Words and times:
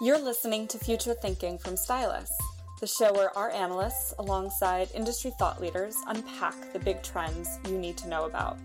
You're 0.00 0.18
listening 0.18 0.66
to 0.68 0.78
Future 0.78 1.14
Thinking 1.14 1.58
from 1.58 1.76
Stylus, 1.76 2.30
the 2.80 2.86
show 2.86 3.12
where 3.12 3.36
our 3.36 3.50
analysts, 3.50 4.14
alongside 4.18 4.88
industry 4.94 5.32
thought 5.38 5.60
leaders, 5.60 5.96
unpack 6.06 6.72
the 6.72 6.78
big 6.78 7.02
trends 7.02 7.58
you 7.68 7.78
need 7.78 7.96
to 7.98 8.08
know 8.08 8.24
about. 8.24 8.58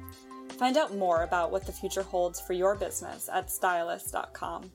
Find 0.57 0.77
out 0.77 0.95
more 0.95 1.23
about 1.23 1.51
what 1.51 1.65
the 1.65 1.71
future 1.71 2.03
holds 2.03 2.39
for 2.39 2.53
your 2.53 2.75
business 2.75 3.29
at 3.31 3.51
stylus.com. 3.51 4.71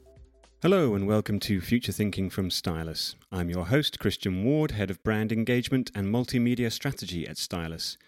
Hello, 0.63 0.95
and 0.95 1.07
welcome 1.07 1.39
to 1.41 1.61
Future 1.61 1.93
Thinking 1.93 2.31
from 2.31 2.51
Stylus. 2.51 3.17
I'm 3.31 3.51
your 3.51 3.67
host, 3.67 3.99
Christian 3.99 4.45
Ward, 4.45 4.71
Head 4.71 4.91
of 4.91 5.03
Brand 5.03 5.33
Engagement 5.33 5.91
and 5.95 6.07
Multimedia 6.09 6.73
Strategy 6.73 7.27
at 7.27 7.37
Stylus. 7.37 7.99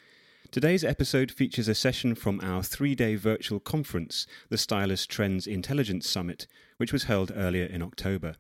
Today's 0.51 0.85
episode 0.85 1.33
features 1.33 1.67
a 1.67 1.75
session 1.75 2.15
from 2.15 2.41
our 2.43 2.63
three 2.63 2.95
day 2.95 3.17
virtual 3.17 3.59
conference, 3.59 4.27
the 4.49 4.57
Stylus 4.57 5.07
Trends 5.07 5.46
Intelligence 5.46 6.09
Summit, 6.09 6.46
which 6.77 6.93
was 6.93 7.04
held 7.04 7.32
earlier 7.35 7.64
in 7.64 7.82
October. 7.82 8.37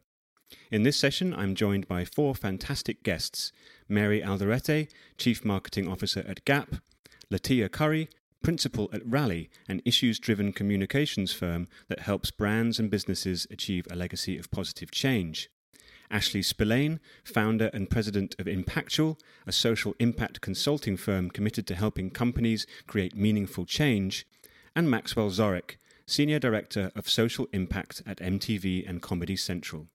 In 0.70 0.84
this 0.84 0.96
session, 0.96 1.34
I'm 1.34 1.54
joined 1.54 1.88
by 1.88 2.04
four 2.04 2.34
fantastic 2.34 3.02
guests 3.02 3.50
Mary 3.88 4.20
Alderete, 4.20 4.88
Chief 5.18 5.44
Marketing 5.44 5.88
Officer 5.88 6.24
at 6.28 6.44
Gap, 6.44 6.76
Latia 7.30 7.70
Curry, 7.70 8.08
Principal 8.42 8.88
at 8.92 9.04
Rally, 9.04 9.50
an 9.68 9.82
issues 9.84 10.18
driven 10.20 10.52
communications 10.52 11.32
firm 11.32 11.66
that 11.88 12.00
helps 12.00 12.30
brands 12.30 12.78
and 12.78 12.90
businesses 12.90 13.46
achieve 13.50 13.86
a 13.90 13.96
legacy 13.96 14.38
of 14.38 14.50
positive 14.50 14.90
change. 14.90 15.50
Ashley 16.10 16.42
Spillane, 16.42 17.00
founder 17.24 17.70
and 17.72 17.90
president 17.90 18.34
of 18.38 18.46
Impactual, 18.46 19.18
a 19.46 19.52
social 19.52 19.94
impact 19.98 20.40
consulting 20.40 20.96
firm 20.96 21.30
committed 21.30 21.66
to 21.66 21.74
helping 21.74 22.10
companies 22.10 22.66
create 22.86 23.16
meaningful 23.16 23.64
change, 23.64 24.26
and 24.74 24.90
Maxwell 24.90 25.30
Zorich, 25.30 25.76
senior 26.06 26.38
director 26.38 26.92
of 26.94 27.08
social 27.08 27.48
impact 27.52 28.02
at 28.06 28.18
MTV 28.18 28.88
and 28.88 29.02
Comedy 29.02 29.36
Central. 29.36 29.88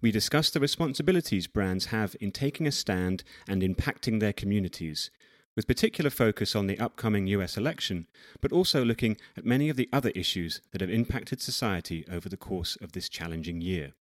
We 0.00 0.10
discuss 0.10 0.50
the 0.50 0.60
responsibilities 0.60 1.46
brands 1.46 1.86
have 1.86 2.16
in 2.20 2.30
taking 2.30 2.66
a 2.66 2.72
stand 2.72 3.24
and 3.48 3.62
impacting 3.62 4.20
their 4.20 4.32
communities, 4.32 5.10
with 5.54 5.66
particular 5.66 6.10
focus 6.10 6.54
on 6.54 6.66
the 6.66 6.78
upcoming 6.78 7.26
US 7.28 7.56
election, 7.56 8.06
but 8.40 8.52
also 8.52 8.84
looking 8.84 9.16
at 9.36 9.44
many 9.44 9.68
of 9.68 9.76
the 9.76 9.88
other 9.92 10.10
issues 10.10 10.60
that 10.72 10.80
have 10.82 10.90
impacted 10.90 11.40
society 11.40 12.04
over 12.10 12.28
the 12.28 12.36
course 12.36 12.76
of 12.80 12.92
this 12.92 13.08
challenging 13.08 13.60
year. 13.60 13.94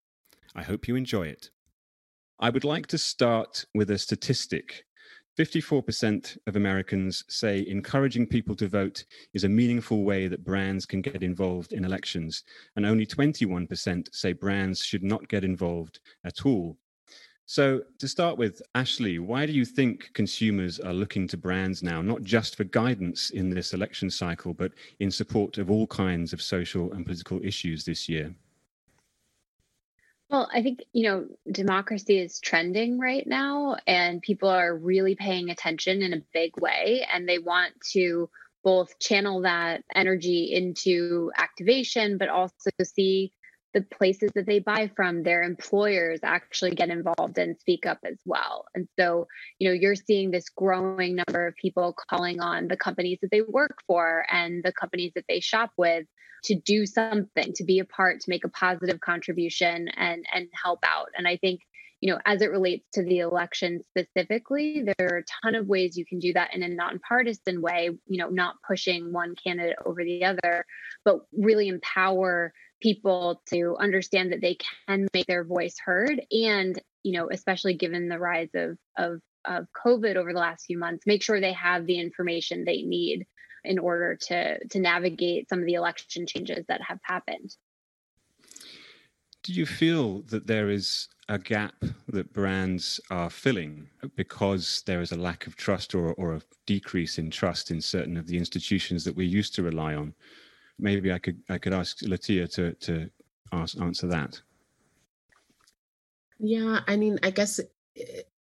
I 0.56 0.64
hope 0.64 0.88
you 0.88 0.96
enjoy 0.96 1.28
it. 1.28 1.50
I 2.40 2.50
would 2.50 2.64
like 2.64 2.88
to 2.88 2.98
start 2.98 3.66
with 3.74 3.92
a 3.92 3.98
statistic 3.98 4.86
54% 5.38 6.38
of 6.48 6.56
Americans 6.56 7.26
say 7.28 7.66
encouraging 7.68 8.26
people 8.26 8.56
to 8.56 8.70
vote 8.70 9.04
is 9.34 9.44
a 9.44 9.50
meaningful 9.50 10.04
way 10.06 10.28
that 10.28 10.46
brands 10.46 10.86
can 10.86 11.02
get 11.02 11.24
involved 11.24 11.74
in 11.74 11.84
elections, 11.84 12.44
and 12.76 12.86
only 12.86 13.06
21% 13.06 14.08
say 14.14 14.32
brands 14.32 14.82
should 14.82 15.04
not 15.04 15.28
get 15.28 15.44
involved 15.44 16.00
at 16.24 16.46
all. 16.46 16.78
So, 17.48 17.82
to 18.00 18.08
start 18.08 18.38
with, 18.38 18.62
Ashley, 18.74 19.20
why 19.20 19.46
do 19.46 19.52
you 19.52 19.66
think 19.66 20.10
consumers 20.14 20.80
are 20.80 20.94
looking 20.94 21.28
to 21.28 21.38
brands 21.38 21.84
now, 21.84 22.02
not 22.02 22.24
just 22.24 22.56
for 22.56 22.64
guidance 22.64 23.30
in 23.30 23.50
this 23.50 23.74
election 23.74 24.10
cycle, 24.10 24.54
but 24.54 24.72
in 25.00 25.12
support 25.12 25.58
of 25.60 25.70
all 25.70 25.86
kinds 25.86 26.34
of 26.34 26.42
social 26.42 26.92
and 26.94 27.06
political 27.06 27.40
issues 27.44 27.84
this 27.84 28.10
year? 28.10 28.34
Well, 30.36 30.50
I 30.54 30.64
think, 30.64 30.84
you 30.92 31.04
know, 31.04 31.28
democracy 31.50 32.20
is 32.20 32.42
trending 32.42 33.00
right 33.00 33.26
now, 33.26 33.78
and 33.88 34.22
people 34.22 34.50
are 34.50 34.76
really 34.76 35.16
paying 35.16 35.50
attention 35.50 36.02
in 36.02 36.12
a 36.12 36.22
big 36.34 36.60
way, 36.60 37.08
and 37.10 37.26
they 37.26 37.38
want 37.38 37.72
to 37.94 38.30
both 38.62 39.00
channel 39.00 39.44
that 39.44 39.86
energy 39.96 40.52
into 40.52 41.32
activation, 41.38 42.18
but 42.18 42.28
also 42.28 42.70
see 42.84 43.32
the 43.76 43.82
places 43.82 44.32
that 44.36 44.46
they 44.46 44.60
buy 44.60 44.90
from, 44.96 45.22
their 45.22 45.44
employers 45.44 46.22
actually 46.24 46.72
get 46.72 46.90
involved 46.90 47.38
and 47.38 47.60
speak 47.60 47.86
up 47.86 48.00
as 48.06 48.18
well. 48.26 48.64
And 48.74 48.88
so, 48.98 49.28
you 49.60 49.68
know, 49.68 49.74
you're 49.74 49.96
seeing 49.96 50.32
this 50.32 50.48
growing 50.48 51.18
number 51.18 51.46
of 51.46 51.56
people 51.58 51.94
calling 52.10 52.40
on 52.40 52.70
the 52.70 52.78
companies 52.78 53.20
that 53.22 53.32
they 53.32 53.42
work 53.42 53.80
for 53.86 54.26
and 54.32 54.64
the 54.64 54.72
companies 54.72 55.12
that 55.16 55.26
they 55.28 55.42
shop 55.42 55.72
with 55.78 56.06
to 56.46 56.56
do 56.56 56.86
something, 56.86 57.52
to 57.54 57.66
be 57.66 57.80
a 57.80 57.86
part, 57.86 58.22
to 58.22 58.30
make 58.30 58.46
a 58.46 58.50
positive 58.50 59.02
contribution 59.02 59.90
and 59.90 60.26
and 60.34 60.48
help 60.64 60.80
out. 60.86 61.10
And 61.18 61.28
I 61.28 61.36
think 61.36 61.60
you 62.02 62.12
know, 62.12 62.20
as 62.26 62.42
it 62.42 62.52
relates 62.52 62.86
to 62.94 63.04
the 63.04 63.20
election 63.20 63.84
specifically, 63.90 64.84
there 64.86 65.08
are 65.10 65.18
a 65.18 65.24
ton 65.44 65.56
of 65.56 65.68
ways 65.68 65.98
you 65.98 66.06
can 66.06 66.20
do 66.20 66.34
that 66.34 66.54
in 66.54 66.62
a 66.62 66.68
nonpartisan 66.68 67.62
way, 67.62 67.90
you 68.06 68.18
know, 68.20 68.30
not 68.30 68.56
pushing 68.68 69.12
one 69.12 69.34
candidate 69.42 69.78
over 69.86 70.04
the 70.04 70.24
other, 70.24 70.66
but 71.04 71.22
really 71.32 71.68
empower 71.68 72.54
people 72.86 73.42
to 73.48 73.76
understand 73.80 74.32
that 74.32 74.42
they 74.42 74.58
can 74.88 75.08
make 75.14 75.26
their 75.26 75.44
voice 75.44 75.76
heard. 75.84 76.22
And 76.32 76.80
you 77.06 77.12
know 77.14 77.30
especially 77.32 77.76
given 77.76 78.10
the 78.10 78.20
rise 78.20 78.50
of 78.56 78.78
of 78.98 79.22
of 79.46 79.68
covid 79.86 80.16
over 80.16 80.34
the 80.34 80.40
last 80.40 80.66
few 80.66 80.78
months 80.78 81.06
make 81.06 81.22
sure 81.22 81.40
they 81.40 81.54
have 81.54 81.86
the 81.86 82.00
information 82.00 82.66
they 82.66 82.82
need 82.82 83.26
in 83.64 83.78
order 83.80 84.18
to 84.30 84.68
to 84.68 84.80
navigate 84.80 85.48
some 85.48 85.60
of 85.60 85.66
the 85.66 85.76
election 85.76 86.26
changes 86.28 86.66
that 86.68 86.82
have 86.82 87.00
happened. 87.04 87.56
Do 89.44 89.54
you 89.54 89.68
feel 89.68 90.24
that 90.24 90.48
there 90.48 90.70
is 90.72 91.08
a 91.30 91.38
gap 91.38 91.76
that 92.08 92.34
brands 92.34 93.00
are 93.12 93.30
filling 93.30 93.88
because 94.16 94.82
there 94.88 95.02
is 95.02 95.12
a 95.12 95.18
lack 95.18 95.46
of 95.46 95.56
trust 95.56 95.94
or, 95.94 96.14
or 96.14 96.34
a 96.34 96.42
decrease 96.66 97.20
in 97.20 97.30
trust 97.30 97.70
in 97.70 97.80
certain 97.80 98.18
of 98.18 98.26
the 98.26 98.38
institutions 98.38 99.04
that 99.04 99.16
we 99.16 99.26
used 99.26 99.54
to 99.56 99.64
rely 99.64 99.94
on 99.94 100.16
maybe 100.80 101.12
I 101.12 101.20
could 101.20 101.42
I 101.50 101.58
could 101.58 101.74
ask 101.74 102.00
Latia 102.00 102.52
to 102.54 102.74
to 102.74 103.10
ask, 103.52 103.80
answer 103.80 104.08
that. 104.08 104.42
Yeah, 106.40 106.82
I 106.88 106.98
mean, 106.98 107.20
I 107.24 107.30
guess 107.30 107.60
it, 107.60 107.72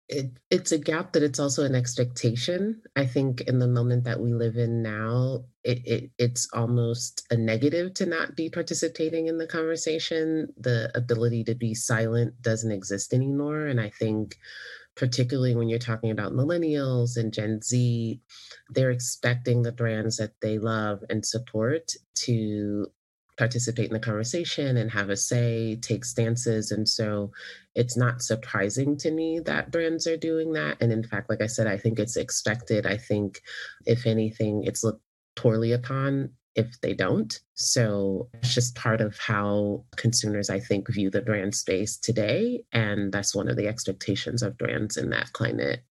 it, 0.07 0.31
it's 0.51 0.71
a 0.71 0.77
gap 0.77 1.13
that 1.13 1.23
it's 1.23 1.39
also 1.39 1.63
an 1.63 1.75
expectation. 1.75 2.81
I 2.95 3.05
think 3.05 3.41
in 3.41 3.59
the 3.59 3.67
moment 3.67 4.03
that 4.03 4.19
we 4.19 4.33
live 4.33 4.57
in 4.57 4.83
now, 4.83 5.45
it, 5.63 5.81
it 5.85 6.11
it's 6.17 6.47
almost 6.53 7.25
a 7.31 7.37
negative 7.37 7.93
to 7.95 8.05
not 8.05 8.35
be 8.35 8.49
participating 8.49 9.27
in 9.27 9.37
the 9.37 9.47
conversation. 9.47 10.53
The 10.57 10.91
ability 10.93 11.45
to 11.45 11.55
be 11.55 11.73
silent 11.73 12.39
doesn't 12.41 12.71
exist 12.71 13.13
anymore, 13.13 13.65
and 13.67 13.79
I 13.79 13.89
think 13.89 14.37
particularly 14.95 15.55
when 15.55 15.69
you're 15.69 15.79
talking 15.79 16.11
about 16.11 16.33
millennials 16.33 17.17
and 17.17 17.33
Gen 17.33 17.61
Z, 17.61 18.19
they're 18.69 18.91
expecting 18.91 19.61
the 19.61 19.71
brands 19.71 20.17
that 20.17 20.31
they 20.41 20.57
love 20.57 21.03
and 21.09 21.25
support 21.25 21.91
to 22.15 22.87
participate 23.37 23.87
in 23.87 23.93
the 23.93 23.99
conversation 23.99 24.77
and 24.77 24.89
have 24.89 25.09
a 25.09 25.17
say, 25.17 25.75
take 25.81 26.05
stances. 26.05 26.71
And 26.71 26.87
so 26.87 27.31
it's 27.75 27.97
not 27.97 28.21
surprising 28.21 28.95
to 28.97 29.11
me 29.11 29.39
that 29.41 29.71
brands 29.71 30.07
are 30.07 30.17
doing 30.17 30.53
that. 30.53 30.77
And 30.79 30.91
in 30.91 31.03
fact, 31.03 31.29
like 31.29 31.41
I 31.41 31.47
said, 31.47 31.67
I 31.67 31.77
think 31.77 31.99
it's 31.99 32.15
expected. 32.15 32.85
I 32.85 32.95
think, 32.95 33.41
if 33.85 34.05
anything, 34.05 34.63
it's 34.63 34.83
looked 34.83 35.01
poorly 35.35 35.73
upon 35.73 36.29
if 36.55 36.79
they 36.81 36.93
don't. 36.93 37.39
So 37.53 38.29
it's 38.33 38.53
just 38.53 38.75
part 38.75 39.01
of 39.01 39.17
how 39.17 39.83
consumers, 39.97 40.49
I 40.49 40.59
think, 40.59 40.91
view 40.91 41.09
the 41.09 41.21
brand 41.21 41.53
space 41.53 41.97
today. 41.97 42.63
And 42.71 43.11
that's 43.11 43.35
one 43.35 43.49
of 43.49 43.57
the 43.57 43.67
expectations 43.67 44.41
of 44.41 44.57
brands 44.57 44.97
in 44.97 45.09
that 45.09 45.33
climate. 45.33 45.81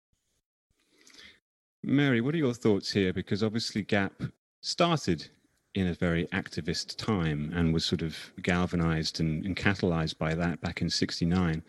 Mary, 1.83 2.21
what 2.21 2.35
are 2.35 2.39
your 2.39 2.55
thoughts 2.55 2.91
here? 2.91 3.13
Because 3.13 3.43
obviously 3.43 3.83
Gap 3.83 4.23
started 4.63 5.29
in 5.75 5.89
a 5.89 5.95
very 5.95 6.27
activist 6.29 6.97
time 6.97 7.53
and 7.55 7.75
was 7.75 7.85
sort 7.85 8.01
of 8.01 8.17
galvanized 8.43 9.21
and, 9.21 9.45
and 9.45 9.57
catalyzed 9.57 10.17
by 10.19 10.35
that 10.35 10.61
back 10.61 10.81
in 10.81 10.89
69 10.89 11.63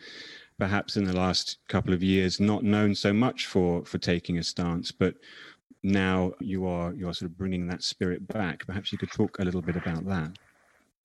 perhaps 0.57 0.95
in 0.95 1.03
the 1.03 1.15
last 1.15 1.57
couple 1.67 1.93
of 1.93 2.03
years 2.03 2.39
not 2.39 2.63
known 2.63 2.93
so 2.95 3.11
much 3.11 3.47
for 3.47 3.83
for 3.83 3.97
taking 3.97 4.37
a 4.37 4.43
stance 4.43 4.91
but 4.91 5.15
now 5.85 6.33
you 6.39 6.65
are 6.65 6.93
you 6.93 7.07
are 7.07 7.13
sort 7.13 7.29
of 7.29 7.37
bringing 7.37 7.67
that 7.67 7.83
spirit 7.83 8.27
back. 8.27 8.65
Perhaps 8.65 8.91
you 8.91 8.97
could 8.97 9.11
talk 9.11 9.37
a 9.39 9.43
little 9.43 9.61
bit 9.61 9.75
about 9.75 10.05
that. 10.07 10.31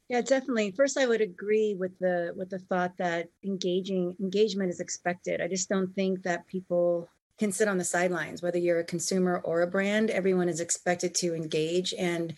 Yeah, 0.09 0.23
definitely. 0.23 0.73
First, 0.73 0.99
I 0.99 1.07
would 1.07 1.21
agree 1.21 1.77
with 1.79 1.97
the 1.99 2.33
with 2.35 2.51
the 2.51 2.59
thought 2.59 2.97
that 2.97 3.29
engaging 3.45 4.17
engagement 4.21 4.71
is 4.71 4.81
expected. 4.81 5.41
I 5.41 5.49
just 5.49 5.69
don't 5.69 5.95
think 5.95 6.23
that 6.23 6.47
people 6.47 7.09
can 7.39 7.53
sit 7.53 7.69
on 7.69 7.79
the 7.79 7.85
sidelines. 7.85 8.43
Whether 8.43 8.59
you're 8.59 8.81
a 8.81 8.85
consumer 8.85 9.41
or 9.45 9.61
a 9.61 9.67
brand, 9.67 10.11
everyone 10.11 10.49
is 10.49 10.61
expected 10.61 11.15
to 11.17 11.35
engage 11.35 11.95
and 11.99 12.35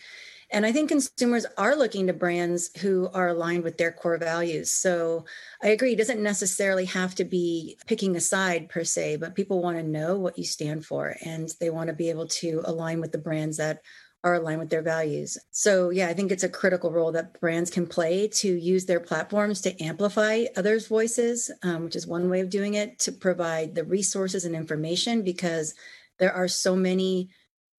and 0.53 0.65
I 0.65 0.71
think 0.71 0.89
consumers 0.89 1.45
are 1.57 1.75
looking 1.75 2.07
to 2.07 2.13
brands 2.13 2.69
who 2.79 3.09
are 3.13 3.29
aligned 3.29 3.63
with 3.63 3.77
their 3.77 3.91
core 3.91 4.19
values. 4.19 4.71
So 4.71 5.25
I 5.61 5.69
agree, 5.69 5.93
it 5.93 5.97
doesn't 5.97 6.21
necessarily 6.21 6.85
have 6.85 7.15
to 7.15 7.25
be 7.25 7.77
picking 7.87 8.15
a 8.15 8.21
side 8.21 8.69
per 8.69 8.83
se, 8.83 9.17
but 9.17 9.35
people 9.35 9.61
want 9.61 9.77
to 9.77 9.83
know 9.83 10.15
what 10.15 10.37
you 10.37 10.43
stand 10.43 10.85
for 10.85 11.15
and 11.25 11.51
they 11.59 11.71
want 11.71 11.87
to 11.87 11.93
be 11.93 12.11
able 12.11 12.27
to 12.27 12.61
align 12.65 13.01
with 13.01 13.11
the 13.11 13.17
brands 13.17 13.57
that 13.57 13.81
are 14.23 14.35
aligned 14.35 14.59
with 14.59 14.69
their 14.69 14.83
values. 14.83 15.37
So, 15.51 15.89
yeah, 15.89 16.07
I 16.07 16.13
think 16.13 16.31
it's 16.31 16.43
a 16.43 16.49
critical 16.49 16.91
role 16.91 17.11
that 17.11 17.39
brands 17.41 17.69
can 17.69 17.85
play 17.85 18.29
to 18.29 18.47
use 18.47 18.85
their 18.85 19.01
platforms 19.01 19.59
to 19.61 19.83
amplify 19.83 20.45
others' 20.55 20.87
voices, 20.87 21.51
um, 21.63 21.83
which 21.83 21.95
is 21.95 22.07
one 22.07 22.29
way 22.29 22.39
of 22.39 22.49
doing 22.49 22.75
it, 22.75 22.99
to 22.99 23.11
provide 23.11 23.75
the 23.75 23.83
resources 23.83 24.45
and 24.45 24.55
information 24.55 25.23
because 25.23 25.73
there 26.19 26.31
are 26.31 26.47
so 26.47 26.75
many 26.75 27.29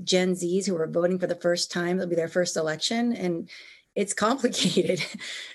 Gen 0.02 0.34
Zs 0.34 0.66
who 0.66 0.76
are 0.76 0.86
voting 0.86 1.18
for 1.18 1.26
the 1.26 1.34
first 1.34 1.70
time. 1.70 1.96
It'll 1.96 2.08
be 2.08 2.16
their 2.16 2.28
first 2.28 2.56
election. 2.56 3.14
And 3.14 3.48
it's 3.94 4.14
complicated. 4.26 5.04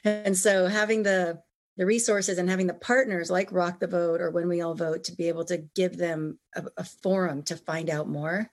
and 0.04 0.38
so 0.38 0.68
having 0.68 1.04
the 1.04 1.42
the 1.78 1.86
resources 1.86 2.38
and 2.38 2.50
having 2.50 2.68
the 2.68 2.74
partners 2.74 3.32
like 3.32 3.54
Rock 3.54 3.80
the 3.80 3.88
Vote 3.88 4.20
or 4.20 4.32
When 4.32 4.50
We 4.50 4.60
All 4.60 4.76
Vote 4.76 5.06
to 5.06 5.16
be 5.16 5.30
able 5.30 5.46
to 5.46 5.60
give 5.76 5.96
them 5.96 6.38
a, 6.54 6.66
a 6.76 6.84
forum 6.84 7.42
to 7.44 7.56
find 7.56 7.90
out 7.90 8.10
more 8.10 8.52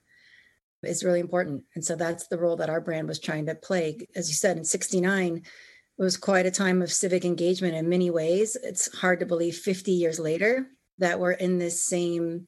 is 0.85 1.05
really 1.05 1.19
important. 1.21 1.65
And 1.75 1.85
so 1.85 1.97
that's 1.97 2.29
the 2.29 2.39
role 2.39 2.57
that 2.57 2.71
our 2.71 2.81
brand 2.81 3.09
was 3.09 3.19
trying 3.19 3.47
to 3.47 3.55
play. 3.55 3.99
As 4.15 4.29
you 4.29 4.35
said, 4.35 4.57
in 4.57 4.65
69, 4.65 5.39
it 5.39 6.03
was 6.03 6.17
quite 6.17 6.47
a 6.47 6.51
time 6.51 6.83
of 6.83 6.93
civic 6.93 7.25
engagement 7.25 7.75
in 7.75 7.89
many 7.89 8.11
ways. 8.11 8.57
It's 8.63 8.95
hard 8.99 9.21
to 9.21 9.27
believe 9.27 9.57
50 9.57 9.91
years 9.93 10.19
later 10.19 10.69
that 10.99 11.19
we're 11.19 11.33
in 11.33 11.59
this 11.59 11.85
same 11.85 12.47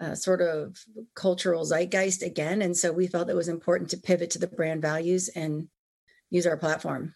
uh, 0.00 0.14
sort 0.14 0.40
of 0.40 0.82
cultural 1.14 1.64
zeitgeist 1.64 2.22
again. 2.22 2.62
And 2.62 2.76
so 2.76 2.92
we 2.92 3.06
felt 3.06 3.28
it 3.28 3.36
was 3.36 3.48
important 3.48 3.90
to 3.90 3.96
pivot 3.96 4.30
to 4.30 4.38
the 4.38 4.46
brand 4.46 4.82
values 4.82 5.28
and 5.28 5.68
use 6.30 6.46
our 6.46 6.56
platform. 6.56 7.14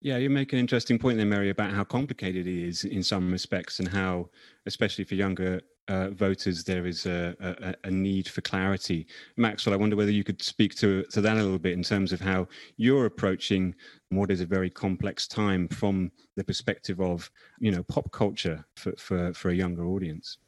Yeah, 0.00 0.18
you 0.18 0.28
make 0.28 0.52
an 0.52 0.58
interesting 0.58 0.98
point 0.98 1.16
there, 1.16 1.24
Mary, 1.24 1.48
about 1.48 1.72
how 1.72 1.82
complicated 1.82 2.46
it 2.46 2.62
is 2.62 2.84
in 2.84 3.02
some 3.02 3.32
respects, 3.32 3.78
and 3.78 3.88
how, 3.88 4.28
especially 4.66 5.04
for 5.04 5.14
younger 5.14 5.62
uh, 5.88 6.10
voters, 6.10 6.62
there 6.62 6.86
is 6.86 7.06
a, 7.06 7.34
a, 7.40 7.74
a, 7.88 7.90
need 7.90 8.28
for 8.28 8.42
clarity. 8.42 9.06
Maxwell, 9.38 9.72
I 9.72 9.78
wonder 9.78 9.96
whether 9.96 10.10
you 10.10 10.22
could 10.22 10.42
speak 10.42 10.74
to 10.76 11.04
to 11.04 11.20
that 11.22 11.38
a 11.38 11.42
little 11.42 11.58
bit 11.58 11.72
in 11.72 11.82
terms 11.82 12.12
of 12.12 12.20
how 12.20 12.48
you're 12.76 13.06
approaching 13.06 13.74
what 14.10 14.30
is 14.30 14.42
a 14.42 14.46
very 14.46 14.68
complex 14.68 15.26
time 15.26 15.68
from 15.68 16.10
the 16.36 16.44
perspective 16.44 17.00
of 17.00 17.30
you 17.58 17.70
know 17.70 17.82
pop 17.82 18.10
culture 18.12 18.64
for 18.76 18.92
for, 18.98 19.32
for 19.32 19.50
a 19.50 19.54
younger 19.54 19.86
audience. 19.86 20.38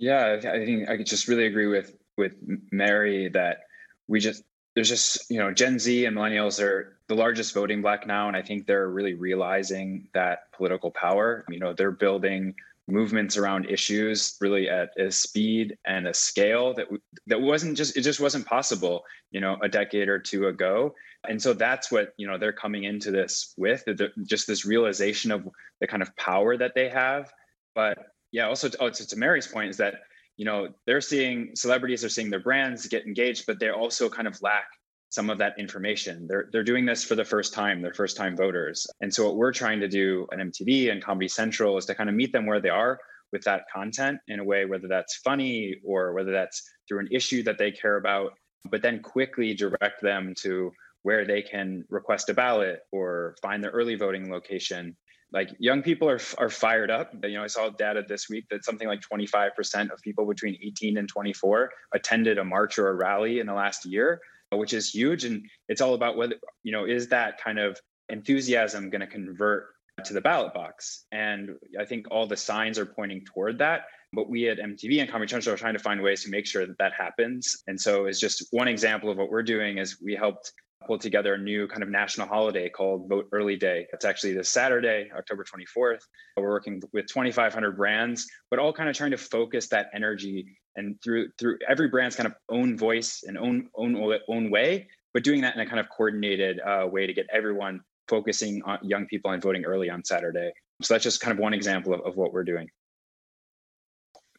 Yeah, 0.00 0.38
I 0.42 0.64
think 0.64 0.88
I 0.88 0.96
could 0.96 1.06
just 1.06 1.28
really 1.28 1.46
agree 1.46 1.66
with 1.66 1.94
with 2.16 2.32
Mary 2.72 3.28
that 3.28 3.60
we 4.08 4.18
just 4.18 4.42
there's 4.74 4.88
just 4.88 5.30
you 5.30 5.38
know 5.38 5.52
gen 5.52 5.78
z 5.78 6.06
and 6.06 6.16
millennials 6.16 6.62
are 6.62 6.96
the 7.08 7.14
largest 7.14 7.52
voting 7.54 7.82
bloc 7.82 8.06
now 8.06 8.28
and 8.28 8.36
i 8.36 8.42
think 8.42 8.66
they're 8.66 8.88
really 8.88 9.14
realizing 9.14 10.08
that 10.14 10.50
political 10.56 10.90
power. 10.90 11.44
You 11.50 11.58
know 11.60 11.74
they're 11.74 11.90
building 11.92 12.54
movements 12.88 13.36
around 13.36 13.66
issues 13.70 14.36
really 14.40 14.68
at 14.70 14.90
a 14.98 15.12
speed 15.12 15.76
and 15.86 16.08
a 16.08 16.14
scale 16.14 16.74
that 16.74 16.86
that 17.26 17.40
wasn't 17.40 17.76
just 17.76 17.96
it 17.96 18.02
just 18.02 18.20
wasn't 18.20 18.46
possible 18.46 19.04
you 19.30 19.40
know 19.40 19.58
a 19.62 19.68
decade 19.68 20.08
or 20.08 20.18
two 20.18 20.46
ago. 20.48 20.94
And 21.28 21.40
so 21.42 21.52
that's 21.52 21.92
what 21.92 22.14
you 22.16 22.26
know 22.26 22.38
they're 22.38 22.52
coming 22.54 22.84
into 22.84 23.10
this 23.10 23.52
with 23.58 23.84
just 24.24 24.46
this 24.46 24.64
realization 24.64 25.30
of 25.30 25.46
the 25.80 25.86
kind 25.86 26.02
of 26.02 26.16
power 26.16 26.56
that 26.56 26.74
they 26.74 26.88
have. 26.88 27.30
But 27.74 27.98
yeah 28.32 28.46
also 28.46 28.68
to, 28.68 28.78
oh, 28.80 28.90
to, 28.90 29.06
to 29.06 29.16
mary's 29.16 29.46
point 29.46 29.70
is 29.70 29.76
that 29.76 29.94
you 30.36 30.44
know 30.44 30.68
they're 30.86 31.00
seeing 31.00 31.54
celebrities 31.54 32.04
are 32.04 32.08
seeing 32.08 32.30
their 32.30 32.40
brands 32.40 32.86
get 32.86 33.06
engaged 33.06 33.44
but 33.46 33.58
they 33.60 33.70
also 33.70 34.08
kind 34.08 34.28
of 34.28 34.40
lack 34.42 34.66
some 35.10 35.28
of 35.28 35.38
that 35.38 35.58
information. 35.58 36.26
They're 36.26 36.48
they're 36.52 36.64
doing 36.64 36.86
this 36.86 37.04
for 37.04 37.16
the 37.16 37.24
first 37.24 37.52
time 37.52 37.82
they're 37.82 37.92
first 37.92 38.16
time 38.16 38.36
voters. 38.36 38.86
And 39.00 39.12
so 39.12 39.26
what 39.26 39.36
we're 39.36 39.52
trying 39.52 39.80
to 39.80 39.88
do 39.88 40.26
at 40.32 40.38
mtv 40.38 40.90
and 40.90 41.02
comedy 41.02 41.28
central 41.28 41.76
is 41.76 41.84
to 41.86 41.94
kind 41.94 42.08
of 42.08 42.14
meet 42.14 42.32
them 42.32 42.46
where 42.46 42.60
they 42.60 42.68
are 42.68 42.98
with 43.32 43.42
that 43.42 43.64
content 43.72 44.18
in 44.28 44.40
a 44.40 44.44
way 44.44 44.64
whether 44.64 44.88
that's 44.88 45.16
funny 45.16 45.76
or 45.84 46.12
whether 46.12 46.32
that's 46.32 46.62
through 46.88 47.00
an 47.00 47.08
issue 47.10 47.42
that 47.42 47.58
they 47.58 47.70
care 47.70 47.96
about 47.96 48.32
but 48.70 48.82
then 48.82 49.00
quickly 49.00 49.54
direct 49.54 50.02
them 50.02 50.34
to 50.36 50.72
where 51.02 51.24
they 51.24 51.40
can 51.40 51.84
request 51.88 52.28
a 52.28 52.34
ballot 52.34 52.80
or 52.92 53.36
find 53.40 53.62
their 53.62 53.70
early 53.70 53.94
voting 53.94 54.30
location 54.30 54.96
like 55.32 55.50
young 55.58 55.82
people 55.82 56.08
are 56.08 56.20
are 56.38 56.48
fired 56.48 56.90
up. 56.90 57.12
You 57.22 57.34
know, 57.34 57.44
I 57.44 57.48
saw 57.48 57.70
data 57.70 58.02
this 58.06 58.28
week 58.28 58.46
that 58.50 58.64
something 58.64 58.88
like 58.88 59.00
25% 59.00 59.90
of 59.90 60.00
people 60.02 60.26
between 60.26 60.58
18 60.62 60.98
and 60.98 61.08
24 61.08 61.70
attended 61.94 62.38
a 62.38 62.44
march 62.44 62.78
or 62.78 62.88
a 62.88 62.94
rally 62.94 63.40
in 63.40 63.46
the 63.46 63.54
last 63.54 63.84
year, 63.84 64.20
which 64.50 64.72
is 64.72 64.90
huge. 64.90 65.24
And 65.24 65.44
it's 65.68 65.80
all 65.80 65.94
about 65.94 66.16
whether 66.16 66.36
you 66.62 66.72
know 66.72 66.84
is 66.84 67.08
that 67.08 67.40
kind 67.42 67.58
of 67.58 67.78
enthusiasm 68.08 68.90
going 68.90 69.00
to 69.00 69.06
convert 69.06 69.68
to 70.04 70.14
the 70.14 70.20
ballot 70.20 70.54
box. 70.54 71.04
And 71.12 71.50
I 71.78 71.84
think 71.84 72.06
all 72.10 72.26
the 72.26 72.36
signs 72.36 72.78
are 72.78 72.86
pointing 72.86 73.24
toward 73.24 73.58
that. 73.58 73.82
But 74.12 74.28
we 74.28 74.48
at 74.48 74.58
MTV 74.58 75.00
and 75.00 75.08
Comedy 75.08 75.30
Central 75.30 75.54
are 75.54 75.58
trying 75.58 75.74
to 75.74 75.78
find 75.78 76.02
ways 76.02 76.24
to 76.24 76.30
make 76.30 76.46
sure 76.46 76.66
that 76.66 76.78
that 76.78 76.92
happens. 76.92 77.62
And 77.68 77.80
so, 77.80 78.06
it's 78.06 78.18
just 78.18 78.48
one 78.50 78.66
example 78.66 79.08
of 79.10 79.18
what 79.18 79.30
we're 79.30 79.44
doing. 79.44 79.78
Is 79.78 80.00
we 80.02 80.16
helped 80.16 80.52
pulled 80.86 81.00
together 81.00 81.34
a 81.34 81.38
new 81.38 81.68
kind 81.68 81.82
of 81.82 81.88
national 81.88 82.26
holiday 82.26 82.68
called 82.68 83.08
Vote 83.08 83.28
Early 83.32 83.56
Day. 83.56 83.86
It's 83.92 84.04
actually 84.04 84.32
this 84.32 84.48
Saturday, 84.48 85.10
October 85.16 85.44
24th. 85.44 86.00
We're 86.36 86.48
working 86.48 86.82
with 86.92 87.06
2,500 87.06 87.76
brands, 87.76 88.26
but 88.50 88.58
all 88.58 88.72
kind 88.72 88.88
of 88.88 88.96
trying 88.96 89.10
to 89.10 89.18
focus 89.18 89.68
that 89.68 89.90
energy 89.94 90.56
and 90.76 90.96
through 91.02 91.28
through 91.38 91.58
every 91.68 91.88
brand's 91.88 92.16
kind 92.16 92.26
of 92.26 92.34
own 92.48 92.76
voice 92.76 93.24
and 93.26 93.36
own 93.36 93.68
own 93.74 94.18
own 94.28 94.50
way, 94.50 94.88
but 95.12 95.24
doing 95.24 95.40
that 95.42 95.54
in 95.54 95.60
a 95.60 95.66
kind 95.66 95.80
of 95.80 95.88
coordinated 95.88 96.60
uh, 96.60 96.86
way 96.90 97.06
to 97.06 97.12
get 97.12 97.26
everyone 97.32 97.80
focusing 98.08 98.62
on 98.64 98.78
young 98.82 99.06
people 99.06 99.30
and 99.30 99.42
voting 99.42 99.64
early 99.64 99.90
on 99.90 100.04
Saturday. 100.04 100.52
So 100.82 100.94
that's 100.94 101.04
just 101.04 101.20
kind 101.20 101.32
of 101.32 101.38
one 101.38 101.54
example 101.54 101.94
of, 101.94 102.00
of 102.00 102.16
what 102.16 102.32
we're 102.32 102.44
doing. 102.44 102.68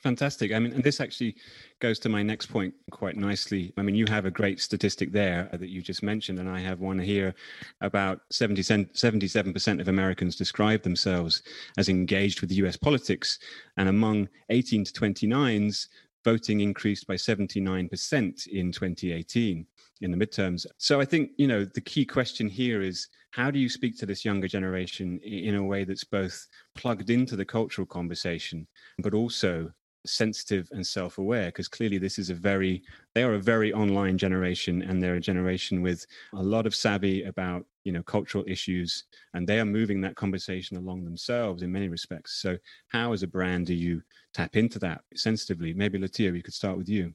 Fantastic. 0.04 0.52
I 0.52 0.58
mean, 0.58 0.74
and 0.74 0.84
this 0.84 1.00
actually 1.00 1.36
goes 1.80 2.00
to 2.00 2.10
my 2.10 2.24
next 2.24 2.48
point 2.48 2.74
quite 2.90 3.18
nicely. 3.18 3.72
I 3.78 3.84
mean, 3.84 3.94
you 3.94 4.08
have 4.08 4.26
a 4.26 4.32
great 4.32 4.60
statistic 4.60 5.12
there 5.12 5.48
uh, 5.54 5.58
that 5.58 5.70
you 5.70 5.82
just 5.84 6.02
mentioned, 6.02 6.40
and 6.40 6.50
I 6.50 6.60
have 6.60 6.80
one 6.80 6.98
here 6.98 7.36
about 7.82 8.22
70, 8.32 8.64
77% 8.64 9.80
of 9.80 9.88
Americans 9.88 10.36
describe 10.36 10.82
themselves 10.82 11.44
as 11.78 11.88
engaged 11.88 12.42
with 12.42 12.52
US 12.52 12.78
politics. 12.78 13.38
And 13.78 13.90
among 13.90 14.28
18 14.50 14.86
to 14.86 14.94
29s, 14.94 15.88
voting 16.24 16.62
increased 16.62 17.06
by 17.06 17.16
79% 17.16 18.48
in 18.48 18.72
2018 18.72 19.66
in 20.02 20.12
the 20.12 20.18
midterms. 20.18 20.66
So 20.80 21.00
I 21.00 21.06
think, 21.06 21.30
you 21.38 21.48
know, 21.48 21.64
the 21.64 21.82
key 21.82 22.06
question 22.06 22.48
here 22.48 22.82
is 22.82 23.08
how 23.32 23.52
do 23.52 23.60
you 23.60 23.70
speak 23.70 23.98
to 24.00 24.08
this 24.08 24.26
younger 24.26 24.48
generation 24.48 25.20
in 25.20 25.56
a 25.56 25.64
way 25.64 25.84
that's 25.84 26.04
both 26.04 26.48
plugged 26.76 27.12
into 27.12 27.36
the 27.36 27.46
cultural 27.46 27.86
conversation, 27.86 28.68
but 28.98 29.14
also 29.14 29.72
sensitive 30.06 30.68
and 30.72 30.86
self-aware 30.86 31.48
because 31.48 31.68
clearly 31.68 31.98
this 31.98 32.18
is 32.18 32.30
a 32.30 32.36
very 32.36 32.82
they 33.14 33.24
are 33.24 33.36
a 33.36 33.40
very 33.40 33.72
online 33.74 34.18
generation 34.18 34.82
and 34.82 35.02
they're 35.02 35.16
a 35.16 35.22
generation 35.22 35.82
with 35.82 36.06
a 36.34 36.42
lot 36.42 36.66
of 36.66 36.74
savvy 36.74 37.24
about 37.24 37.66
you 37.84 37.92
know 37.92 38.02
cultural 38.04 38.44
issues 38.48 39.06
and 39.34 39.48
they 39.48 39.60
are 39.60 39.66
moving 39.66 40.02
that 40.02 40.16
conversation 40.16 40.78
along 40.78 41.04
themselves 41.04 41.62
in 41.62 41.72
many 41.72 41.88
respects. 41.88 42.42
So 42.42 42.58
how 42.88 43.14
as 43.14 43.24
a 43.24 43.28
brand 43.28 43.68
do 43.68 43.74
you 43.74 44.02
tap 44.34 44.56
into 44.56 44.80
that 44.80 45.02
sensitively? 45.16 45.74
Maybe 45.74 46.00
latia 46.00 46.32
we 46.32 46.42
could 46.42 46.54
start 46.54 46.78
with 46.78 46.90
you. 46.90 47.14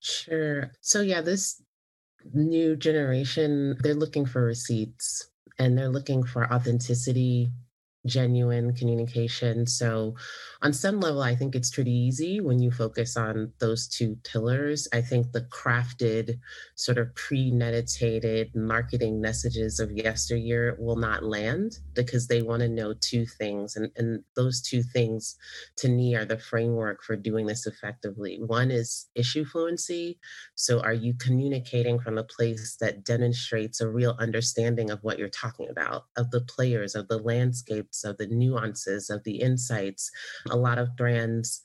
Sure. 0.00 0.72
So 0.80 1.00
yeah 1.00 1.20
this 1.20 1.62
new 2.32 2.76
generation 2.76 3.76
they're 3.80 3.94
looking 3.94 4.24
for 4.24 4.42
receipts 4.42 5.28
and 5.58 5.76
they're 5.76 5.90
looking 5.90 6.24
for 6.24 6.50
authenticity 6.52 7.50
genuine 8.06 8.74
communication. 8.74 9.66
So, 9.66 10.14
on 10.62 10.72
some 10.72 11.00
level, 11.00 11.22
I 11.22 11.34
think 11.34 11.54
it's 11.54 11.70
pretty 11.70 11.92
easy 11.92 12.40
when 12.40 12.58
you 12.58 12.70
focus 12.70 13.16
on 13.16 13.52
those 13.58 13.86
two 13.86 14.16
pillars. 14.24 14.88
I 14.92 15.00
think 15.00 15.32
the 15.32 15.42
crafted, 15.42 16.38
sort 16.74 16.98
of 16.98 17.14
premeditated 17.14 18.54
marketing 18.54 19.20
messages 19.20 19.78
of 19.78 19.92
yesteryear 19.92 20.76
will 20.78 20.96
not 20.96 21.22
land 21.22 21.78
because 21.94 22.26
they 22.26 22.42
want 22.42 22.60
to 22.60 22.68
know 22.68 22.94
two 23.00 23.26
things. 23.26 23.76
And, 23.76 23.90
and 23.96 24.22
those 24.36 24.62
two 24.62 24.82
things, 24.82 25.36
to 25.76 25.88
me, 25.88 26.14
are 26.14 26.24
the 26.24 26.38
framework 26.38 27.02
for 27.02 27.16
doing 27.16 27.46
this 27.46 27.66
effectively. 27.66 28.38
One 28.40 28.70
is 28.70 29.08
issue 29.14 29.44
fluency. 29.44 30.18
So, 30.54 30.80
are 30.80 30.94
you 30.94 31.14
communicating 31.14 31.98
from 31.98 32.18
a 32.18 32.24
place 32.24 32.76
that 32.80 33.04
demonstrates 33.04 33.80
a 33.80 33.88
real 33.88 34.16
understanding 34.18 34.90
of 34.90 35.02
what 35.02 35.18
you're 35.18 35.28
talking 35.28 35.68
about, 35.70 36.06
of 36.16 36.30
the 36.30 36.42
players, 36.42 36.94
of 36.94 37.08
the 37.08 37.18
landscape? 37.18 37.93
Of 38.02 38.18
the 38.18 38.26
nuances, 38.26 39.10
of 39.10 39.22
the 39.22 39.40
insights. 39.40 40.10
A 40.50 40.56
lot 40.56 40.78
of 40.78 40.96
brands 40.96 41.60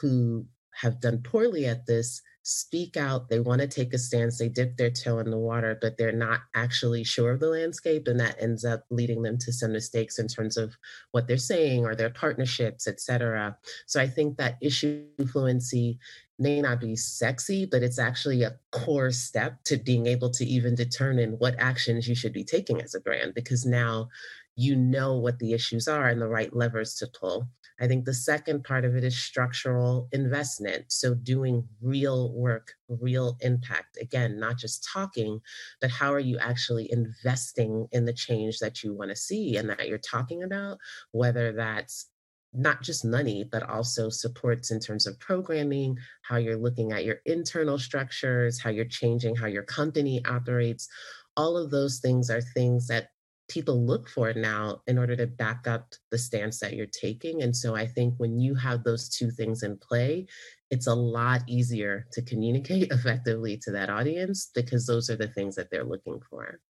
who 0.00 0.46
have 0.72 1.00
done 1.00 1.18
poorly 1.22 1.66
at 1.66 1.84
this 1.86 2.22
speak 2.46 2.96
out. 2.96 3.28
They 3.30 3.40
want 3.40 3.62
to 3.62 3.66
take 3.66 3.94
a 3.94 3.98
stance. 3.98 4.38
They 4.38 4.50
dip 4.50 4.76
their 4.76 4.90
toe 4.90 5.18
in 5.18 5.30
the 5.30 5.38
water, 5.38 5.78
but 5.80 5.96
they're 5.96 6.12
not 6.12 6.40
actually 6.54 7.02
sure 7.02 7.30
of 7.30 7.40
the 7.40 7.48
landscape. 7.48 8.06
And 8.06 8.20
that 8.20 8.36
ends 8.38 8.66
up 8.66 8.84
leading 8.90 9.22
them 9.22 9.38
to 9.38 9.52
some 9.52 9.72
mistakes 9.72 10.18
in 10.18 10.28
terms 10.28 10.58
of 10.58 10.76
what 11.12 11.26
they're 11.26 11.38
saying 11.38 11.86
or 11.86 11.94
their 11.94 12.10
partnerships, 12.10 12.86
et 12.86 13.00
cetera. 13.00 13.56
So 13.86 13.98
I 13.98 14.06
think 14.08 14.36
that 14.36 14.58
issue 14.60 15.06
fluency 15.32 15.98
may 16.38 16.60
not 16.60 16.80
be 16.80 16.96
sexy, 16.96 17.64
but 17.64 17.82
it's 17.82 17.98
actually 17.98 18.42
a 18.42 18.58
core 18.72 19.12
step 19.12 19.62
to 19.64 19.78
being 19.78 20.06
able 20.06 20.30
to 20.32 20.44
even 20.44 20.74
determine 20.74 21.38
what 21.38 21.54
actions 21.58 22.06
you 22.06 22.14
should 22.14 22.32
be 22.34 22.44
taking 22.44 22.82
as 22.82 22.94
a 22.94 23.00
brand, 23.00 23.32
because 23.32 23.64
now 23.64 24.08
you 24.56 24.76
know 24.76 25.18
what 25.18 25.38
the 25.38 25.52
issues 25.52 25.88
are 25.88 26.08
and 26.08 26.20
the 26.20 26.28
right 26.28 26.54
levers 26.54 26.94
to 26.96 27.08
pull. 27.18 27.48
I 27.80 27.88
think 27.88 28.04
the 28.04 28.14
second 28.14 28.62
part 28.62 28.84
of 28.84 28.94
it 28.94 29.02
is 29.02 29.16
structural 29.16 30.08
investment. 30.12 30.84
So, 30.88 31.14
doing 31.14 31.66
real 31.82 32.32
work, 32.32 32.72
real 32.88 33.36
impact. 33.40 33.98
Again, 34.00 34.38
not 34.38 34.58
just 34.58 34.86
talking, 34.92 35.40
but 35.80 35.90
how 35.90 36.12
are 36.12 36.20
you 36.20 36.38
actually 36.38 36.90
investing 36.92 37.88
in 37.90 38.04
the 38.04 38.12
change 38.12 38.58
that 38.60 38.84
you 38.84 38.94
want 38.94 39.10
to 39.10 39.16
see 39.16 39.56
and 39.56 39.68
that 39.70 39.88
you're 39.88 39.98
talking 39.98 40.44
about, 40.44 40.78
whether 41.10 41.52
that's 41.52 42.06
not 42.54 42.82
just 42.82 43.04
money, 43.04 43.44
but 43.50 43.68
also 43.68 44.08
supports 44.08 44.70
in 44.70 44.78
terms 44.78 45.06
of 45.06 45.18
programming, 45.18 45.98
how 46.22 46.36
you're 46.36 46.56
looking 46.56 46.92
at 46.92 47.04
your 47.04 47.16
internal 47.26 47.78
structures, 47.78 48.60
how 48.60 48.70
you're 48.70 48.84
changing 48.84 49.34
how 49.34 49.46
your 49.46 49.64
company 49.64 50.24
operates. 50.24 50.88
All 51.36 51.56
of 51.56 51.72
those 51.72 51.98
things 51.98 52.30
are 52.30 52.40
things 52.40 52.86
that 52.86 53.08
people 53.48 53.84
look 53.84 54.08
for 54.08 54.28
it 54.30 54.36
now 54.36 54.80
in 54.86 54.98
order 54.98 55.14
to 55.16 55.26
back 55.26 55.66
up 55.66 55.94
the 56.10 56.18
stance 56.18 56.60
that 56.60 56.74
you're 56.74 56.86
taking. 56.86 57.42
And 57.42 57.54
so 57.54 57.74
I 57.74 57.86
think 57.86 58.14
when 58.16 58.38
you 58.38 58.54
have 58.54 58.84
those 58.84 59.08
two 59.08 59.30
things 59.30 59.62
in 59.62 59.78
play, 59.78 60.26
it's 60.70 60.86
a 60.86 60.94
lot 60.94 61.42
easier 61.46 62.06
to 62.12 62.22
communicate 62.22 62.88
effectively 62.90 63.58
to 63.64 63.70
that 63.72 63.90
audience 63.90 64.50
because 64.54 64.86
those 64.86 65.10
are 65.10 65.16
the 65.16 65.28
things 65.28 65.54
that 65.56 65.70
they're 65.70 65.84
looking 65.84 66.20
for. 66.28 66.60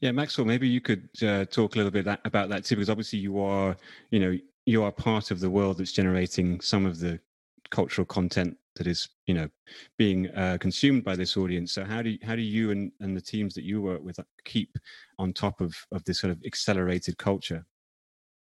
Yeah, 0.00 0.12
Maxwell, 0.12 0.46
maybe 0.46 0.68
you 0.68 0.80
could 0.80 1.08
uh, 1.22 1.44
talk 1.46 1.74
a 1.74 1.78
little 1.78 1.90
bit 1.90 2.04
that, 2.04 2.20
about 2.24 2.48
that 2.50 2.64
too, 2.64 2.76
because 2.76 2.90
obviously 2.90 3.18
you 3.18 3.40
are, 3.40 3.76
you 4.10 4.20
know, 4.20 4.38
you 4.64 4.82
are 4.84 4.92
part 4.92 5.30
of 5.30 5.40
the 5.40 5.50
world 5.50 5.78
that's 5.78 5.92
generating 5.92 6.60
some 6.60 6.86
of 6.86 7.00
the 7.00 7.18
cultural 7.70 8.04
content 8.04 8.56
that 8.78 8.86
is, 8.86 9.08
you 9.26 9.34
know, 9.34 9.48
being 9.96 10.28
uh, 10.30 10.56
consumed 10.60 11.04
by 11.04 11.14
this 11.14 11.36
audience. 11.36 11.72
So 11.72 11.84
how 11.84 12.02
do 12.02 12.10
you, 12.10 12.18
how 12.22 12.34
do 12.34 12.42
you 12.42 12.70
and, 12.70 12.90
and 13.00 13.16
the 13.16 13.20
teams 13.20 13.54
that 13.54 13.64
you 13.64 13.82
work 13.82 14.02
with 14.02 14.18
keep 14.44 14.78
on 15.18 15.32
top 15.32 15.60
of 15.60 15.76
of 15.92 16.02
this 16.04 16.18
sort 16.18 16.30
of 16.30 16.42
accelerated 16.46 17.18
culture? 17.18 17.64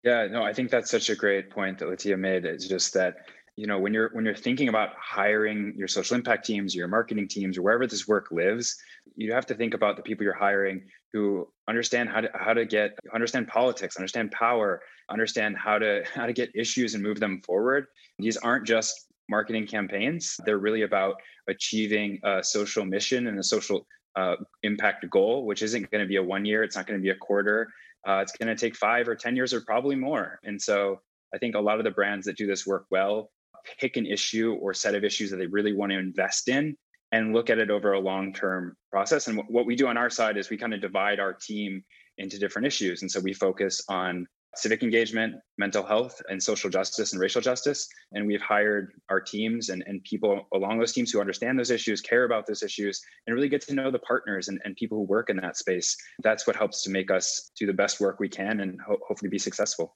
Yeah, 0.02 0.26
no, 0.26 0.42
I 0.42 0.52
think 0.52 0.70
that's 0.70 0.90
such 0.90 1.08
a 1.08 1.16
great 1.16 1.50
point 1.50 1.78
that 1.78 1.88
Latia 1.88 2.18
made. 2.18 2.44
It's 2.44 2.68
just 2.68 2.92
that 2.94 3.16
you 3.56 3.66
know 3.66 3.78
when 3.78 3.94
you're 3.94 4.10
when 4.12 4.24
you're 4.24 4.34
thinking 4.34 4.68
about 4.68 4.90
hiring 4.98 5.74
your 5.76 5.88
social 5.88 6.16
impact 6.16 6.44
teams 6.44 6.74
your 6.74 6.88
marketing 6.88 7.28
teams 7.28 7.56
or 7.56 7.62
wherever 7.62 7.86
this 7.86 8.08
work 8.08 8.28
lives 8.30 8.76
you 9.16 9.32
have 9.32 9.46
to 9.46 9.54
think 9.54 9.74
about 9.74 9.96
the 9.96 10.02
people 10.02 10.24
you're 10.24 10.34
hiring 10.34 10.82
who 11.12 11.46
understand 11.68 12.08
how 12.08 12.20
to 12.20 12.28
how 12.34 12.52
to 12.52 12.64
get 12.64 12.98
understand 13.14 13.46
politics 13.46 13.96
understand 13.96 14.30
power 14.32 14.82
understand 15.08 15.56
how 15.56 15.78
to 15.78 16.02
how 16.14 16.26
to 16.26 16.32
get 16.32 16.50
issues 16.54 16.94
and 16.94 17.02
move 17.02 17.20
them 17.20 17.40
forward 17.46 17.86
these 18.18 18.36
aren't 18.38 18.66
just 18.66 19.06
marketing 19.28 19.66
campaigns 19.66 20.36
they're 20.44 20.58
really 20.58 20.82
about 20.82 21.16
achieving 21.48 22.18
a 22.24 22.42
social 22.42 22.84
mission 22.84 23.26
and 23.26 23.38
a 23.38 23.42
social 23.42 23.86
uh, 24.16 24.36
impact 24.62 25.08
goal 25.10 25.46
which 25.46 25.62
isn't 25.62 25.90
going 25.90 26.02
to 26.02 26.08
be 26.08 26.16
a 26.16 26.22
one 26.22 26.44
year 26.44 26.62
it's 26.62 26.76
not 26.76 26.86
going 26.86 26.98
to 26.98 27.02
be 27.02 27.10
a 27.10 27.16
quarter 27.16 27.68
uh, 28.06 28.18
it's 28.20 28.32
going 28.32 28.54
to 28.54 28.60
take 28.60 28.76
five 28.76 29.08
or 29.08 29.14
ten 29.14 29.34
years 29.34 29.52
or 29.52 29.60
probably 29.62 29.96
more 29.96 30.38
and 30.44 30.60
so 30.60 31.00
I 31.34 31.38
think 31.38 31.56
a 31.56 31.60
lot 31.60 31.78
of 31.78 31.84
the 31.84 31.90
brands 31.90 32.26
that 32.26 32.36
do 32.36 32.46
this 32.46 32.64
work 32.64 32.86
well 32.90 33.30
pick 33.78 33.96
an 33.96 34.06
issue 34.06 34.56
or 34.60 34.74
set 34.74 34.94
of 34.94 35.04
issues 35.04 35.30
that 35.30 35.36
they 35.36 35.46
really 35.46 35.72
want 35.72 35.90
to 35.90 35.98
invest 35.98 36.48
in 36.48 36.76
and 37.12 37.32
look 37.32 37.50
at 37.50 37.58
it 37.58 37.70
over 37.70 37.92
a 37.92 38.00
long 38.00 38.32
term 38.32 38.76
process. 38.90 39.26
And 39.26 39.40
what 39.48 39.66
we 39.66 39.76
do 39.76 39.86
on 39.86 39.96
our 39.96 40.10
side 40.10 40.36
is 40.36 40.50
we 40.50 40.56
kind 40.56 40.74
of 40.74 40.80
divide 40.80 41.20
our 41.20 41.32
team 41.32 41.82
into 42.18 42.38
different 42.38 42.66
issues. 42.66 43.02
And 43.02 43.10
so 43.10 43.20
we 43.20 43.32
focus 43.32 43.82
on 43.88 44.26
civic 44.58 44.82
engagement, 44.82 45.34
mental 45.58 45.82
health, 45.82 46.20
and 46.28 46.42
social 46.42 46.70
justice 46.70 47.12
and 47.12 47.20
racial 47.20 47.40
justice. 47.40 47.88
And 48.12 48.26
we've 48.26 48.42
hired 48.42 48.92
our 49.10 49.20
teams 49.20 49.68
and, 49.68 49.82
and 49.86 50.02
people 50.04 50.46
along 50.54 50.78
those 50.78 50.92
teams 50.92 51.10
who 51.10 51.20
understand 51.20 51.58
those 51.58 51.70
issues, 51.70 52.00
care 52.00 52.24
about 52.24 52.46
those 52.46 52.62
issues, 52.62 53.00
and 53.26 53.34
really 53.34 53.48
get 53.48 53.62
to 53.62 53.74
know 53.74 53.90
the 53.90 53.98
partners 54.00 54.48
and, 54.48 54.60
and 54.64 54.76
people 54.76 54.98
who 54.98 55.04
work 55.04 55.30
in 55.30 55.36
that 55.38 55.56
space. 55.56 55.96
That's 56.22 56.46
what 56.46 56.56
helps 56.56 56.82
to 56.82 56.90
make 56.90 57.10
us 57.10 57.50
do 57.58 57.66
the 57.66 57.72
best 57.72 58.00
work 58.00 58.20
we 58.20 58.28
can 58.28 58.60
and 58.60 58.78
ho- 58.86 58.98
hopefully 59.06 59.30
be 59.30 59.38
successful. 59.38 59.92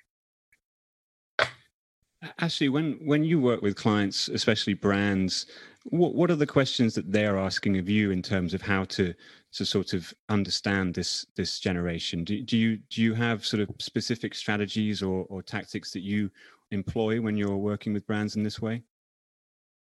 Actually, 2.41 2.69
when 2.69 2.99
when 3.05 3.23
you 3.23 3.39
work 3.39 3.63
with 3.63 3.77
clients, 3.77 4.29
especially 4.29 4.75
brands, 4.75 5.47
what 5.85 6.15
what 6.15 6.31
are 6.31 6.37
the 6.37 6.47
questions 6.47 6.95
that 6.95 7.13
they're 7.13 7.39
asking 7.39 7.79
of 7.79 7.89
you 7.89 8.11
in 8.11 8.23
terms 8.23 8.55
of 8.55 8.63
how 8.63 8.85
to 8.85 9.15
to 9.53 9.65
sort 9.65 9.93
of 9.93 10.13
understand 10.29 10.95
this 10.95 11.27
this 11.37 11.61
generation? 11.61 12.25
Do, 12.25 12.43
do 12.43 12.57
you 12.57 12.79
do 12.91 13.03
you 13.03 13.15
have 13.15 13.47
sort 13.47 13.63
of 13.63 13.71
specific 13.79 14.35
strategies 14.35 15.03
or, 15.03 15.27
or 15.29 15.43
tactics 15.43 15.93
that 15.93 16.03
you 16.03 16.31
employ 16.73 17.21
when 17.21 17.37
you're 17.37 17.57
working 17.57 17.93
with 17.93 18.07
brands 18.07 18.35
in 18.35 18.43
this 18.43 18.61
way? 18.61 18.83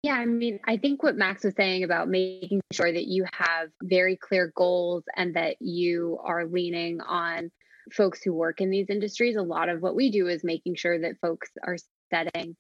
Yeah, 0.04 0.14
I 0.14 0.26
mean, 0.26 0.60
I 0.66 0.78
think 0.78 1.02
what 1.02 1.18
Max 1.18 1.44
was 1.44 1.56
saying 1.56 1.84
about 1.84 2.08
making 2.08 2.62
sure 2.72 2.92
that 2.92 3.08
you 3.08 3.26
have 3.34 3.70
very 3.82 4.16
clear 4.16 4.54
goals 4.56 5.04
and 5.16 5.36
that 5.36 5.58
you 5.60 6.20
are 6.24 6.46
leaning 6.46 7.02
on 7.02 7.52
folks 7.92 8.22
who 8.22 8.32
work 8.32 8.62
in 8.62 8.70
these 8.70 8.90
industries. 8.90 9.36
A 9.36 9.42
lot 9.42 9.70
of 9.70 9.82
what 9.82 9.96
we 9.96 10.12
do 10.12 10.28
is 10.28 10.44
making 10.44 10.76
sure 10.76 11.00
that 11.00 11.20
folks 11.20 11.50
are 11.64 11.78
setting 12.10 12.56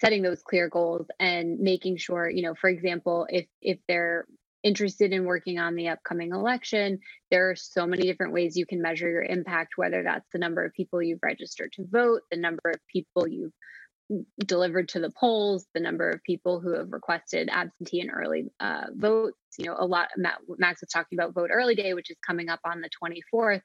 setting 0.00 0.22
those 0.22 0.42
clear 0.42 0.68
goals 0.68 1.06
and 1.20 1.58
making 1.60 1.96
sure 1.96 2.28
you 2.28 2.42
know 2.42 2.54
for 2.54 2.68
example 2.68 3.26
if 3.30 3.46
if 3.62 3.78
they're 3.88 4.24
interested 4.62 5.12
in 5.12 5.24
working 5.24 5.58
on 5.58 5.74
the 5.74 5.88
upcoming 5.88 6.32
election 6.32 6.98
there 7.30 7.50
are 7.50 7.56
so 7.56 7.86
many 7.86 8.02
different 8.02 8.32
ways 8.32 8.56
you 8.56 8.66
can 8.66 8.80
measure 8.80 9.08
your 9.10 9.22
impact 9.22 9.74
whether 9.76 10.02
that's 10.02 10.26
the 10.32 10.38
number 10.38 10.64
of 10.64 10.72
people 10.72 11.02
you've 11.02 11.22
registered 11.22 11.70
to 11.72 11.84
vote 11.90 12.22
the 12.30 12.36
number 12.36 12.70
of 12.72 12.80
people 12.90 13.28
you've 13.28 13.52
delivered 14.38 14.88
to 14.88 15.00
the 15.00 15.10
polls 15.10 15.66
the 15.74 15.80
number 15.80 16.10
of 16.10 16.22
people 16.22 16.60
who 16.60 16.76
have 16.76 16.92
requested 16.92 17.48
absentee 17.50 18.00
and 18.00 18.10
early 18.12 18.44
uh, 18.60 18.84
votes 18.94 19.36
you 19.58 19.64
know 19.64 19.76
a 19.78 19.86
lot 19.86 20.08
max 20.16 20.80
was 20.80 20.90
talking 20.92 21.18
about 21.18 21.34
vote 21.34 21.50
early 21.52 21.74
day 21.74 21.94
which 21.94 22.10
is 22.10 22.16
coming 22.26 22.48
up 22.48 22.60
on 22.64 22.80
the 22.80 22.90
24th 23.02 23.62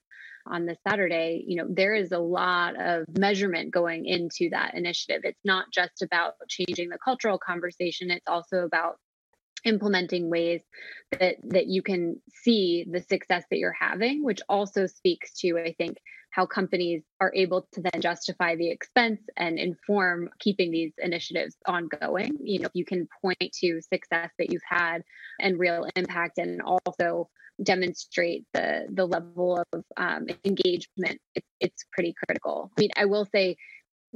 on 0.48 0.66
this 0.66 0.78
Saturday, 0.88 1.44
you 1.48 1.58
know, 1.58 1.68
there 1.70 1.94
is 1.94 2.12
a 2.12 2.20
lot 2.20 2.80
of 2.80 3.06
measurement 3.18 3.72
going 3.72 4.06
into 4.06 4.50
that 4.52 4.74
initiative. 4.74 5.22
It's 5.24 5.40
not 5.46 5.66
just 5.72 6.02
about 6.02 6.34
changing 6.48 6.90
the 6.90 6.98
cultural 6.98 7.38
conversation, 7.38 8.12
it's 8.12 8.28
also 8.28 8.60
about 8.60 8.98
implementing 9.66 10.30
ways 10.30 10.62
that 11.12 11.36
that 11.44 11.68
you 11.68 11.82
can 11.82 12.22
see 12.44 12.86
the 12.90 13.02
success 13.02 13.44
that 13.50 13.58
you're 13.58 13.72
having 13.80 14.24
which 14.24 14.42
also 14.48 14.86
speaks 14.86 15.34
to 15.34 15.58
i 15.58 15.74
think 15.78 15.98
how 16.32 16.46
companies 16.46 17.04
are 17.20 17.32
able 17.36 17.68
to 17.74 17.82
then 17.82 18.02
justify 18.02 18.56
the 18.56 18.70
expense 18.70 19.22
and 19.38 19.58
inform 19.58 20.30
keeping 20.40 20.72
these 20.72 20.94
initiatives 20.98 21.58
ongoing. 21.66 22.38
You 22.42 22.60
know 22.60 22.70
you 22.74 22.86
can 22.86 23.08
point 23.22 23.52
to 23.62 23.82
success 23.82 24.30
that 24.38 24.52
you've 24.52 24.62
had 24.68 25.04
and 25.40 25.60
real 25.60 25.88
impact 25.96 26.38
and 26.38 26.62
also 26.62 27.30
demonstrate 27.62 28.46
the 28.54 28.88
the 28.92 29.06
level 29.06 29.64
of 29.74 29.84
um, 29.98 30.28
engagement. 30.46 31.20
It, 31.36 31.44
it's 31.60 31.84
pretty 31.92 32.14
critical. 32.14 32.72
I 32.78 32.82
mean 32.82 32.92
i 32.96 33.06
will 33.06 33.26
say 33.26 33.58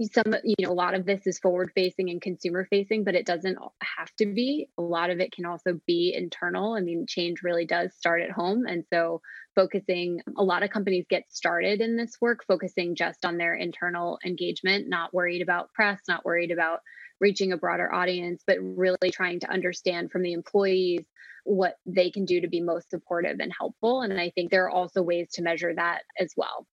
some 0.01 0.35
you 0.43 0.55
know 0.59 0.71
a 0.71 0.73
lot 0.73 0.95
of 0.95 1.05
this 1.05 1.27
is 1.27 1.37
forward 1.39 1.71
facing 1.75 2.09
and 2.09 2.21
consumer 2.21 2.65
facing 2.69 3.03
but 3.03 3.15
it 3.15 3.25
doesn't 3.25 3.57
have 3.81 4.09
to 4.17 4.25
be 4.25 4.67
a 4.77 4.81
lot 4.81 5.09
of 5.09 5.19
it 5.19 5.31
can 5.31 5.45
also 5.45 5.79
be 5.85 6.13
internal 6.15 6.73
i 6.73 6.79
mean 6.79 7.05
change 7.07 7.43
really 7.43 7.65
does 7.65 7.93
start 7.95 8.21
at 8.21 8.31
home 8.31 8.65
and 8.65 8.83
so 8.91 9.21
focusing 9.55 10.19
a 10.37 10.43
lot 10.43 10.63
of 10.63 10.71
companies 10.71 11.05
get 11.09 11.23
started 11.29 11.79
in 11.79 11.95
this 11.95 12.17
work 12.19 12.43
focusing 12.47 12.95
just 12.95 13.23
on 13.23 13.37
their 13.37 13.53
internal 13.53 14.17
engagement 14.25 14.89
not 14.89 15.13
worried 15.13 15.41
about 15.41 15.71
press 15.73 15.99
not 16.07 16.25
worried 16.25 16.51
about 16.51 16.79
reaching 17.19 17.51
a 17.51 17.57
broader 17.57 17.93
audience 17.93 18.43
but 18.47 18.57
really 18.59 19.11
trying 19.11 19.39
to 19.39 19.51
understand 19.51 20.11
from 20.11 20.23
the 20.23 20.33
employees 20.33 21.05
what 21.45 21.75
they 21.85 22.09
can 22.09 22.25
do 22.25 22.41
to 22.41 22.47
be 22.47 22.61
most 22.61 22.89
supportive 22.89 23.39
and 23.39 23.51
helpful. 23.57 24.01
And 24.01 24.19
I 24.19 24.29
think 24.29 24.49
there 24.49 24.65
are 24.65 24.69
also 24.69 25.01
ways 25.01 25.29
to 25.33 25.41
measure 25.41 25.73
that 25.75 26.03
as 26.17 26.33
well. 26.37 26.65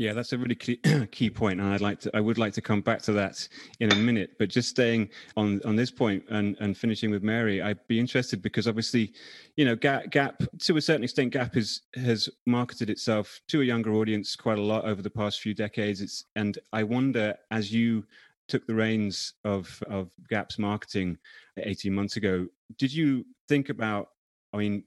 Yeah, 0.00 0.14
that's 0.14 0.32
a 0.32 0.38
really 0.38 0.54
key, 0.54 0.76
key 1.12 1.28
point, 1.28 1.60
and 1.60 1.74
I'd 1.74 1.82
like 1.82 2.00
to, 2.00 2.10
I 2.16 2.20
would 2.20 2.38
like 2.38 2.54
to 2.54 2.62
come 2.62 2.80
back 2.80 3.02
to 3.02 3.12
that 3.12 3.46
in 3.80 3.92
a 3.92 3.96
minute. 3.96 4.30
But 4.38 4.48
just 4.48 4.70
staying 4.70 5.10
on 5.36 5.60
on 5.66 5.76
this 5.76 5.90
point 5.90 6.24
and 6.30 6.56
and 6.58 6.74
finishing 6.74 7.10
with 7.10 7.22
Mary, 7.22 7.60
I'd 7.60 7.86
be 7.86 8.00
interested 8.00 8.40
because 8.40 8.66
obviously, 8.66 9.12
you 9.58 9.66
know, 9.66 9.76
Gap, 9.76 10.10
Gap 10.10 10.42
to 10.60 10.78
a 10.78 10.80
certain 10.80 11.04
extent, 11.04 11.34
Gap 11.34 11.54
is 11.54 11.82
has 11.96 12.30
marketed 12.46 12.88
itself 12.88 13.42
to 13.48 13.60
a 13.60 13.64
younger 13.64 13.92
audience 13.92 14.36
quite 14.36 14.56
a 14.56 14.62
lot 14.62 14.86
over 14.86 15.02
the 15.02 15.10
past 15.10 15.42
few 15.42 15.52
decades. 15.52 16.00
It's 16.00 16.24
and 16.34 16.58
I 16.72 16.82
wonder 16.82 17.36
as 17.50 17.70
you 17.70 18.06
took 18.48 18.66
the 18.66 18.74
reins 18.74 19.34
of 19.44 19.82
of 19.86 20.08
Gap's 20.30 20.58
marketing 20.58 21.18
18 21.58 21.92
months 21.92 22.16
ago, 22.16 22.46
did 22.78 22.90
you 22.90 23.26
think 23.50 23.68
about? 23.68 24.08
I 24.54 24.56
mean, 24.56 24.84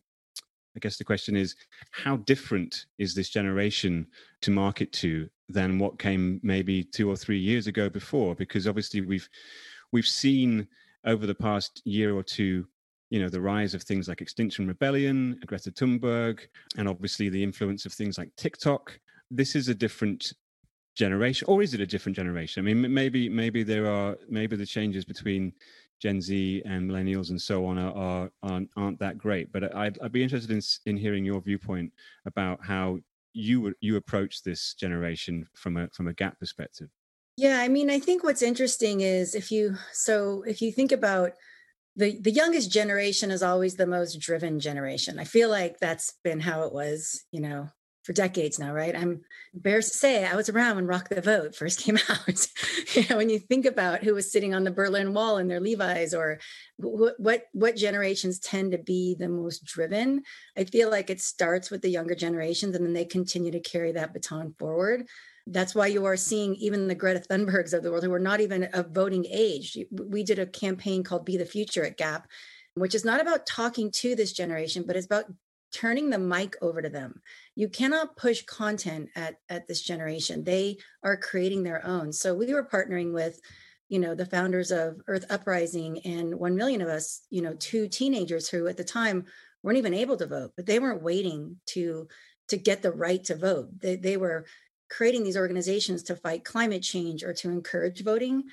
I 0.75 0.79
guess 0.79 0.97
the 0.97 1.03
question 1.03 1.35
is, 1.35 1.55
how 1.91 2.17
different 2.17 2.85
is 2.97 3.13
this 3.13 3.29
generation 3.29 4.07
to 4.41 4.51
market 4.51 4.91
to 4.93 5.29
than 5.49 5.77
what 5.77 5.99
came 5.99 6.39
maybe 6.43 6.83
two 6.83 7.09
or 7.09 7.15
three 7.15 7.39
years 7.39 7.67
ago 7.67 7.89
before? 7.89 8.35
Because 8.35 8.67
obviously 8.67 9.01
we've 9.01 9.29
we've 9.91 10.07
seen 10.07 10.67
over 11.05 11.25
the 11.25 11.35
past 11.35 11.81
year 11.85 12.15
or 12.15 12.23
two 12.23 12.65
you 13.09 13.19
know 13.19 13.29
the 13.29 13.39
rise 13.39 13.75
of 13.75 13.83
things 13.83 14.07
like 14.07 14.21
extinction 14.21 14.67
rebellion 14.67 15.39
greta 15.45 15.69
thunberg 15.69 16.39
and 16.77 16.87
obviously 16.87 17.29
the 17.29 17.43
influence 17.43 17.85
of 17.85 17.93
things 17.93 18.17
like 18.17 18.29
tiktok 18.37 18.99
this 19.29 19.55
is 19.55 19.67
a 19.67 19.75
different 19.75 20.33
generation 20.95 21.45
or 21.47 21.61
is 21.61 21.73
it 21.73 21.79
a 21.79 21.85
different 21.85 22.15
generation 22.15 22.63
i 22.63 22.73
mean 22.73 22.91
maybe 22.93 23.29
maybe 23.29 23.61
there 23.61 23.87
are 23.89 24.17
maybe 24.29 24.55
the 24.55 24.65
changes 24.65 25.05
between 25.05 25.53
gen 26.01 26.21
z 26.21 26.61
and 26.65 26.89
millennials 26.89 27.29
and 27.29 27.41
so 27.41 27.65
on 27.65 27.77
are, 27.77 27.93
are 27.95 28.29
aren't, 28.43 28.69
aren't 28.75 28.99
that 28.99 29.17
great. 29.17 29.51
But 29.51 29.75
I'd, 29.75 29.99
I'd 29.99 30.11
be 30.11 30.23
interested 30.23 30.51
in 30.51 30.61
in 30.85 30.97
hearing 30.97 31.25
your 31.25 31.41
viewpoint 31.41 31.91
about 32.25 32.63
how 32.63 32.99
you 33.33 33.61
would 33.61 33.75
you 33.81 33.95
approach 33.95 34.43
this 34.43 34.73
generation 34.73 35.47
from 35.55 35.77
a 35.77 35.87
from 35.89 36.07
a 36.07 36.13
gap 36.13 36.39
perspective. 36.39 36.89
Yeah 37.35 37.61
i 37.61 37.67
mean 37.67 37.89
i 37.89 37.97
think 37.97 38.23
what's 38.23 38.43
interesting 38.43 39.01
is 39.01 39.33
if 39.33 39.51
you 39.51 39.75
so 39.91 40.43
if 40.45 40.61
you 40.61 40.71
think 40.71 40.91
about 40.91 41.31
the 41.95 42.19
the 42.19 42.31
youngest 42.31 42.71
generation 42.71 43.31
is 43.31 43.43
always 43.43 43.75
the 43.75 43.87
most 43.87 44.19
driven 44.19 44.59
generation. 44.59 45.19
I 45.19 45.25
feel 45.25 45.49
like 45.49 45.79
that's 45.79 46.13
been 46.23 46.39
how 46.39 46.63
it 46.63 46.73
was 46.73 47.23
you 47.31 47.41
know 47.41 47.69
for 48.03 48.13
decades 48.13 48.59
now, 48.59 48.73
right? 48.73 48.95
I'm 48.95 49.21
embarrassed 49.53 49.93
to 49.93 49.97
say 49.97 50.25
I 50.25 50.35
was 50.35 50.49
around 50.49 50.75
when 50.75 50.87
Rock 50.87 51.09
the 51.09 51.21
Vote 51.21 51.55
first 51.55 51.79
came 51.83 51.97
out. 52.09 52.47
you 52.93 53.05
know, 53.09 53.17
when 53.17 53.29
you 53.29 53.39
think 53.39 53.65
about 53.65 54.03
who 54.03 54.13
was 54.13 54.31
sitting 54.31 54.53
on 54.53 54.63
the 54.63 54.71
Berlin 54.71 55.13
Wall 55.13 55.37
in 55.37 55.47
their 55.47 55.61
Levi's, 55.61 56.13
or 56.13 56.39
what 56.77 57.15
what 57.17 57.45
what 57.53 57.75
generations 57.75 58.39
tend 58.39 58.73
to 58.73 58.77
be 58.77 59.15
the 59.17 59.29
most 59.29 59.63
driven, 59.63 60.23
I 60.57 60.65
feel 60.65 60.89
like 60.89 61.09
it 61.09 61.21
starts 61.21 61.71
with 61.71 61.81
the 61.81 61.89
younger 61.89 62.15
generations, 62.15 62.75
and 62.75 62.85
then 62.85 62.93
they 62.93 63.05
continue 63.05 63.51
to 63.51 63.59
carry 63.59 63.93
that 63.93 64.13
baton 64.13 64.53
forward. 64.59 65.07
That's 65.47 65.75
why 65.75 65.87
you 65.87 66.05
are 66.05 66.15
seeing 66.15 66.55
even 66.55 66.87
the 66.87 66.95
Greta 66.95 67.19
Thunbergs 67.19 67.73
of 67.73 67.83
the 67.83 67.91
world 67.91 68.03
who 68.03 68.13
are 68.13 68.19
not 68.19 68.39
even 68.39 68.65
of 68.73 68.91
voting 68.91 69.25
age. 69.29 69.77
We 69.91 70.23
did 70.23 70.39
a 70.39 70.45
campaign 70.45 71.03
called 71.03 71.25
Be 71.25 71.35
the 71.35 71.45
Future 71.45 71.83
at 71.83 71.97
Gap, 71.97 72.27
which 72.75 72.95
is 72.95 73.03
not 73.03 73.19
about 73.19 73.45
talking 73.45 73.91
to 73.91 74.15
this 74.15 74.31
generation, 74.31 74.83
but 74.87 74.95
it's 74.95 75.05
about 75.05 75.25
turning 75.73 76.09
the 76.09 76.19
mic 76.19 76.55
over 76.61 76.81
to 76.81 76.89
them. 76.89 77.21
You 77.55 77.67
cannot 77.67 78.15
push 78.15 78.43
content 78.43 79.09
at, 79.15 79.37
at 79.49 79.67
this 79.67 79.81
generation. 79.81 80.43
They 80.43 80.77
are 81.03 81.17
creating 81.17 81.63
their 81.63 81.85
own. 81.85 82.13
So 82.13 82.33
we 82.33 82.53
were 82.53 82.65
partnering 82.65 83.11
with, 83.13 83.39
you 83.89 83.99
know, 83.99 84.15
the 84.15 84.25
founders 84.25 84.71
of 84.71 85.01
Earth 85.07 85.25
Uprising 85.29 85.99
and 86.05 86.39
1 86.39 86.55
million 86.55 86.81
of 86.81 86.87
us, 86.87 87.21
you 87.29 87.41
know, 87.41 87.55
two 87.55 87.87
teenagers 87.87 88.47
who 88.47 88.67
at 88.67 88.77
the 88.77 88.83
time 88.83 89.25
weren't 89.63 89.77
even 89.77 89.93
able 89.93 90.17
to 90.17 90.27
vote, 90.27 90.51
but 90.55 90.65
they 90.65 90.79
weren't 90.79 91.01
waiting 91.01 91.57
to 91.67 92.07
to 92.49 92.57
get 92.57 92.81
the 92.81 92.91
right 92.91 93.23
to 93.23 93.35
vote. 93.35 93.69
They, 93.79 93.95
they 93.95 94.17
were 94.17 94.45
creating 94.89 95.23
these 95.23 95.37
organizations 95.37 96.03
to 96.03 96.15
fight 96.15 96.43
climate 96.43 96.83
change 96.83 97.23
or 97.23 97.33
to 97.33 97.49
encourage 97.49 98.03
voting 98.03 98.43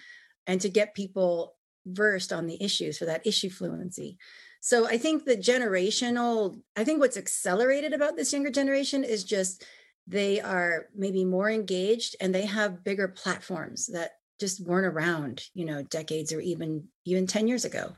and 0.46 0.60
to 0.60 0.68
get 0.68 0.94
people 0.94 1.56
versed 1.84 2.32
on 2.32 2.46
the 2.46 2.62
issues 2.62 2.98
for 2.98 3.06
that 3.06 3.26
issue 3.26 3.50
fluency. 3.50 4.16
So 4.60 4.86
I 4.86 4.98
think 4.98 5.24
the 5.24 5.36
generational, 5.36 6.60
I 6.76 6.84
think 6.84 7.00
what's 7.00 7.16
accelerated 7.16 7.94
about 7.94 8.16
this 8.16 8.32
younger 8.32 8.50
generation 8.50 9.04
is 9.04 9.24
just 9.24 9.64
they 10.06 10.40
are 10.40 10.86
maybe 10.94 11.24
more 11.24 11.50
engaged 11.50 12.16
and 12.20 12.34
they 12.34 12.46
have 12.46 12.84
bigger 12.84 13.08
platforms 13.08 13.86
that 13.88 14.12
just 14.38 14.64
weren't 14.64 14.86
around, 14.86 15.42
you 15.54 15.64
know, 15.64 15.82
decades 15.82 16.32
or 16.32 16.40
even 16.40 16.88
even 17.04 17.26
10 17.26 17.48
years 17.48 17.64
ago. 17.64 17.94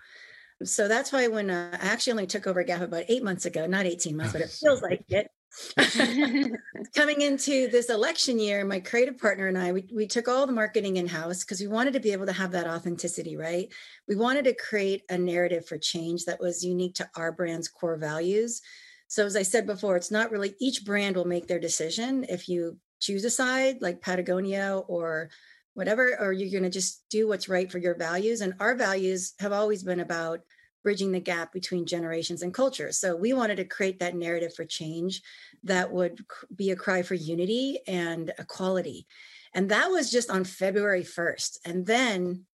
So 0.65 0.87
that's 0.87 1.13
why 1.13 1.27
when 1.29 1.51
uh, 1.51 1.79
I 1.81 1.87
actually 1.87 2.13
only 2.13 2.27
took 2.27 2.47
over 2.47 2.63
Gap 2.63 2.83
about 2.83 3.05
eight 3.09 3.25
months 3.25 3.47
ago, 3.47 3.67
not 3.67 3.87
18 3.87 4.17
months, 4.17 4.33
but 4.33 4.43
it 4.43 4.51
feels 4.63 4.83
like 4.83 5.05
it. 5.09 5.29
coming 6.95 7.21
into 7.21 7.69
this 7.69 7.91
election 7.91 8.39
year, 8.39 8.65
my 8.65 8.81
creative 8.81 9.19
partner 9.19 9.49
and 9.49 9.59
I, 9.59 9.73
we, 9.73 9.87
we 9.95 10.07
took 10.07 10.29
all 10.29 10.47
the 10.47 10.53
marketing 10.53 10.97
in 10.97 11.07
house 11.07 11.45
because 11.45 11.61
we 11.61 11.67
wanted 11.67 11.93
to 11.95 12.01
be 12.01 12.13
able 12.13 12.27
to 12.27 12.33
have 12.33 12.53
that 12.53 12.67
authenticity, 12.67 13.37
right? 13.37 13.69
We 14.09 14.17
wanted 14.17 14.45
to 14.47 14.55
create 14.55 15.03
a 15.11 15.19
narrative 15.19 15.67
for 15.67 15.79
change 15.79 16.25
that 16.25 16.41
was 16.41 16.65
unique 16.65 16.95
to 16.97 17.11
our 17.17 17.33
brand's 17.33 17.69
core 17.69 17.97
values. 17.97 18.61
So, 19.09 19.27
as 19.27 19.37
I 19.37 19.43
said 19.43 19.67
before, 19.67 19.97
it's 19.97 20.11
not 20.11 20.31
really 20.31 20.55
each 20.59 20.85
brand 20.85 21.17
will 21.17 21.27
make 21.27 21.47
their 21.47 21.61
decision. 21.61 22.25
If 22.29 22.49
you 22.49 22.79
choose 23.01 23.25
a 23.25 23.31
side 23.31 23.77
like 23.83 24.01
Patagonia 24.01 24.81
or 24.89 25.29
whatever, 25.75 26.17
or 26.19 26.33
you're 26.33 26.51
going 26.51 26.71
to 26.71 26.71
just 26.71 27.05
do 27.11 27.29
what's 27.29 27.49
right 27.49 27.71
for 27.71 27.79
your 27.79 27.97
values. 27.97 28.41
And 28.41 28.55
our 28.61 28.75
values 28.75 29.35
have 29.41 29.53
always 29.53 29.83
been 29.83 30.01
about 30.01 30.41
bridging 30.83 31.13
the 31.13 31.21
gap 31.21 31.53
between 31.53 31.87
generations 31.87 32.43
and 32.43 32.53
cultures. 32.53 32.99
So 32.99 33.15
we 33.17 33.33
wanted 33.33 33.57
to 33.57 33.65
create 33.65 34.01
that 34.01 34.17
narrative 34.17 34.55
for 34.55 34.65
change 34.65 35.23
that 35.65 35.93
would 35.93 36.25
be 36.55 36.71
a 36.71 36.77
cry 36.77 37.03
for 37.03 37.15
unity 37.15 37.81
and 37.87 38.33
equality. 38.39 39.07
And 39.55 39.69
that 39.71 39.91
was 39.91 40.11
just 40.11 40.31
on 40.31 40.45
February 40.45 41.05
1st. 41.05 41.59
And 41.65 41.87
then, 41.87 42.47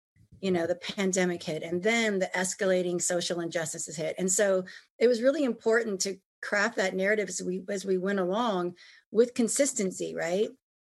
you 0.41 0.51
know, 0.51 0.67
the 0.67 0.75
pandemic 0.75 1.43
hit, 1.43 1.63
and 1.63 1.81
then 1.81 2.19
the 2.19 2.29
escalating 2.35 3.01
social 3.01 3.39
injustices 3.39 3.95
hit. 3.95 4.15
And 4.17 4.31
so 4.31 4.65
it 4.99 5.07
was 5.07 5.21
really 5.21 5.43
important 5.43 6.01
to 6.01 6.17
craft 6.41 6.77
that 6.77 6.95
narrative 6.95 7.29
as 7.29 7.41
we 7.41 7.63
as 7.69 7.85
we 7.85 7.97
went 7.97 8.19
along 8.19 8.75
with 9.11 9.33
consistency, 9.33 10.15
right? 10.15 10.49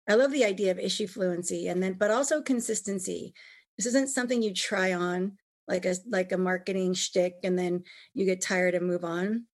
I 0.09 0.15
love 0.15 0.33
the 0.33 0.45
idea 0.45 0.71
of 0.71 0.79
issue 0.79 1.07
fluency 1.07 1.69
and 1.69 1.83
then 1.83 1.95
but 1.95 2.11
also 2.11 2.43
consistency. 2.43 3.33
This 3.77 3.87
isn't 3.87 4.11
something 4.11 4.43
you 4.43 4.53
try 4.53 4.93
on 4.93 5.39
like 5.69 5.85
a 5.85 5.95
like 6.09 6.33
a 6.33 6.39
marketing 6.39 6.95
shtick, 6.95 7.35
and 7.45 7.59
then 7.59 7.85
you 8.15 8.25
get 8.25 8.41
tired 8.41 8.75
and 8.75 8.87
move 8.87 9.05
on. 9.05 9.47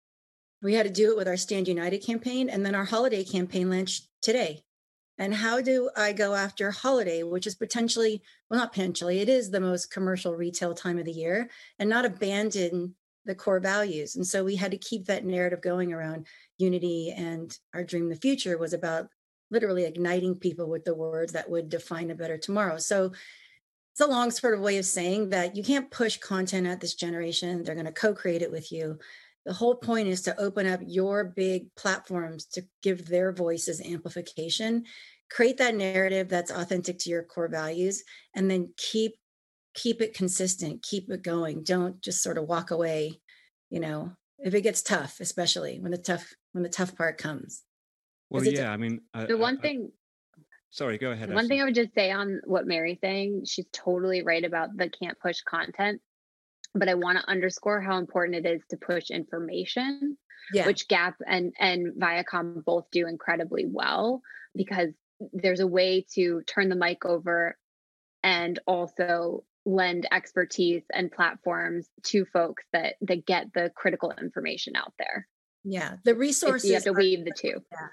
We 0.62 0.74
had 0.74 0.86
to 0.86 0.92
do 0.92 1.10
it 1.10 1.16
with 1.16 1.28
our 1.28 1.36
Stand 1.36 1.68
United 1.68 1.98
campaign, 1.98 2.48
and 2.48 2.64
then 2.64 2.74
our 2.74 2.84
holiday 2.84 3.24
campaign 3.24 3.70
launched 3.70 4.08
today. 4.22 4.62
And 5.18 5.34
how 5.34 5.60
do 5.60 5.90
I 5.96 6.12
go 6.12 6.34
after 6.34 6.70
holiday, 6.70 7.22
which 7.22 7.46
is 7.46 7.54
potentially, 7.54 8.22
well, 8.50 8.60
not 8.60 8.72
potentially, 8.72 9.20
it 9.20 9.28
is 9.28 9.50
the 9.50 9.60
most 9.60 9.90
commercial 9.90 10.34
retail 10.34 10.74
time 10.74 10.98
of 10.98 11.06
the 11.06 11.12
year, 11.12 11.48
and 11.78 11.88
not 11.88 12.04
abandon 12.04 12.94
the 13.24 13.34
core 13.34 13.60
values. 13.60 14.16
And 14.16 14.26
so 14.26 14.44
we 14.44 14.56
had 14.56 14.70
to 14.70 14.78
keep 14.78 15.06
that 15.06 15.24
narrative 15.24 15.60
going 15.60 15.92
around 15.92 16.26
unity. 16.58 17.12
And 17.16 17.56
our 17.74 17.82
dream, 17.82 18.08
the 18.08 18.16
future, 18.16 18.56
was 18.56 18.72
about 18.72 19.08
literally 19.50 19.84
igniting 19.84 20.36
people 20.36 20.68
with 20.68 20.84
the 20.84 20.94
words 20.94 21.32
that 21.32 21.50
would 21.50 21.68
define 21.68 22.10
a 22.10 22.14
better 22.14 22.38
tomorrow. 22.38 22.78
So 22.78 23.12
it's 23.96 24.06
a 24.06 24.10
long 24.10 24.30
sort 24.30 24.52
of 24.52 24.60
way 24.60 24.76
of 24.76 24.84
saying 24.84 25.30
that 25.30 25.56
you 25.56 25.64
can't 25.64 25.90
push 25.90 26.18
content 26.18 26.66
at 26.66 26.82
this 26.82 26.94
generation. 26.94 27.62
They're 27.62 27.74
going 27.74 27.86
to 27.86 27.92
co 27.92 28.12
create 28.12 28.42
it 28.42 28.52
with 28.52 28.70
you. 28.70 28.98
The 29.46 29.54
whole 29.54 29.74
point 29.74 30.06
is 30.06 30.20
to 30.22 30.38
open 30.38 30.66
up 30.66 30.80
your 30.84 31.24
big 31.24 31.74
platforms 31.76 32.44
to 32.52 32.66
give 32.82 33.06
their 33.06 33.32
voices 33.32 33.80
amplification, 33.80 34.84
create 35.30 35.56
that 35.56 35.76
narrative 35.76 36.28
that's 36.28 36.50
authentic 36.50 36.98
to 36.98 37.10
your 37.10 37.22
core 37.22 37.48
values, 37.48 38.04
and 38.34 38.50
then 38.50 38.74
keep 38.76 39.14
keep 39.72 40.02
it 40.02 40.12
consistent, 40.12 40.82
keep 40.82 41.10
it 41.10 41.22
going. 41.22 41.62
Don't 41.62 41.98
just 42.02 42.22
sort 42.22 42.36
of 42.36 42.44
walk 42.44 42.72
away, 42.72 43.18
you 43.70 43.80
know, 43.80 44.12
if 44.40 44.52
it 44.52 44.60
gets 44.60 44.82
tough, 44.82 45.20
especially 45.20 45.80
when 45.80 45.92
the 45.92 45.96
tough 45.96 46.34
when 46.52 46.62
the 46.62 46.68
tough 46.68 46.94
part 46.94 47.16
comes. 47.16 47.62
Well, 48.28 48.44
yeah, 48.44 48.70
I 48.70 48.76
mean, 48.76 49.00
I, 49.14 49.24
the 49.24 49.38
one 49.38 49.56
I, 49.56 49.60
thing 49.62 49.92
Sorry, 50.70 50.98
go 50.98 51.10
ahead. 51.10 51.32
One 51.32 51.48
thing 51.48 51.60
I 51.60 51.64
would 51.64 51.74
just 51.74 51.94
say 51.94 52.10
on 52.10 52.40
what 52.44 52.66
Mary's 52.66 52.98
saying, 53.00 53.44
she's 53.46 53.66
totally 53.72 54.22
right 54.22 54.44
about 54.44 54.76
the 54.76 54.88
can't 54.88 55.18
push 55.18 55.40
content. 55.42 56.00
But 56.74 56.88
I 56.88 56.94
want 56.94 57.18
to 57.18 57.30
underscore 57.30 57.80
how 57.80 57.98
important 57.98 58.44
it 58.44 58.50
is 58.50 58.60
to 58.70 58.76
push 58.76 59.10
information, 59.10 60.18
yeah. 60.52 60.66
which 60.66 60.88
Gap 60.88 61.14
and 61.26 61.54
and 61.58 61.94
Viacom 61.98 62.62
both 62.64 62.84
do 62.90 63.06
incredibly 63.06 63.64
well 63.66 64.20
because 64.54 64.90
there's 65.32 65.60
a 65.60 65.66
way 65.66 66.04
to 66.14 66.42
turn 66.46 66.68
the 66.68 66.76
mic 66.76 67.06
over 67.06 67.56
and 68.22 68.58
also 68.66 69.44
lend 69.64 70.06
expertise 70.12 70.82
and 70.92 71.10
platforms 71.10 71.88
to 72.04 72.24
folks 72.26 72.64
that 72.72 72.94
that 73.00 73.26
get 73.26 73.46
the 73.54 73.70
critical 73.74 74.12
information 74.20 74.76
out 74.76 74.92
there. 74.98 75.26
Yeah, 75.64 75.96
the 76.04 76.14
resources. 76.14 76.68
you 76.68 76.74
have 76.74 76.84
to 76.84 76.92
weave 76.92 77.24
the 77.24 77.34
two. 77.36 77.60
Yeah, 77.72 77.88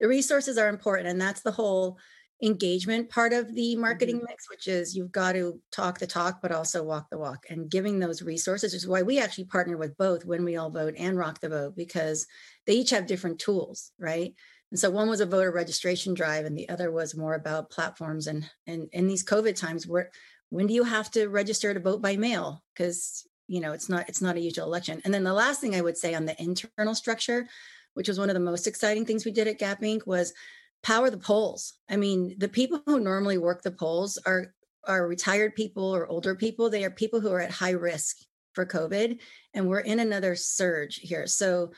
the 0.00 0.08
resources 0.08 0.56
are 0.58 0.68
important, 0.68 1.08
and 1.08 1.20
that's 1.20 1.42
the 1.42 1.52
whole 1.52 1.98
engagement 2.42 3.10
part 3.10 3.32
of 3.32 3.54
the 3.54 3.74
marketing 3.76 4.16
mm-hmm. 4.16 4.26
mix, 4.28 4.48
which 4.48 4.68
is 4.68 4.96
you've 4.96 5.12
got 5.12 5.32
to 5.32 5.60
talk 5.72 5.98
the 5.98 6.06
talk, 6.06 6.40
but 6.40 6.52
also 6.52 6.82
walk 6.82 7.08
the 7.10 7.18
walk. 7.18 7.46
And 7.50 7.70
giving 7.70 7.98
those 7.98 8.22
resources 8.22 8.74
is 8.74 8.86
why 8.86 9.02
we 9.02 9.18
actually 9.18 9.44
partner 9.44 9.76
with 9.76 9.96
both 9.96 10.24
When 10.24 10.44
We 10.44 10.56
All 10.56 10.70
Vote 10.70 10.94
and 10.96 11.18
Rock 11.18 11.40
the 11.40 11.48
Vote, 11.48 11.76
because 11.76 12.26
they 12.66 12.74
each 12.74 12.90
have 12.90 13.06
different 13.06 13.38
tools, 13.40 13.92
right? 13.98 14.34
And 14.70 14.78
so 14.78 14.90
one 14.90 15.08
was 15.08 15.20
a 15.20 15.26
voter 15.26 15.50
registration 15.50 16.14
drive, 16.14 16.44
and 16.44 16.56
the 16.56 16.68
other 16.68 16.92
was 16.92 17.16
more 17.16 17.34
about 17.34 17.70
platforms. 17.70 18.26
And 18.26 18.48
and 18.66 18.88
in 18.92 19.08
these 19.08 19.24
COVID 19.24 19.56
times, 19.56 19.86
where 19.86 20.10
when 20.50 20.66
do 20.66 20.74
you 20.74 20.84
have 20.84 21.10
to 21.12 21.28
register 21.28 21.72
to 21.72 21.80
vote 21.80 22.02
by 22.02 22.16
mail? 22.16 22.62
Because 22.74 23.26
you 23.46 23.60
know 23.60 23.72
it's 23.72 23.88
not 23.88 24.08
it's 24.08 24.22
not 24.22 24.36
a 24.36 24.40
usual 24.40 24.66
election. 24.66 25.00
And 25.04 25.12
then 25.12 25.24
the 25.24 25.32
last 25.32 25.60
thing 25.60 25.74
I 25.74 25.80
would 25.80 25.96
say 25.96 26.14
on 26.14 26.26
the 26.26 26.40
internal 26.40 26.94
structure, 26.94 27.48
which 27.94 28.08
was 28.08 28.18
one 28.18 28.30
of 28.30 28.34
the 28.34 28.40
most 28.40 28.66
exciting 28.66 29.06
things 29.06 29.24
we 29.24 29.32
did 29.32 29.48
at 29.48 29.58
Gap 29.58 29.80
Inc. 29.80 30.06
was 30.06 30.34
power 30.82 31.10
the 31.10 31.18
polls. 31.18 31.74
I 31.88 31.96
mean, 31.96 32.34
the 32.38 32.48
people 32.48 32.80
who 32.86 33.00
normally 33.00 33.38
work 33.38 33.62
the 33.62 33.70
polls 33.70 34.18
are 34.26 34.54
are 34.86 35.06
retired 35.06 35.54
people 35.54 35.84
or 35.84 36.06
older 36.06 36.34
people. 36.34 36.70
They 36.70 36.84
are 36.84 36.90
people 36.90 37.20
who 37.20 37.30
are 37.30 37.40
at 37.40 37.50
high 37.50 37.72
risk 37.72 38.16
for 38.54 38.64
COVID, 38.64 39.18
and 39.54 39.68
we're 39.68 39.80
in 39.80 40.00
another 40.00 40.34
surge 40.34 40.96
here. 40.96 41.26
So 41.26 41.72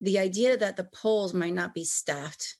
the 0.00 0.18
idea 0.18 0.56
that 0.56 0.76
the 0.76 0.88
polls 0.92 1.32
might 1.32 1.54
not 1.54 1.74
be 1.74 1.84
staffed 1.84 2.56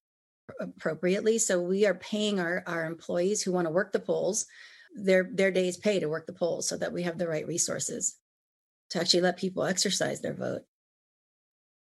appropriately, 0.60 1.38
so 1.38 1.60
we 1.60 1.86
are 1.86 1.94
paying 1.94 2.38
our 2.38 2.62
our 2.66 2.84
employees 2.84 3.42
who 3.42 3.52
want 3.52 3.66
to 3.66 3.72
work 3.72 3.92
the 3.92 4.00
polls 4.00 4.46
their 4.94 5.28
their 5.32 5.50
days 5.50 5.76
pay 5.76 6.00
to 6.00 6.08
work 6.08 6.26
the 6.26 6.32
polls, 6.32 6.68
so 6.68 6.76
that 6.76 6.92
we 6.92 7.02
have 7.02 7.18
the 7.18 7.28
right 7.28 7.46
resources 7.46 8.16
to 8.90 9.00
actually 9.00 9.20
let 9.22 9.36
people 9.36 9.64
exercise 9.64 10.20
their 10.20 10.34
vote. 10.34 10.62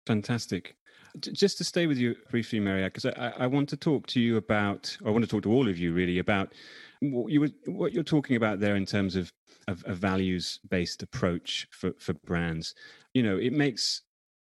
Fantastic 0.06 0.77
just 1.20 1.58
to 1.58 1.64
stay 1.64 1.86
with 1.86 1.98
you 1.98 2.14
briefly, 2.30 2.60
Maria, 2.60 2.86
because 2.86 3.06
I, 3.06 3.32
I, 3.38 3.46
want 3.46 3.68
to 3.70 3.76
talk 3.76 4.06
to 4.08 4.20
you 4.20 4.36
about, 4.36 4.96
I 5.04 5.10
want 5.10 5.24
to 5.24 5.30
talk 5.30 5.42
to 5.42 5.52
all 5.52 5.68
of 5.68 5.78
you 5.78 5.92
really 5.92 6.18
about 6.18 6.52
what 7.00 7.32
you 7.32 7.40
were, 7.40 7.50
what 7.66 7.92
you're 7.92 8.02
talking 8.02 8.36
about 8.36 8.60
there 8.60 8.76
in 8.76 8.86
terms 8.86 9.16
of, 9.16 9.32
of 9.66 9.82
a 9.86 9.94
values-based 9.94 11.02
approach 11.02 11.66
for, 11.70 11.92
for 11.98 12.14
brands. 12.24 12.74
You 13.14 13.22
know, 13.22 13.36
it 13.38 13.52
makes 13.52 14.02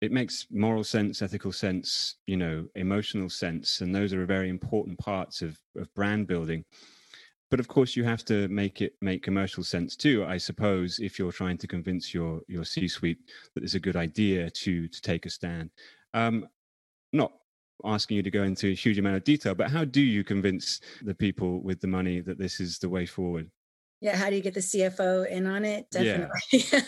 it 0.01 0.13
makes 0.13 0.47
moral 0.51 0.83
sense, 0.83 1.21
ethical 1.21 1.53
sense, 1.53 2.17
you 2.27 2.37
know, 2.37 2.67
emotional 2.75 3.29
sense, 3.29 3.83
and 3.83 3.95
those 3.95 4.15
are 4.15 4.25
very 4.25 4.49
important 4.49 4.99
parts 4.99 5.43
of, 5.43 5.59
of 5.77 5.93
brand 5.95 6.27
building. 6.27 6.65
But 7.51 7.61
of 7.61 7.69
course, 7.69 7.97
you 7.97 8.05
have 8.05 8.25
to 8.27 8.49
make 8.49 8.81
it 8.81 8.95
make 9.03 9.23
commercial 9.23 9.65
sense 9.65 9.97
too. 9.97 10.25
I 10.25 10.39
suppose 10.39 11.01
if 11.01 11.19
you're 11.19 11.33
trying 11.33 11.59
to 11.59 11.67
convince 11.67 12.15
your 12.15 12.41
your 12.47 12.65
C-suite 12.65 13.19
that 13.55 13.65
it's 13.65 13.75
a 13.75 13.81
good 13.81 13.97
idea 13.97 14.49
to 14.51 14.89
to 14.89 15.01
take 15.03 15.27
a 15.27 15.31
stand. 15.31 15.71
Um, 16.15 16.49
not 17.13 17.33
asking 17.85 18.19
you 18.19 18.23
to 18.23 18.31
go 18.31 18.43
into 18.43 18.69
a 18.69 18.75
huge 18.75 18.99
amount 18.99 19.17
of 19.17 19.25
detail, 19.25 19.55
but 19.55 19.71
how 19.71 19.85
do 19.85 20.01
you 20.01 20.25
convince 20.25 20.81
the 21.03 21.15
people 21.15 21.61
with 21.63 21.81
the 21.81 21.87
money 21.87 22.21
that 22.21 22.39
this 22.39 22.61
is 22.61 22.79
the 22.79 22.89
way 22.89 23.07
forward? 23.07 23.51
Yeah, 24.01 24.17
how 24.17 24.31
do 24.31 24.37
you 24.37 24.43
get 24.43 24.55
the 24.55 24.61
CFO 24.61 25.29
in 25.29 25.47
on 25.47 25.65
it? 25.65 25.91
Definitely. 25.91 26.41
Yeah. 26.53 26.81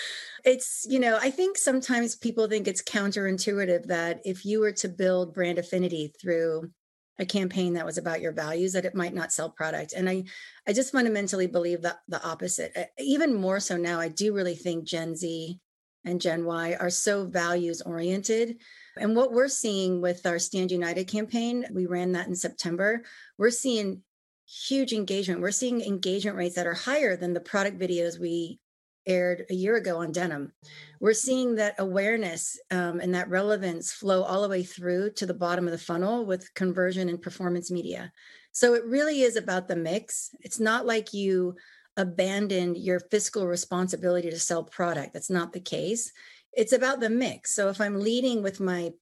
it's, 0.44 0.84
you 0.88 0.98
know, 0.98 1.18
I 1.20 1.30
think 1.30 1.58
sometimes 1.58 2.16
people 2.16 2.48
think 2.48 2.66
it's 2.66 2.82
counterintuitive 2.82 3.86
that 3.86 4.20
if 4.24 4.44
you 4.44 4.60
were 4.60 4.72
to 4.72 4.88
build 4.88 5.34
brand 5.34 5.58
affinity 5.58 6.12
through 6.20 6.70
a 7.18 7.26
campaign 7.26 7.74
that 7.74 7.86
was 7.86 7.98
about 7.98 8.20
your 8.20 8.32
values 8.32 8.72
that 8.72 8.84
it 8.84 8.94
might 8.94 9.14
not 9.14 9.32
sell 9.32 9.50
product 9.50 9.92
and 9.94 10.08
i 10.08 10.22
i 10.66 10.72
just 10.72 10.92
fundamentally 10.92 11.46
believe 11.46 11.82
that 11.82 12.00
the 12.08 12.22
opposite 12.22 12.90
even 12.98 13.34
more 13.34 13.60
so 13.60 13.76
now 13.76 13.98
i 13.98 14.08
do 14.08 14.34
really 14.34 14.54
think 14.54 14.84
gen 14.84 15.16
z 15.16 15.58
and 16.06 16.20
gen 16.20 16.46
y 16.46 16.76
are 16.80 16.90
so 16.90 17.26
values 17.26 17.82
oriented 17.82 18.56
and 18.98 19.14
what 19.14 19.32
we're 19.32 19.48
seeing 19.48 20.00
with 20.00 20.24
our 20.26 20.38
Stand 20.38 20.70
United 20.70 21.06
campaign, 21.06 21.66
we 21.70 21.86
ran 21.86 22.12
that 22.12 22.28
in 22.28 22.34
September, 22.34 23.02
we're 23.36 23.50
seeing 23.50 24.02
huge 24.46 24.92
engagement. 24.92 25.40
We're 25.40 25.50
seeing 25.50 25.82
engagement 25.82 26.36
rates 26.36 26.54
that 26.54 26.66
are 26.66 26.74
higher 26.74 27.16
than 27.16 27.34
the 27.34 27.40
product 27.40 27.78
videos 27.78 28.18
we 28.18 28.58
aired 29.06 29.44
a 29.50 29.54
year 29.54 29.76
ago 29.76 29.98
on 29.98 30.12
denim. 30.12 30.52
We're 31.00 31.12
seeing 31.12 31.56
that 31.56 31.76
awareness 31.78 32.58
um, 32.70 33.00
and 33.00 33.14
that 33.14 33.28
relevance 33.28 33.92
flow 33.92 34.22
all 34.22 34.42
the 34.42 34.48
way 34.48 34.62
through 34.62 35.12
to 35.12 35.26
the 35.26 35.34
bottom 35.34 35.66
of 35.66 35.72
the 35.72 35.78
funnel 35.78 36.24
with 36.24 36.52
conversion 36.54 37.08
and 37.08 37.20
performance 37.20 37.70
media. 37.70 38.12
So 38.52 38.74
it 38.74 38.84
really 38.84 39.22
is 39.22 39.36
about 39.36 39.68
the 39.68 39.76
mix. 39.76 40.30
It's 40.40 40.58
not 40.58 40.86
like 40.86 41.12
you 41.12 41.56
abandoned 41.96 42.76
your 42.76 43.00
fiscal 43.00 43.46
responsibility 43.46 44.30
to 44.30 44.38
sell 44.38 44.64
product. 44.64 45.12
That's 45.12 45.30
not 45.30 45.52
the 45.52 45.60
case 45.60 46.12
it's 46.56 46.72
about 46.72 47.00
the 47.00 47.10
mix. 47.10 47.54
So 47.54 47.68
if 47.68 47.80
I'm 47.80 48.00
leading 48.00 48.42
with 48.42 48.58
my 48.58 48.92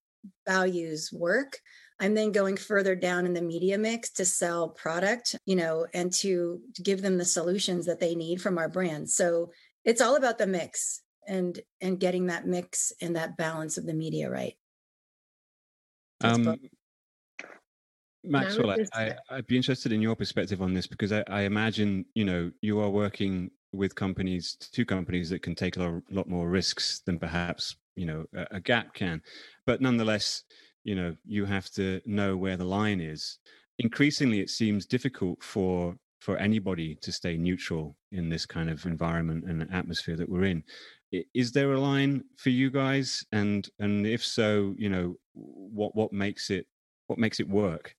values 0.46 1.11
work, 1.12 1.61
I'm 2.00 2.14
then 2.14 2.33
going 2.33 2.57
further 2.57 2.96
down 2.96 3.24
in 3.24 3.33
the 3.33 3.40
media 3.40 3.78
mix 3.78 4.11
to 4.14 4.24
sell 4.24 4.68
product, 4.68 5.37
you 5.46 5.54
know, 5.54 5.87
and 5.94 6.12
to, 6.14 6.61
to 6.74 6.83
give 6.83 7.00
them 7.00 7.16
the 7.16 7.24
solutions 7.24 7.87
that 7.87 8.00
they 8.00 8.16
need 8.16 8.42
from 8.42 8.59
our 8.59 8.68
brand. 8.68 9.09
So 9.09 9.52
it's 9.85 10.00
all 10.00 10.16
about 10.16 10.38
the 10.38 10.48
mix 10.48 11.00
and 11.26 11.59
and 11.80 11.98
getting 11.98 12.26
that 12.26 12.46
mix 12.46 12.92
and 13.00 13.16
that 13.16 13.37
balance 13.38 13.78
of 13.78 13.87
the 13.87 13.94
media 13.94 14.28
right. 14.28 14.54
Um, 16.20 16.59
Maxwell, 18.24 18.76
I, 18.94 19.14
would 19.30 19.46
be 19.46 19.56
interested 19.56 19.92
in 19.92 20.00
your 20.00 20.16
perspective 20.16 20.62
on 20.62 20.74
this 20.74 20.87
because 20.87 21.12
I, 21.12 21.24
I, 21.28 21.42
imagine, 21.42 22.04
you 22.14 22.24
know, 22.24 22.50
you 22.62 22.80
are 22.80 22.90
working 22.90 23.50
with 23.72 23.94
companies, 23.94 24.56
two 24.72 24.84
companies 24.84 25.30
that 25.30 25.42
can 25.42 25.54
take 25.54 25.76
a 25.76 25.82
lot, 25.82 26.02
lot 26.10 26.28
more 26.28 26.48
risks 26.48 27.02
than 27.04 27.18
perhaps 27.18 27.76
you 27.96 28.06
know 28.06 28.24
a, 28.34 28.56
a 28.56 28.60
Gap 28.60 28.94
can, 28.94 29.22
but 29.66 29.80
nonetheless, 29.80 30.44
you 30.84 30.94
know 30.94 31.14
you 31.26 31.44
have 31.44 31.70
to 31.70 32.00
know 32.06 32.37
where 32.37 32.56
the 32.56 32.64
line 32.64 33.00
is. 33.00 33.38
Increasingly, 33.78 34.40
it 34.40 34.50
seems 34.50 34.87
difficult 34.87 35.42
for 35.42 35.96
for 36.20 36.37
anybody 36.38 36.94
to 37.02 37.12
stay 37.12 37.37
neutral 37.37 37.96
in 38.12 38.30
this 38.30 38.46
kind 38.46 38.70
of 38.70 38.87
environment 38.87 39.44
and 39.44 39.68
atmosphere 39.72 40.16
that 40.16 40.28
we're 40.28 40.44
in. 40.44 40.62
Is 41.34 41.52
there 41.52 41.72
a 41.72 41.80
line 41.80 42.24
for 42.37 42.50
you 42.50 42.70
guys? 42.70 43.24
And 43.32 43.68
and 43.78 44.06
if 44.06 44.24
so, 44.24 44.74
you 44.78 44.88
know 44.88 45.16
what 45.34 45.94
what 45.94 46.12
makes 46.12 46.50
it 46.50 46.66
what 47.06 47.18
makes 47.18 47.40
it 47.40 47.48
work? 47.48 47.94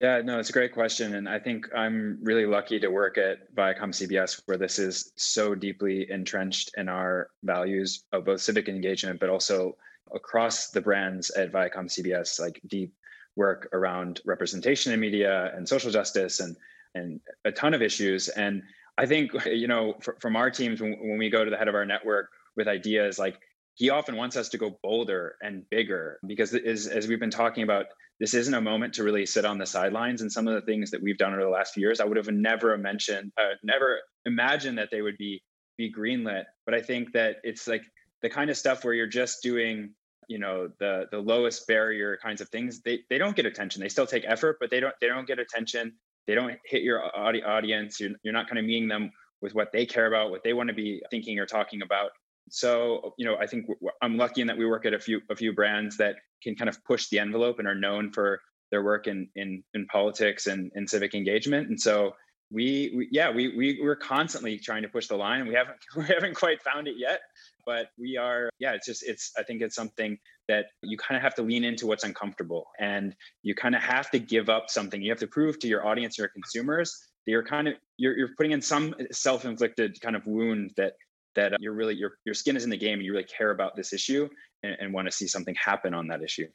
Yeah, 0.00 0.22
no, 0.22 0.38
it's 0.38 0.48
a 0.48 0.54
great 0.54 0.72
question. 0.72 1.14
And 1.14 1.28
I 1.28 1.38
think 1.38 1.66
I'm 1.76 2.18
really 2.22 2.46
lucky 2.46 2.80
to 2.80 2.88
work 2.88 3.18
at 3.18 3.54
Viacom 3.54 3.90
CBS, 3.90 4.40
where 4.46 4.56
this 4.56 4.78
is 4.78 5.12
so 5.16 5.54
deeply 5.54 6.10
entrenched 6.10 6.70
in 6.78 6.88
our 6.88 7.28
values 7.42 8.04
of 8.12 8.24
both 8.24 8.40
civic 8.40 8.68
engagement, 8.68 9.20
but 9.20 9.28
also 9.28 9.76
across 10.14 10.70
the 10.70 10.80
brands 10.80 11.30
at 11.30 11.52
Viacom 11.52 11.84
CBS, 11.84 12.40
like 12.40 12.60
deep 12.66 12.94
work 13.36 13.68
around 13.74 14.22
representation 14.24 14.92
in 14.92 15.00
media 15.00 15.52
and 15.54 15.68
social 15.68 15.90
justice 15.90 16.40
and 16.40 16.56
and 16.94 17.20
a 17.44 17.52
ton 17.52 17.74
of 17.74 17.82
issues. 17.82 18.28
And 18.28 18.62
I 18.98 19.06
think, 19.06 19.32
you 19.46 19.68
know, 19.68 19.96
from 20.18 20.34
our 20.34 20.50
teams, 20.50 20.80
when, 20.80 20.92
when 21.00 21.18
we 21.18 21.28
go 21.28 21.44
to 21.44 21.50
the 21.50 21.56
head 21.58 21.68
of 21.68 21.74
our 21.74 21.86
network 21.86 22.30
with 22.56 22.68
ideas, 22.68 23.18
like 23.18 23.38
he 23.80 23.88
often 23.88 24.14
wants 24.14 24.36
us 24.36 24.50
to 24.50 24.58
go 24.58 24.78
bolder 24.82 25.36
and 25.40 25.64
bigger 25.70 26.18
because 26.26 26.54
as, 26.54 26.86
as 26.86 27.08
we've 27.08 27.18
been 27.18 27.30
talking 27.30 27.62
about 27.62 27.86
this 28.18 28.34
isn't 28.34 28.52
a 28.52 28.60
moment 28.60 28.92
to 28.92 29.02
really 29.02 29.24
sit 29.24 29.46
on 29.46 29.56
the 29.56 29.64
sidelines. 29.64 30.20
And 30.20 30.30
some 30.30 30.46
of 30.46 30.52
the 30.52 30.60
things 30.60 30.90
that 30.90 31.02
we've 31.02 31.16
done 31.16 31.32
over 31.32 31.42
the 31.42 31.48
last 31.48 31.72
few 31.72 31.80
years, 31.80 31.98
I 31.98 32.04
would 32.04 32.18
have 32.18 32.28
never 32.28 32.76
mentioned, 32.76 33.32
uh, 33.38 33.54
never 33.62 34.00
imagined 34.26 34.76
that 34.76 34.90
they 34.92 35.00
would 35.00 35.16
be 35.16 35.42
be 35.78 35.90
greenlit. 35.90 36.44
But 36.66 36.74
I 36.74 36.82
think 36.82 37.14
that 37.14 37.36
it's 37.42 37.66
like 37.66 37.80
the 38.20 38.28
kind 38.28 38.50
of 38.50 38.58
stuff 38.58 38.84
where 38.84 38.92
you're 38.92 39.06
just 39.06 39.42
doing, 39.42 39.94
you 40.28 40.38
know, 40.38 40.68
the 40.78 41.06
the 41.10 41.18
lowest 41.18 41.66
barrier 41.66 42.18
kinds 42.22 42.42
of 42.42 42.50
things. 42.50 42.82
They 42.82 42.98
they 43.08 43.16
don't 43.16 43.34
get 43.34 43.46
attention. 43.46 43.80
They 43.80 43.88
still 43.88 44.06
take 44.06 44.24
effort, 44.26 44.58
but 44.60 44.68
they 44.68 44.80
don't 44.80 44.94
they 45.00 45.08
don't 45.08 45.26
get 45.26 45.38
attention. 45.38 45.94
They 46.26 46.34
don't 46.34 46.58
hit 46.66 46.82
your 46.82 47.02
audi- 47.16 47.42
audience. 47.42 47.98
You're 47.98 48.10
you're 48.22 48.34
not 48.34 48.46
kind 48.46 48.58
of 48.58 48.66
meeting 48.66 48.88
them 48.88 49.10
with 49.40 49.54
what 49.54 49.72
they 49.72 49.86
care 49.86 50.06
about, 50.06 50.30
what 50.30 50.42
they 50.44 50.52
want 50.52 50.68
to 50.68 50.74
be 50.74 51.02
thinking 51.10 51.38
or 51.38 51.46
talking 51.46 51.80
about 51.80 52.10
so 52.50 53.14
you 53.16 53.24
know 53.24 53.36
i 53.36 53.46
think 53.46 53.66
i'm 54.02 54.16
lucky 54.16 54.40
in 54.40 54.46
that 54.46 54.56
we 54.56 54.66
work 54.66 54.84
at 54.84 54.92
a 54.92 54.98
few 54.98 55.20
a 55.30 55.36
few 55.36 55.52
brands 55.52 55.96
that 55.96 56.16
can 56.42 56.54
kind 56.54 56.68
of 56.68 56.82
push 56.84 57.08
the 57.08 57.18
envelope 57.18 57.58
and 57.58 57.68
are 57.68 57.74
known 57.74 58.10
for 58.10 58.40
their 58.70 58.82
work 58.82 59.06
in 59.06 59.28
in, 59.36 59.62
in 59.74 59.86
politics 59.86 60.46
and, 60.46 60.70
and 60.74 60.88
civic 60.88 61.14
engagement. 61.14 61.68
And 61.68 61.80
so 61.80 62.14
we, 62.52 62.92
we 62.96 63.08
yeah 63.12 63.30
we, 63.30 63.56
we 63.56 63.78
we're 63.80 63.96
constantly 63.96 64.58
trying 64.58 64.82
to 64.82 64.88
push 64.88 65.06
the 65.06 65.16
line. 65.16 65.46
We 65.46 65.54
haven't 65.54 65.78
we 65.96 66.06
haven't 66.06 66.34
quite 66.34 66.62
found 66.62 66.88
it 66.88 66.94
yet 66.96 67.20
but 67.66 67.90
we 67.98 68.16
are 68.16 68.48
yeah 68.58 68.72
it's 68.72 68.86
just 68.86 69.02
it's 69.06 69.32
i 69.38 69.42
think 69.42 69.60
it's 69.60 69.76
something 69.76 70.18
that 70.48 70.66
you 70.82 70.96
kind 70.96 71.16
of 71.16 71.22
have 71.22 71.34
to 71.34 71.42
lean 71.42 71.62
into 71.62 71.86
what's 71.86 72.02
uncomfortable 72.02 72.66
and 72.80 73.14
you 73.42 73.54
kind 73.54 73.74
of 73.74 73.82
have 73.82 74.10
to 74.10 74.18
give 74.18 74.48
up 74.48 74.68
something. 74.68 75.00
You 75.00 75.10
have 75.10 75.20
to 75.20 75.28
prove 75.28 75.60
to 75.60 75.68
your 75.68 75.86
audience 75.86 76.18
your 76.18 76.28
consumers 76.28 76.98
that 77.24 77.30
you're 77.30 77.44
kind 77.44 77.68
of 77.68 77.74
you're, 77.98 78.16
you're 78.16 78.34
putting 78.36 78.52
in 78.52 78.62
some 78.62 78.94
self-inflicted 79.12 80.00
kind 80.00 80.16
of 80.16 80.26
wound 80.26 80.72
that 80.76 80.94
that 81.34 81.54
uh, 81.54 81.56
you're 81.60 81.72
really 81.72 81.94
your 81.94 82.12
your 82.24 82.34
skin 82.34 82.56
is 82.56 82.64
in 82.64 82.70
the 82.70 82.76
game 82.76 82.94
and 82.94 83.02
you 83.04 83.12
really 83.12 83.24
care 83.24 83.50
about 83.50 83.76
this 83.76 83.92
issue 83.92 84.28
and, 84.62 84.76
and 84.80 84.92
want 84.92 85.06
to 85.06 85.12
see 85.12 85.26
something 85.26 85.54
happen 85.54 85.94
on 85.94 86.06
that 86.08 86.22
issue. 86.22 86.46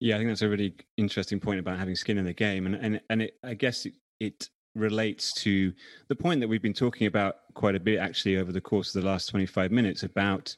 Yeah, 0.00 0.14
I 0.14 0.18
think 0.18 0.30
that's 0.30 0.42
a 0.42 0.48
really 0.48 0.74
interesting 0.96 1.40
point 1.40 1.58
about 1.58 1.78
having 1.78 1.96
skin 1.96 2.18
in 2.18 2.24
the 2.24 2.32
game, 2.32 2.66
and 2.66 2.74
and 2.74 3.00
and 3.10 3.22
it, 3.22 3.34
I 3.44 3.54
guess 3.54 3.86
it, 3.86 3.94
it 4.20 4.48
relates 4.74 5.32
to 5.32 5.72
the 6.08 6.14
point 6.14 6.40
that 6.40 6.48
we've 6.48 6.62
been 6.62 6.72
talking 6.72 7.06
about 7.06 7.36
quite 7.54 7.74
a 7.74 7.80
bit 7.80 7.98
actually 7.98 8.36
over 8.36 8.52
the 8.52 8.60
course 8.60 8.94
of 8.94 9.02
the 9.02 9.08
last 9.08 9.28
25 9.28 9.72
minutes 9.72 10.02
about 10.04 10.54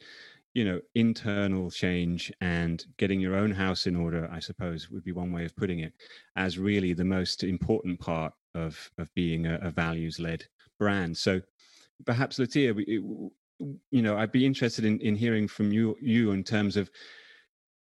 you 0.53 0.65
know 0.65 0.81
internal 0.95 1.71
change 1.71 2.33
and 2.41 2.85
getting 2.99 3.21
your 3.21 3.37
own 3.37 3.51
house 3.53 3.87
in 3.87 3.95
order 3.95 4.29
i 4.33 4.41
suppose 4.41 4.91
would 4.91 5.05
be 5.05 5.13
one 5.13 5.33
way 5.33 5.45
of 5.45 5.55
putting 5.57 5.79
it 5.79 5.93
as 6.37 6.59
really 6.59 6.93
the 6.93 7.05
most 7.05 7.45
important 7.45 7.99
part 8.01 8.33
of 8.55 8.91
of 8.99 9.09
being 9.15 9.47
a, 9.47 9.59
a 9.63 9.71
values 9.71 10.19
led 10.19 10.45
brand 10.79 11.17
so 11.17 11.41
perhaps 12.05 12.39
Latia, 12.39 12.75
you 13.91 14.03
know, 14.03 14.17
I'd 14.17 14.33
be 14.33 14.47
interested 14.47 14.85
in, 14.85 15.01
in 15.01 15.15
hearing 15.15 15.49
from 15.49 15.73
you 15.73 15.97
you 16.01 16.33
in 16.33 16.45
terms 16.45 16.77
of 16.77 16.91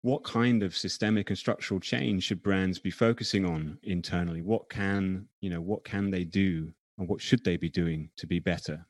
what 0.01 0.23
kind 0.23 0.63
of 0.63 0.75
systemic 0.75 1.29
and 1.29 1.37
structural 1.37 1.79
change 1.79 2.23
should 2.23 2.41
brands 2.43 2.79
be 2.79 2.91
focusing 2.91 3.45
on 3.45 3.77
internally? 3.83 4.41
What 4.41 4.69
can 4.69 5.27
you 5.41 5.49
know? 5.49 5.61
What 5.61 5.83
can 5.83 6.11
they 6.11 6.23
do, 6.23 6.71
and 6.97 7.07
what 7.07 7.21
should 7.21 7.43
they 7.43 7.57
be 7.57 7.69
doing 7.69 8.09
to 8.17 8.27
be 8.27 8.39
better? 8.39 8.85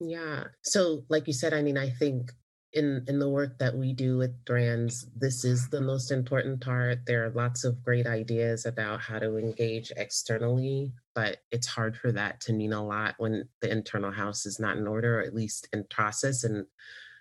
Yeah. 0.00 0.44
So, 0.62 1.04
like 1.08 1.26
you 1.26 1.32
said, 1.32 1.54
I 1.54 1.62
mean, 1.62 1.78
I 1.78 1.90
think 1.90 2.30
in 2.74 3.04
in 3.08 3.18
the 3.18 3.28
work 3.28 3.58
that 3.58 3.74
we 3.74 3.92
do 3.92 4.16
with 4.18 4.44
brands 4.44 5.06
this 5.16 5.44
is 5.44 5.68
the 5.68 5.80
most 5.80 6.10
important 6.10 6.60
part 6.60 6.98
there 7.06 7.24
are 7.24 7.30
lots 7.30 7.62
of 7.64 7.80
great 7.82 8.06
ideas 8.06 8.66
about 8.66 9.00
how 9.00 9.18
to 9.18 9.36
engage 9.36 9.92
externally 9.96 10.92
but 11.14 11.38
it's 11.50 11.66
hard 11.66 11.96
for 11.96 12.12
that 12.12 12.40
to 12.40 12.52
mean 12.52 12.72
a 12.72 12.84
lot 12.84 13.14
when 13.18 13.48
the 13.60 13.70
internal 13.70 14.10
house 14.10 14.46
is 14.46 14.58
not 14.58 14.76
in 14.76 14.86
order 14.86 15.18
or 15.18 15.22
at 15.22 15.34
least 15.34 15.68
in 15.72 15.84
process 15.90 16.44
and 16.44 16.66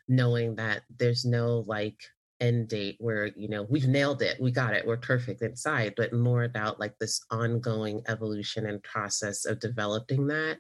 knowing 0.08 0.56
that 0.56 0.84
there's 0.98 1.26
no 1.26 1.64
like 1.68 1.98
end 2.40 2.68
date 2.68 2.98
where 3.00 3.28
you 3.38 3.48
know 3.48 3.64
we've 3.70 3.88
nailed 3.88 4.22
it 4.22 4.42
we 4.42 4.52
got 4.52 4.74
it 4.74 4.86
we're 4.86 4.98
perfect 4.98 5.42
inside 5.42 5.94
but 5.96 6.12
more 6.12 6.44
about 6.44 6.80
like 6.80 6.98
this 7.00 7.24
ongoing 7.32 8.02
evolution 8.08 8.66
and 8.66 8.84
process 8.84 9.46
of 9.46 9.60
developing 9.60 10.28
that. 10.28 10.58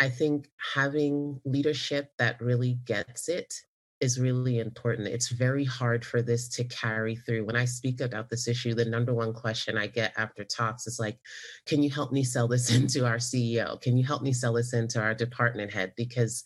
I 0.00 0.08
think 0.10 0.48
having 0.74 1.40
leadership 1.44 2.12
that 2.18 2.40
really 2.40 2.78
gets 2.84 3.28
it 3.28 3.52
is 4.00 4.20
really 4.20 4.60
important. 4.60 5.08
It's 5.08 5.28
very 5.28 5.64
hard 5.64 6.04
for 6.04 6.22
this 6.22 6.48
to 6.50 6.64
carry 6.64 7.16
through. 7.16 7.44
When 7.44 7.56
I 7.56 7.64
speak 7.64 8.00
about 8.00 8.30
this 8.30 8.46
issue, 8.46 8.74
the 8.74 8.84
number 8.84 9.12
one 9.12 9.32
question 9.32 9.76
I 9.76 9.88
get 9.88 10.12
after 10.16 10.44
talks 10.44 10.86
is 10.86 11.00
like, 11.00 11.18
can 11.66 11.82
you 11.82 11.90
help 11.90 12.12
me 12.12 12.22
sell 12.22 12.46
this 12.46 12.70
into 12.74 13.06
our 13.06 13.16
CEO? 13.16 13.80
Can 13.80 13.96
you 13.96 14.04
help 14.04 14.22
me 14.22 14.32
sell 14.32 14.52
this 14.52 14.72
into 14.72 15.00
our 15.00 15.14
department 15.14 15.72
head? 15.72 15.92
Because 15.96 16.44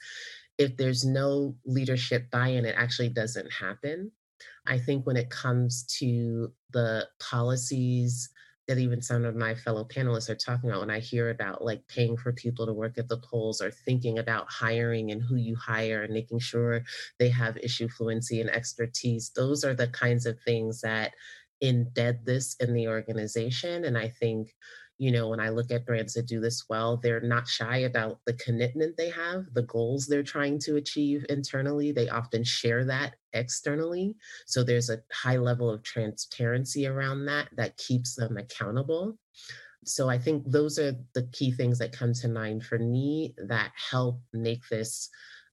if 0.58 0.76
there's 0.76 1.04
no 1.04 1.54
leadership 1.64 2.30
buy 2.30 2.48
in, 2.48 2.64
it 2.64 2.74
actually 2.76 3.08
doesn't 3.08 3.52
happen. 3.52 4.10
I 4.66 4.78
think 4.78 5.06
when 5.06 5.16
it 5.16 5.30
comes 5.30 5.84
to 5.98 6.52
the 6.72 7.08
policies, 7.20 8.30
that 8.68 8.78
even 8.78 9.02
some 9.02 9.24
of 9.24 9.34
my 9.34 9.54
fellow 9.54 9.84
panelists 9.84 10.30
are 10.30 10.36
talking 10.36 10.70
about 10.70 10.80
when 10.80 10.90
I 10.90 11.00
hear 11.00 11.30
about 11.30 11.64
like 11.64 11.86
paying 11.88 12.16
for 12.16 12.32
people 12.32 12.66
to 12.66 12.72
work 12.72 12.96
at 12.96 13.08
the 13.08 13.18
polls 13.18 13.60
or 13.60 13.70
thinking 13.70 14.18
about 14.18 14.50
hiring 14.50 15.10
and 15.10 15.22
who 15.22 15.36
you 15.36 15.56
hire 15.56 16.02
and 16.02 16.14
making 16.14 16.38
sure 16.38 16.82
they 17.18 17.28
have 17.28 17.56
issue 17.56 17.88
fluency 17.88 18.40
and 18.40 18.50
expertise. 18.50 19.32
Those 19.34 19.64
are 19.64 19.74
the 19.74 19.88
kinds 19.88 20.26
of 20.26 20.38
things 20.40 20.80
that 20.82 21.12
embed 21.62 22.24
this 22.24 22.56
in 22.60 22.74
the 22.74 22.88
organization. 22.88 23.84
And 23.84 23.96
I 23.96 24.08
think 24.08 24.54
you 25.02 25.10
know, 25.10 25.30
when 25.30 25.40
I 25.40 25.48
look 25.48 25.72
at 25.72 25.84
brands 25.84 26.14
that 26.14 26.28
do 26.28 26.38
this 26.38 26.66
well, 26.68 26.96
they're 26.96 27.20
not 27.20 27.48
shy 27.48 27.78
about 27.78 28.20
the 28.24 28.34
commitment 28.34 28.96
they 28.96 29.10
have, 29.10 29.46
the 29.52 29.62
goals 29.62 30.06
they're 30.06 30.22
trying 30.22 30.60
to 30.60 30.76
achieve 30.76 31.26
internally. 31.28 31.90
They 31.90 32.08
often 32.08 32.44
share 32.44 32.84
that 32.84 33.16
externally. 33.32 34.14
So 34.46 34.62
there's 34.62 34.90
a 34.90 35.02
high 35.12 35.38
level 35.38 35.68
of 35.68 35.82
transparency 35.82 36.86
around 36.86 37.24
that 37.24 37.48
that 37.56 37.76
keeps 37.78 38.14
them 38.14 38.36
accountable. 38.36 39.18
So 39.84 40.08
I 40.08 40.18
think 40.18 40.44
those 40.46 40.78
are 40.78 40.94
the 41.14 41.24
key 41.32 41.50
things 41.50 41.80
that 41.80 41.90
come 41.90 42.12
to 42.12 42.28
mind 42.28 42.64
for 42.64 42.78
me 42.78 43.34
that 43.48 43.72
help 43.74 44.20
make 44.32 44.68
this 44.68 45.10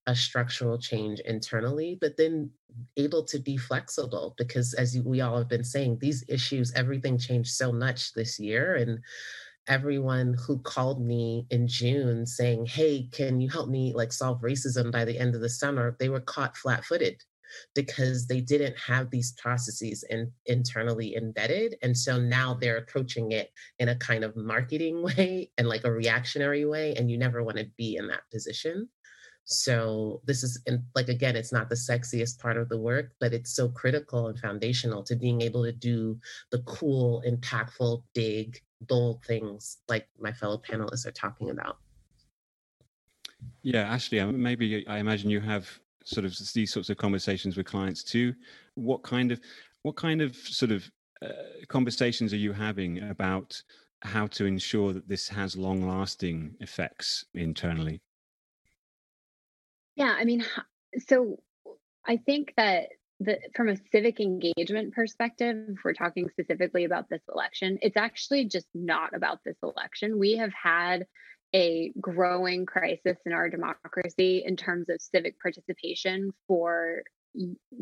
a 0.10 0.16
structural 0.16 0.80
change 0.80 1.20
internally, 1.22 1.98
but 2.02 2.18
then 2.18 2.50
able 2.98 3.24
to 3.24 3.40
be 3.40 3.58
flexible 3.58 4.34
because, 4.38 4.74
as 4.74 4.98
we 5.06 5.22
all 5.22 5.38
have 5.38 5.48
been 5.48 5.64
saying, 5.64 6.00
these 6.02 6.24
issues, 6.28 6.74
everything 6.74 7.18
changed 7.18 7.52
so 7.52 7.72
much 7.72 8.14
this 8.14 8.40
year. 8.40 8.76
And 8.76 9.00
everyone 9.68 10.36
who 10.48 10.58
called 10.60 11.00
me 11.06 11.46
in 11.52 11.68
June 11.68 12.26
saying, 12.26 12.66
Hey, 12.66 13.08
can 13.12 13.40
you 13.40 13.50
help 13.50 13.70
me 13.70 13.94
like 13.96 14.12
solve 14.12 14.42
racism 14.42 14.92
by 14.92 15.06
the 15.06 15.18
end 15.18 15.36
of 15.36 15.42
the 15.42 15.50
summer? 15.50 15.96
They 16.00 16.10
were 16.10 16.22
caught 16.22 16.58
flat 16.58 16.84
footed 16.84 17.22
because 17.76 18.28
they 18.28 18.42
didn't 18.42 18.78
have 18.78 19.10
these 19.10 19.34
processes 19.34 20.04
in, 20.10 20.32
internally 20.48 21.16
embedded. 21.16 21.76
And 21.84 21.96
so 21.98 22.20
now 22.20 22.56
they're 22.56 22.78
approaching 22.78 23.32
it 23.32 23.52
in 23.80 23.90
a 23.90 23.96
kind 23.96 24.24
of 24.24 24.36
marketing 24.36 25.04
way 25.04 25.52
and 25.58 25.68
like 25.68 25.84
a 25.84 25.92
reactionary 25.92 26.66
way. 26.66 26.96
And 26.96 27.12
you 27.12 27.18
never 27.18 27.44
want 27.44 27.58
to 27.58 27.68
be 27.78 27.96
in 27.96 28.08
that 28.08 28.22
position. 28.32 28.90
So 29.50 30.22
this 30.26 30.44
is 30.44 30.62
like 30.96 31.10
again, 31.10 31.36
it's 31.36 31.52
not 31.52 31.70
the 31.70 31.76
sexiest 31.76 32.40
part 32.40 32.56
of 32.56 32.70
the 32.70 32.78
work, 32.78 33.14
but 33.20 33.34
it's 33.34 33.52
so 33.52 33.68
critical 33.68 34.28
and 34.28 34.40
foundational 34.40 35.02
to 35.04 35.16
being 35.16 35.42
able 35.42 35.64
to 35.64 35.72
do 35.72 36.20
the 36.52 36.60
cool, 36.60 37.24
impactful, 37.28 38.04
big, 38.14 38.62
bold 38.82 39.24
things 39.26 39.78
like 39.88 40.08
my 40.20 40.32
fellow 40.32 40.60
panelists 40.60 41.08
are 41.08 41.12
talking 41.12 41.50
about. 41.50 41.78
Yeah, 43.64 43.92
Ashley, 43.92 44.24
maybe 44.24 44.88
I 44.88 45.00
imagine 45.00 45.32
you 45.32 45.42
have 45.42 45.68
sort 46.06 46.26
of 46.26 46.38
these 46.54 46.72
sorts 46.72 46.92
of 46.92 46.98
conversations 46.98 47.58
with 47.58 47.66
clients 47.66 48.04
too. 48.04 48.36
What 48.76 49.02
kind 49.02 49.32
of 49.32 49.42
what 49.82 49.96
kind 49.96 50.22
of 50.22 50.36
sort 50.36 50.72
of 50.72 50.90
uh, 51.26 51.66
conversations 51.68 52.34
are 52.34 52.38
you 52.38 52.54
having 52.54 53.10
about 53.10 53.60
how 54.04 54.28
to 54.28 54.46
ensure 54.46 54.94
that 54.94 55.08
this 55.10 55.28
has 55.28 55.58
long 55.58 55.88
lasting 55.88 56.56
effects 56.60 57.26
internally? 57.34 58.02
Yeah, 60.00 60.16
I 60.18 60.24
mean, 60.24 60.46
so 61.08 61.38
I 62.08 62.18
think 62.18 62.54
that 62.56 62.88
the 63.20 63.38
from 63.54 63.68
a 63.68 63.76
civic 63.92 64.22
engagement 64.22 64.94
perspective, 64.94 65.58
if 65.68 65.80
we're 65.84 65.94
talking 65.94 66.30
specifically 66.30 66.86
about 66.86 67.10
this 67.10 67.22
election, 67.32 67.78
it's 67.82 67.98
actually 67.98 68.46
just 68.46 68.68
not 68.74 69.14
about 69.14 69.40
this 69.46 69.58
election. 69.62 70.18
We 70.18 70.38
have 70.38 70.54
had 70.54 71.06
a 71.54 71.92
growing 72.00 72.66
crisis 72.66 73.18
in 73.26 73.34
our 73.34 73.50
democracy 73.50 74.44
in 74.46 74.56
terms 74.56 74.88
of 74.88 75.02
civic 75.02 75.36
participation 75.42 76.32
for 76.48 77.04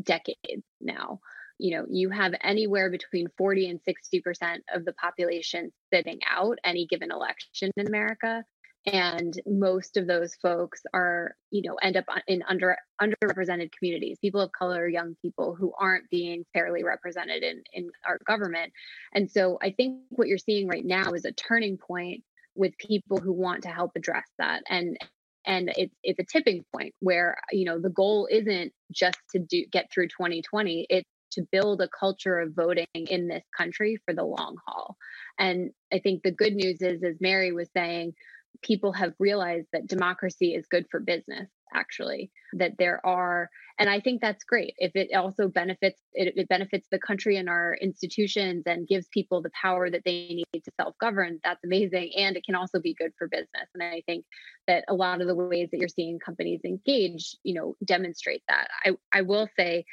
decades 0.02 0.64
now. 0.82 1.20
You 1.60 1.78
know, 1.78 1.86
you 1.90 2.10
have 2.10 2.34
anywhere 2.44 2.90
between 2.90 3.28
40 3.38 3.70
and 3.70 3.80
60% 3.88 4.58
of 4.74 4.86
the 4.86 4.94
population 4.94 5.72
sitting 5.94 6.20
out 6.28 6.58
any 6.64 6.88
given 6.88 7.12
election 7.12 7.72
in 7.78 7.88
America 7.88 8.44
and 8.88 9.40
most 9.46 9.98
of 9.98 10.08
those 10.08 10.34
folks 10.36 10.82
are 10.94 11.36
you 11.52 11.62
know 11.62 11.76
end 11.76 11.98
up 11.98 12.06
in 12.28 12.42
under 12.48 12.78
underrepresented 13.02 13.72
communities 13.72 14.18
people 14.20 14.42
of 14.42 14.52
color 14.52 14.88
young 14.88 15.16
people 15.22 15.56
who 15.56 15.74
aren't 15.80 16.10
being 16.10 16.46
fairly 16.54 16.84
represented 16.84 17.44
in 17.44 17.62
in 17.74 17.90
our 18.08 18.18
government. 18.26 18.72
And 19.14 19.30
so 19.30 19.60
i 19.62 19.72
think 19.72 20.02
what 20.10 20.28
you're 20.28 20.38
seeing 20.38 20.68
right 20.68 20.86
now 20.86 21.12
is 21.12 21.26
a 21.26 21.32
turning 21.32 21.78
point 21.78 22.24
with 22.58 22.78
people 22.78 23.20
who 23.20 23.32
want 23.32 23.64
to 23.64 23.70
help 23.70 23.92
address 23.96 24.26
that. 24.40 24.64
And 24.70 24.98
and 25.46 25.72
it's 25.78 25.96
it's 26.04 26.20
a 26.20 26.24
tipping 26.24 26.66
point 26.76 26.94
where 27.00 27.38
you 27.52 27.66
know 27.66 27.80
the 27.80 27.90
goal 27.90 28.28
isn't 28.30 28.74
just 28.92 29.20
to 29.32 29.40
do 29.40 29.66
get 29.72 29.90
through 29.94 30.08
2020 30.08 30.88
it's 30.90 31.10
to 31.30 31.46
build 31.52 31.82
a 31.82 31.90
culture 31.90 32.40
of 32.40 32.54
voting 32.54 32.88
in 32.94 33.28
this 33.28 33.44
country 33.56 33.98
for 34.06 34.14
the 34.14 34.24
long 34.24 34.58
haul. 34.66 34.98
And 35.40 35.72
i 35.94 36.00
think 36.00 36.24
the 36.24 36.32
good 36.32 36.54
news 36.54 36.82
is 36.82 37.04
as 37.04 37.16
mary 37.22 37.52
was 37.54 37.70
saying 37.76 38.14
people 38.62 38.94
have 38.94 39.14
realized 39.20 39.68
that 39.74 39.88
democracy 39.88 40.54
is 40.54 40.66
good 40.68 40.86
for 40.90 41.00
business 41.00 41.50
actually 41.74 42.32
that 42.54 42.72
there 42.80 43.06
are 43.06 43.50
and 43.80 43.90
i 43.90 44.00
think 44.00 44.22
that's 44.22 44.44
great. 44.44 44.74
If 44.78 44.96
it 44.96 45.14
also 45.14 45.48
benefits 45.48 46.02
it, 46.14 46.34
it, 46.36 46.50
benefits 46.50 46.88
the 46.90 47.00
country 47.00 47.38
and 47.38 47.50
our 47.50 47.78
institutions 47.82 48.64
and 48.66 48.88
gives 48.88 49.08
people 49.10 49.42
the 49.42 49.52
power 49.62 49.90
that 49.90 50.04
they 50.06 50.28
need 50.30 50.64
to 50.64 50.72
self-govern 50.80 51.40
that's 51.44 51.64
amazing 51.64 52.12
and 52.18 52.38
it 52.38 52.46
can 52.46 52.56
also 52.56 52.80
be 52.80 52.94
good 52.94 53.12
for 53.18 53.28
business. 53.28 53.68
And 53.74 53.84
i 53.84 54.02
think 54.06 54.26
that 54.68 54.86
a 54.88 54.94
lot 54.94 55.22
of 55.22 55.28
the 55.28 55.36
ways 55.36 55.70
that 55.72 55.80
you're 55.80 55.90
seeing 55.90 56.20
companies 56.20 56.62
engage 56.66 57.36
you 57.44 57.54
know 57.54 57.76
demonstrate 57.84 58.44
that. 58.48 58.70
I 58.86 58.92
i 59.14 59.22
will 59.22 59.48
say 59.58 59.86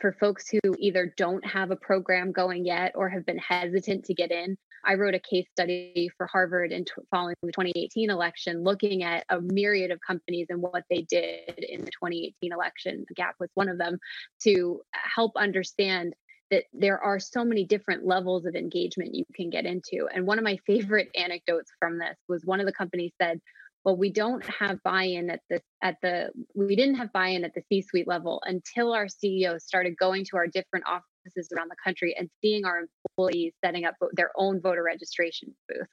for 0.00 0.12
folks 0.12 0.48
who 0.48 0.60
either 0.78 1.12
don't 1.16 1.44
have 1.44 1.70
a 1.70 1.76
program 1.76 2.32
going 2.32 2.64
yet 2.64 2.92
or 2.94 3.08
have 3.08 3.26
been 3.26 3.38
hesitant 3.38 4.04
to 4.06 4.14
get 4.14 4.30
in. 4.30 4.56
I 4.84 4.94
wrote 4.94 5.14
a 5.14 5.18
case 5.20 5.46
study 5.50 6.08
for 6.16 6.26
Harvard 6.26 6.70
t- 6.70 6.84
following 7.10 7.34
the 7.42 7.52
2018 7.52 8.10
election, 8.10 8.62
looking 8.62 9.02
at 9.02 9.24
a 9.28 9.40
myriad 9.40 9.90
of 9.90 10.00
companies 10.06 10.46
and 10.48 10.62
what 10.62 10.84
they 10.88 11.02
did 11.02 11.58
in 11.58 11.84
the 11.84 11.90
2018 11.90 12.52
election. 12.52 13.04
Gap 13.14 13.34
was 13.38 13.50
one 13.54 13.68
of 13.68 13.78
them 13.78 13.98
to 14.44 14.80
help 14.92 15.32
understand 15.36 16.14
that 16.50 16.64
there 16.72 16.98
are 16.98 17.20
so 17.20 17.44
many 17.44 17.64
different 17.64 18.04
levels 18.04 18.44
of 18.44 18.54
engagement 18.54 19.14
you 19.14 19.24
can 19.34 19.50
get 19.50 19.66
into. 19.66 20.08
And 20.12 20.26
one 20.26 20.38
of 20.38 20.44
my 20.44 20.58
favorite 20.66 21.08
anecdotes 21.14 21.70
from 21.78 21.98
this 21.98 22.16
was 22.28 22.44
one 22.44 22.60
of 22.60 22.66
the 22.66 22.72
companies 22.72 23.12
said, 23.20 23.40
well 23.84 23.96
we 23.96 24.10
don't 24.10 24.44
have 24.44 24.82
buy-in 24.82 25.30
at 25.30 25.40
the 25.48 25.60
at 25.82 25.96
the 26.02 26.30
we 26.54 26.76
didn't 26.76 26.96
have 26.96 27.12
buy-in 27.12 27.44
at 27.44 27.54
the 27.54 27.62
c-suite 27.68 28.08
level 28.08 28.42
until 28.44 28.92
our 28.92 29.08
ceos 29.08 29.64
started 29.64 29.96
going 29.98 30.24
to 30.24 30.36
our 30.36 30.46
different 30.46 30.84
offices 30.86 31.50
around 31.56 31.68
the 31.68 31.76
country 31.82 32.14
and 32.18 32.30
seeing 32.40 32.64
our 32.64 32.86
employees 33.08 33.52
setting 33.64 33.84
up 33.84 33.94
their 34.12 34.30
own 34.36 34.60
voter 34.60 34.82
registration 34.82 35.54
booth. 35.68 35.86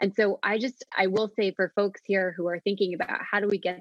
And 0.00 0.14
so 0.14 0.38
i 0.42 0.58
just 0.58 0.84
i 0.96 1.06
will 1.06 1.30
say 1.38 1.52
for 1.52 1.72
folks 1.74 2.00
here 2.04 2.34
who 2.36 2.48
are 2.48 2.60
thinking 2.60 2.94
about 2.94 3.20
how 3.30 3.40
do 3.40 3.48
we 3.48 3.58
get 3.58 3.80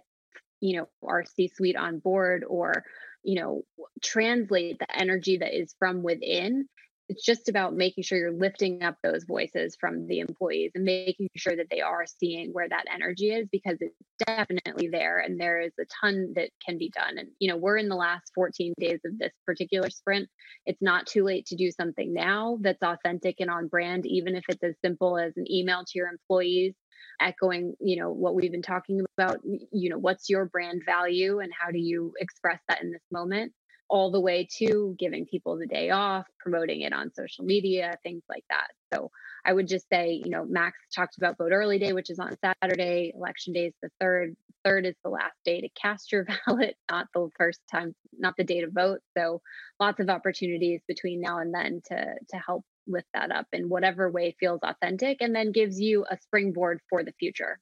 you 0.61 0.77
know 0.77 0.87
our 1.03 1.25
c-suite 1.25 1.75
on 1.75 1.99
board 1.99 2.43
or 2.47 2.83
you 3.23 3.39
know 3.39 3.63
translate 4.03 4.79
the 4.79 4.97
energy 4.97 5.37
that 5.37 5.57
is 5.57 5.75
from 5.79 6.03
within 6.03 6.67
it's 7.07 7.23
just 7.23 7.49
about 7.49 7.75
making 7.75 8.03
sure 8.03 8.17
you're 8.17 8.31
lifting 8.31 8.81
up 8.81 8.95
those 9.03 9.25
voices 9.25 9.77
from 9.79 10.07
the 10.07 10.19
employees 10.19 10.71
and 10.73 10.83
making 10.83 11.29
sure 11.35 11.55
that 11.55 11.67
they 11.69 11.81
are 11.81 12.05
seeing 12.05 12.51
where 12.51 12.67
that 12.67 12.85
energy 12.93 13.29
is 13.31 13.47
because 13.51 13.77
it's 13.79 13.95
definitely 14.25 14.87
there 14.87 15.19
and 15.19 15.39
there 15.39 15.59
is 15.59 15.71
a 15.79 15.85
ton 16.01 16.33
that 16.35 16.49
can 16.65 16.77
be 16.77 16.89
done. 16.89 17.17
And 17.17 17.29
you 17.39 17.49
know 17.49 17.57
we're 17.57 17.77
in 17.77 17.89
the 17.89 17.95
last 17.95 18.31
14 18.33 18.73
days 18.79 18.99
of 19.05 19.17
this 19.19 19.33
particular 19.45 19.89
sprint. 19.89 20.29
It's 20.65 20.81
not 20.81 21.05
too 21.05 21.23
late 21.23 21.45
to 21.47 21.55
do 21.55 21.71
something 21.71 22.13
now 22.13 22.57
that's 22.61 22.81
authentic 22.81 23.35
and 23.39 23.49
on 23.49 23.67
brand 23.67 24.05
even 24.05 24.35
if 24.35 24.43
it's 24.49 24.63
as 24.63 24.75
simple 24.83 25.17
as 25.17 25.33
an 25.37 25.45
email 25.51 25.83
to 25.85 25.91
your 25.95 26.07
employees 26.07 26.73
echoing 27.21 27.73
you 27.79 27.97
know 27.97 28.11
what 28.11 28.35
we've 28.35 28.51
been 28.51 28.61
talking 28.61 29.01
about 29.17 29.39
you 29.43 29.89
know 29.89 29.97
what's 29.97 30.29
your 30.29 30.45
brand 30.45 30.81
value 30.85 31.39
and 31.39 31.51
how 31.57 31.71
do 31.71 31.79
you 31.79 32.13
express 32.19 32.59
that 32.67 32.81
in 32.81 32.91
this 32.91 33.01
moment 33.11 33.53
all 33.89 34.12
the 34.12 34.19
way 34.19 34.48
to 34.58 34.95
giving 34.98 35.26
people 35.26 35.58
the 35.58 35.67
day 35.67 35.89
off, 35.89 36.26
promoting 36.39 36.82
it 36.82 36.93
on 36.93 37.13
social 37.13 37.45
media, 37.45 37.98
things 38.04 38.24
like 38.30 38.43
that. 38.50 38.67
So 38.93 39.12
I 39.45 39.54
would 39.54 39.67
just 39.67 39.88
say, 39.89 40.21
you 40.24 40.32
know, 40.32 40.45
Max 40.45 40.78
talked 40.93 41.17
about 41.17 41.38
vote 41.38 41.52
early 41.52 41.78
day, 41.78 41.93
which 41.93 42.10
is 42.10 42.19
on 42.19 42.36
Saturday. 42.43 43.13
Election 43.15 43.54
day 43.54 43.67
is 43.67 43.74
the 43.82 43.89
third. 44.00 44.36
Third 44.63 44.86
is 44.88 44.95
the 45.04 45.12
last 45.12 45.36
day 45.43 45.62
to 45.62 45.69
cast 45.80 46.12
your 46.12 46.26
ballot, 46.48 46.76
not 46.89 47.08
the 47.13 47.30
first 47.38 47.62
time, 47.71 47.93
not 48.17 48.34
the 48.38 48.43
day 48.43 48.62
to 48.62 48.69
vote. 48.71 49.02
So 49.15 49.41
lots 49.80 50.00
of 50.00 50.10
opportunities 50.10 50.82
between 50.88 51.21
now 51.21 51.39
and 51.39 51.54
then 51.54 51.82
to 51.88 52.15
to 52.32 52.38
help 52.38 52.63
lift 52.88 53.08
that 53.13 53.32
up 53.32 53.48
in 53.54 53.69
whatever 53.69 54.12
way 54.12 54.36
feels 54.39 54.60
authentic 54.63 55.17
and 55.21 55.36
then 55.36 55.52
gives 55.52 55.80
you 55.80 56.06
a 56.10 56.17
springboard 56.17 56.80
for 56.89 57.04
the 57.04 57.13
future. 57.19 57.60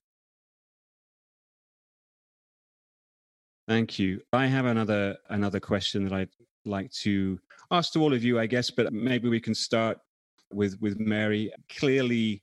Thank 3.68 3.98
you. 3.98 4.22
I 4.34 4.48
have 4.48 4.66
another 4.66 5.18
another 5.30 5.60
question 5.60 6.04
that 6.04 6.14
I'd 6.14 6.30
like 6.66 6.92
to 7.04 7.40
ask 7.72 7.94
to 7.94 8.02
all 8.02 8.14
of 8.14 8.24
you, 8.24 8.40
I 8.40 8.46
guess, 8.46 8.70
but 8.70 8.92
maybe 8.92 9.30
we 9.30 9.40
can 9.40 9.56
start 9.56 10.00
with 10.52 10.80
with 10.82 11.00
Mary. 11.00 11.52
Clearly, 11.78 12.42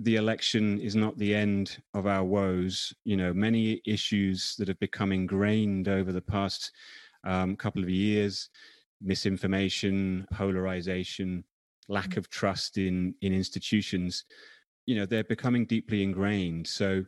the 0.00 0.16
election 0.16 0.80
is 0.80 0.96
not 0.96 1.16
the 1.16 1.34
end 1.34 1.78
of 1.94 2.06
our 2.06 2.24
woes. 2.24 2.92
You 3.04 3.16
know, 3.16 3.32
many 3.32 3.80
issues 3.86 4.56
that 4.58 4.68
have 4.68 4.80
become 4.80 5.12
ingrained 5.12 5.88
over 5.88 6.10
the 6.10 6.20
past 6.20 6.72
um, 7.24 7.54
couple 7.54 7.82
of 7.82 7.88
years: 7.88 8.48
misinformation, 9.00 10.26
polarization, 10.32 11.44
lack 11.88 12.16
of 12.16 12.28
trust 12.30 12.78
in 12.78 13.14
in 13.22 13.32
institutions, 13.32 14.24
you 14.86 14.96
know, 14.96 15.06
they're 15.06 15.24
becoming 15.24 15.66
deeply 15.66 16.02
ingrained. 16.02 16.66
So 16.66 17.04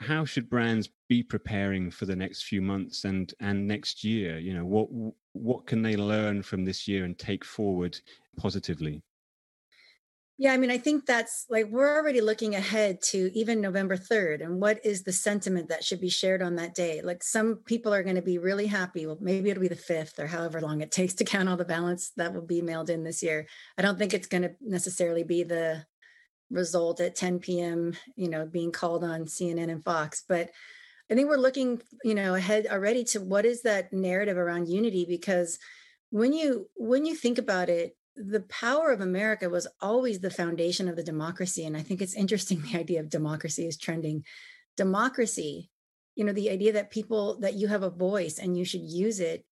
how 0.00 0.24
should 0.24 0.48
brands 0.48 0.88
be 1.08 1.22
preparing 1.22 1.90
for 1.90 2.06
the 2.06 2.16
next 2.16 2.44
few 2.44 2.62
months 2.62 3.04
and 3.04 3.32
and 3.40 3.66
next 3.66 4.04
year? 4.04 4.38
You 4.38 4.54
know 4.54 4.64
what 4.64 4.88
what 5.32 5.66
can 5.66 5.82
they 5.82 5.96
learn 5.96 6.42
from 6.42 6.64
this 6.64 6.86
year 6.86 7.04
and 7.04 7.18
take 7.18 7.44
forward 7.44 7.98
positively? 8.36 9.02
Yeah 10.40 10.52
i 10.52 10.56
mean 10.56 10.70
i 10.70 10.78
think 10.78 11.04
that's 11.04 11.46
like 11.50 11.66
we're 11.68 11.96
already 11.96 12.20
looking 12.20 12.54
ahead 12.54 13.02
to 13.02 13.28
even 13.34 13.60
november 13.60 13.96
3rd 13.96 14.44
and 14.44 14.60
what 14.60 14.78
is 14.84 15.02
the 15.02 15.12
sentiment 15.12 15.68
that 15.68 15.82
should 15.82 16.00
be 16.00 16.08
shared 16.08 16.42
on 16.42 16.54
that 16.56 16.76
day? 16.76 17.02
Like 17.02 17.24
some 17.24 17.56
people 17.66 17.92
are 17.92 18.04
going 18.04 18.14
to 18.14 18.22
be 18.22 18.38
really 18.38 18.66
happy 18.66 19.04
well 19.04 19.18
maybe 19.20 19.50
it'll 19.50 19.60
be 19.60 19.68
the 19.68 19.74
5th 19.74 20.18
or 20.20 20.28
however 20.28 20.60
long 20.60 20.80
it 20.80 20.92
takes 20.92 21.14
to 21.14 21.24
count 21.24 21.48
all 21.48 21.56
the 21.56 21.64
ballots 21.64 22.12
that 22.16 22.32
will 22.32 22.46
be 22.46 22.62
mailed 22.62 22.88
in 22.88 23.02
this 23.02 23.20
year. 23.20 23.48
I 23.76 23.82
don't 23.82 23.98
think 23.98 24.14
it's 24.14 24.28
going 24.28 24.42
to 24.42 24.54
necessarily 24.60 25.24
be 25.24 25.42
the 25.42 25.84
result 26.50 27.00
at 27.00 27.16
10 27.16 27.40
p.m., 27.40 27.94
you 28.16 28.28
know, 28.28 28.46
being 28.46 28.72
called 28.72 29.04
on 29.04 29.26
CNN 29.26 29.70
and 29.70 29.84
Fox. 29.84 30.24
But 30.26 30.50
I 31.10 31.14
think 31.14 31.28
we're 31.28 31.36
looking, 31.36 31.80
you 32.04 32.14
know, 32.14 32.34
ahead 32.34 32.66
already 32.66 33.04
to 33.04 33.20
what 33.20 33.44
is 33.44 33.62
that 33.62 33.92
narrative 33.92 34.36
around 34.36 34.68
unity 34.68 35.06
because 35.06 35.58
when 36.10 36.32
you 36.32 36.68
when 36.76 37.06
you 37.06 37.14
think 37.14 37.38
about 37.38 37.68
it, 37.68 37.96
the 38.16 38.40
power 38.40 38.90
of 38.90 39.00
America 39.00 39.48
was 39.48 39.66
always 39.80 40.20
the 40.20 40.30
foundation 40.30 40.88
of 40.88 40.96
the 40.96 41.02
democracy. 41.02 41.64
And 41.64 41.76
I 41.76 41.82
think 41.82 42.02
it's 42.02 42.16
interesting 42.16 42.62
the 42.72 42.78
idea 42.78 43.00
of 43.00 43.10
democracy 43.10 43.66
is 43.66 43.76
trending. 43.76 44.24
Democracy, 44.76 45.70
you 46.14 46.24
know, 46.24 46.32
the 46.32 46.50
idea 46.50 46.72
that 46.72 46.90
people 46.90 47.38
that 47.40 47.54
you 47.54 47.68
have 47.68 47.82
a 47.82 47.90
voice 47.90 48.38
and 48.38 48.56
you 48.56 48.64
should 48.64 48.82
use 48.82 49.20
it 49.20 49.44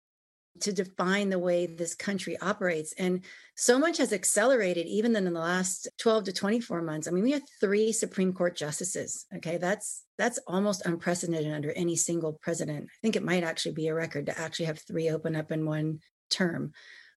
to 0.61 0.73
define 0.73 1.31
the 1.31 1.39
way 1.39 1.67
this 1.67 1.95
country 1.95 2.37
operates. 2.41 2.93
And 2.99 3.25
so 3.55 3.79
much 3.79 3.99
has 3.99 4.13
accelerated 4.13 4.87
even 4.87 5.13
then 5.13 5.27
in 5.27 5.33
the 5.33 5.41
last 5.41 5.89
12 5.99 6.25
to 6.25 6.33
24 6.33 6.83
months. 6.83 7.09
I 7.09 7.11
mean, 7.11 7.25
we 7.25 7.33
have 7.33 7.43
three 7.61 7.93
Supreme 7.93 8.33
Court 8.33 8.57
justices. 8.57 9.27
Okay. 9.37 9.59
That's 9.59 10.05
that's 10.19 10.39
almost 10.47 10.87
unprecedented 10.87 11.53
under 11.53 11.73
any 11.73 11.97
single 11.97 12.35
president. 12.43 12.85
I 12.85 12.99
think 13.03 13.17
it 13.17 13.25
might 13.25 13.45
actually 13.45 13.73
be 13.73 13.89
a 13.89 13.95
record 13.95 14.27
to 14.27 14.39
actually 14.39 14.67
have 14.67 14.79
three 14.79 15.11
open 15.11 15.37
up 15.37 15.53
in 15.53 15.67
one 15.67 16.01
term. 16.31 16.73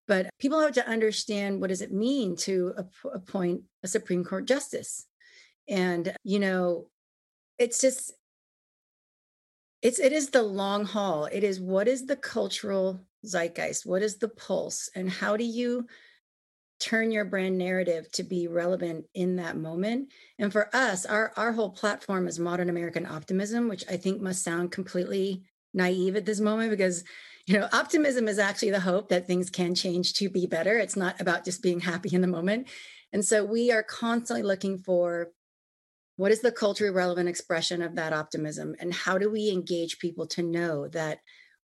But 0.07 0.29
people 0.39 0.59
have 0.59 0.73
to 0.73 0.87
understand 0.87 1.61
what 1.61 1.69
does 1.69 1.81
it 1.81 1.93
mean 1.93 2.35
to 2.37 2.73
appoint 3.13 3.61
a 3.83 3.87
Supreme 3.87 4.23
Court 4.23 4.47
justice. 4.47 5.05
And, 5.67 6.13
you 6.23 6.39
know, 6.39 6.87
it's 7.59 7.79
just 7.79 8.13
it's 9.81 9.99
it 9.99 10.11
is 10.11 10.29
the 10.29 10.43
long 10.43 10.85
haul. 10.85 11.25
It 11.25 11.43
is 11.43 11.59
what 11.59 11.87
is 11.87 12.05
the 12.05 12.15
cultural 12.15 12.99
zeitgeist? 13.25 13.85
What 13.85 14.01
is 14.01 14.17
the 14.17 14.29
pulse? 14.29 14.89
And 14.95 15.09
how 15.09 15.37
do 15.37 15.43
you 15.43 15.87
turn 16.79 17.11
your 17.11 17.25
brand 17.25 17.57
narrative 17.57 18.09
to 18.13 18.23
be 18.23 18.47
relevant 18.47 19.05
in 19.13 19.35
that 19.37 19.57
moment? 19.57 20.11
And 20.37 20.51
for 20.51 20.73
us 20.75 21.05
our 21.05 21.33
our 21.37 21.51
whole 21.51 21.71
platform 21.71 22.27
is 22.27 22.39
modern 22.39 22.69
american 22.69 23.05
optimism 23.05 23.67
which 23.67 23.83
i 23.89 23.97
think 23.97 24.21
must 24.21 24.43
sound 24.43 24.71
completely 24.71 25.43
naive 25.73 26.15
at 26.15 26.25
this 26.25 26.39
moment 26.39 26.71
because 26.71 27.03
you 27.45 27.57
know 27.57 27.67
optimism 27.73 28.27
is 28.27 28.39
actually 28.39 28.71
the 28.71 28.79
hope 28.79 29.09
that 29.09 29.27
things 29.27 29.49
can 29.49 29.75
change 29.75 30.13
to 30.13 30.29
be 30.29 30.45
better. 30.45 30.77
It's 30.77 30.95
not 30.95 31.19
about 31.19 31.45
just 31.45 31.61
being 31.61 31.79
happy 31.79 32.13
in 32.13 32.21
the 32.21 32.27
moment. 32.27 32.67
And 33.11 33.25
so 33.25 33.43
we 33.43 33.71
are 33.71 33.83
constantly 33.83 34.43
looking 34.43 34.77
for 34.77 35.31
what 36.19 36.33
is 36.33 36.41
the 36.41 36.51
culturally 36.51 36.93
relevant 36.93 37.29
expression 37.29 37.81
of 37.81 37.95
that 37.95 38.11
optimism 38.11 38.75
and 38.81 38.93
how 38.93 39.17
do 39.17 39.31
we 39.31 39.49
engage 39.51 39.99
people 39.99 40.27
to 40.27 40.43
know 40.43 40.85
that 40.89 41.19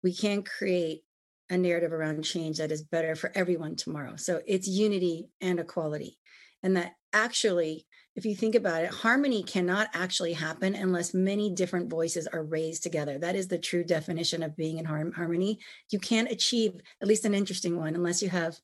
we 0.02 0.12
can 0.14 0.42
create 0.42 1.04
a 1.48 1.56
narrative 1.56 1.90
around 1.90 2.22
change 2.22 2.58
that 2.58 2.70
is 2.70 2.82
better 2.82 3.14
for 3.14 3.32
everyone 3.34 3.76
tomorrow? 3.76 4.14
So 4.16 4.42
it's 4.46 4.68
unity 4.68 5.30
and 5.40 5.58
equality 5.58 6.18
and 6.62 6.76
that 6.76 6.92
actually 7.14 7.86
if 8.14 8.26
you 8.26 8.36
think 8.36 8.54
about 8.54 8.82
it 8.82 8.90
harmony 8.90 9.42
cannot 9.42 9.88
actually 9.94 10.34
happen 10.34 10.74
unless 10.74 11.14
many 11.14 11.48
different 11.54 11.88
voices 11.88 12.26
are 12.26 12.44
raised 12.44 12.82
together. 12.82 13.18
That 13.18 13.36
is 13.36 13.48
the 13.48 13.58
true 13.58 13.84
definition 13.84 14.42
of 14.42 14.54
being 14.54 14.76
in 14.76 14.84
harmony. 14.84 15.60
You 15.90 15.98
can't 15.98 16.30
achieve 16.30 16.74
at 17.00 17.08
least 17.08 17.24
an 17.24 17.32
interesting 17.32 17.78
one 17.78 17.94
unless 17.94 18.20
you 18.20 18.28
have 18.28 18.58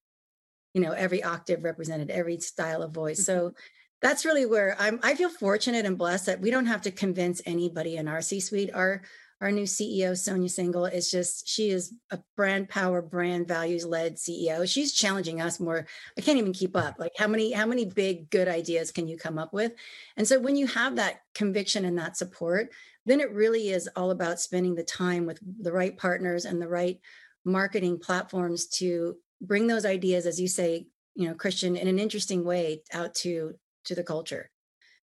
you 0.74 0.83
know 0.83 0.92
every 0.92 1.22
octave 1.22 1.64
represented 1.64 2.11
every 2.11 2.38
style 2.40 2.83
of 2.83 2.92
voice. 2.92 3.20
Mm-hmm. 3.20 3.48
so 3.48 3.55
that's 4.01 4.25
really 4.25 4.47
where 4.47 4.77
I'm 4.79 5.01
I 5.03 5.15
feel 5.15 5.29
fortunate 5.29 5.87
and 5.87 5.99
blessed 5.99 6.27
that 6.27 6.41
we 6.41 6.51
don't 6.51 6.67
have 6.67 6.83
to 6.83 6.91
convince 6.91 7.43
anybody 7.47 7.97
in 7.97 8.09
our 8.09 8.23
C-suite. 8.23 8.71
Our 8.75 9.03
our 9.41 9.53
new 9.53 9.65
CEO, 9.65 10.17
Sonia 10.17 10.49
Syngal, 10.49 10.93
is 10.93 11.11
just 11.11 11.49
she 11.49 11.71
is 11.71 11.95
a 12.11 12.19
brand 12.37 12.69
power, 12.69 13.01
brand 13.01 13.47
values 13.47 13.87
led 13.87 14.17
CEO. 14.17 14.69
She's 14.69 14.93
challenging 14.93 15.41
us 15.41 15.61
more. 15.61 15.87
I 16.17 16.21
can't 16.23 16.39
even 16.39 16.53
keep 16.53 16.77
up. 16.77 16.97
Like 16.99 17.13
how 17.17 17.29
many, 17.29 17.53
how 17.53 17.67
many 17.67 17.85
big 17.85 18.31
good 18.31 18.49
ideas 18.49 18.91
can 18.91 19.07
you 19.07 19.17
come 19.17 19.39
up 19.39 19.53
with? 19.53 19.75
And 20.17 20.27
so 20.27 20.41
when 20.41 20.57
you 20.57 20.67
have 20.67 20.97
that 20.97 21.21
conviction 21.35 21.85
and 21.85 21.97
that 21.99 22.17
support, 22.17 22.71
then 23.07 23.21
it 23.21 23.33
really 23.33 23.69
is 23.69 23.89
all 23.95 24.11
about 24.11 24.41
spending 24.41 24.75
the 24.75 24.83
time 24.83 25.25
with 25.25 25.39
the 25.63 25.73
right 25.73 25.97
partners 25.97 26.45
and 26.45 26.61
the 26.61 26.69
right 26.69 26.99
marketing 27.45 27.99
platforms 27.99 28.67
to 28.67 29.17
bring 29.41 29.69
those 29.69 29.87
ideas, 29.87 30.27
as 30.27 30.41
you 30.41 30.49
say, 30.49 30.89
you 31.15 31.29
know, 31.29 31.35
Christian, 31.35 31.77
in 31.77 31.87
an 31.87 32.01
interesting 32.01 32.45
way 32.45 32.83
out 32.93 33.15
to 33.15 33.55
to 33.88 33.94
the 33.94 34.05
culture. 34.05 34.51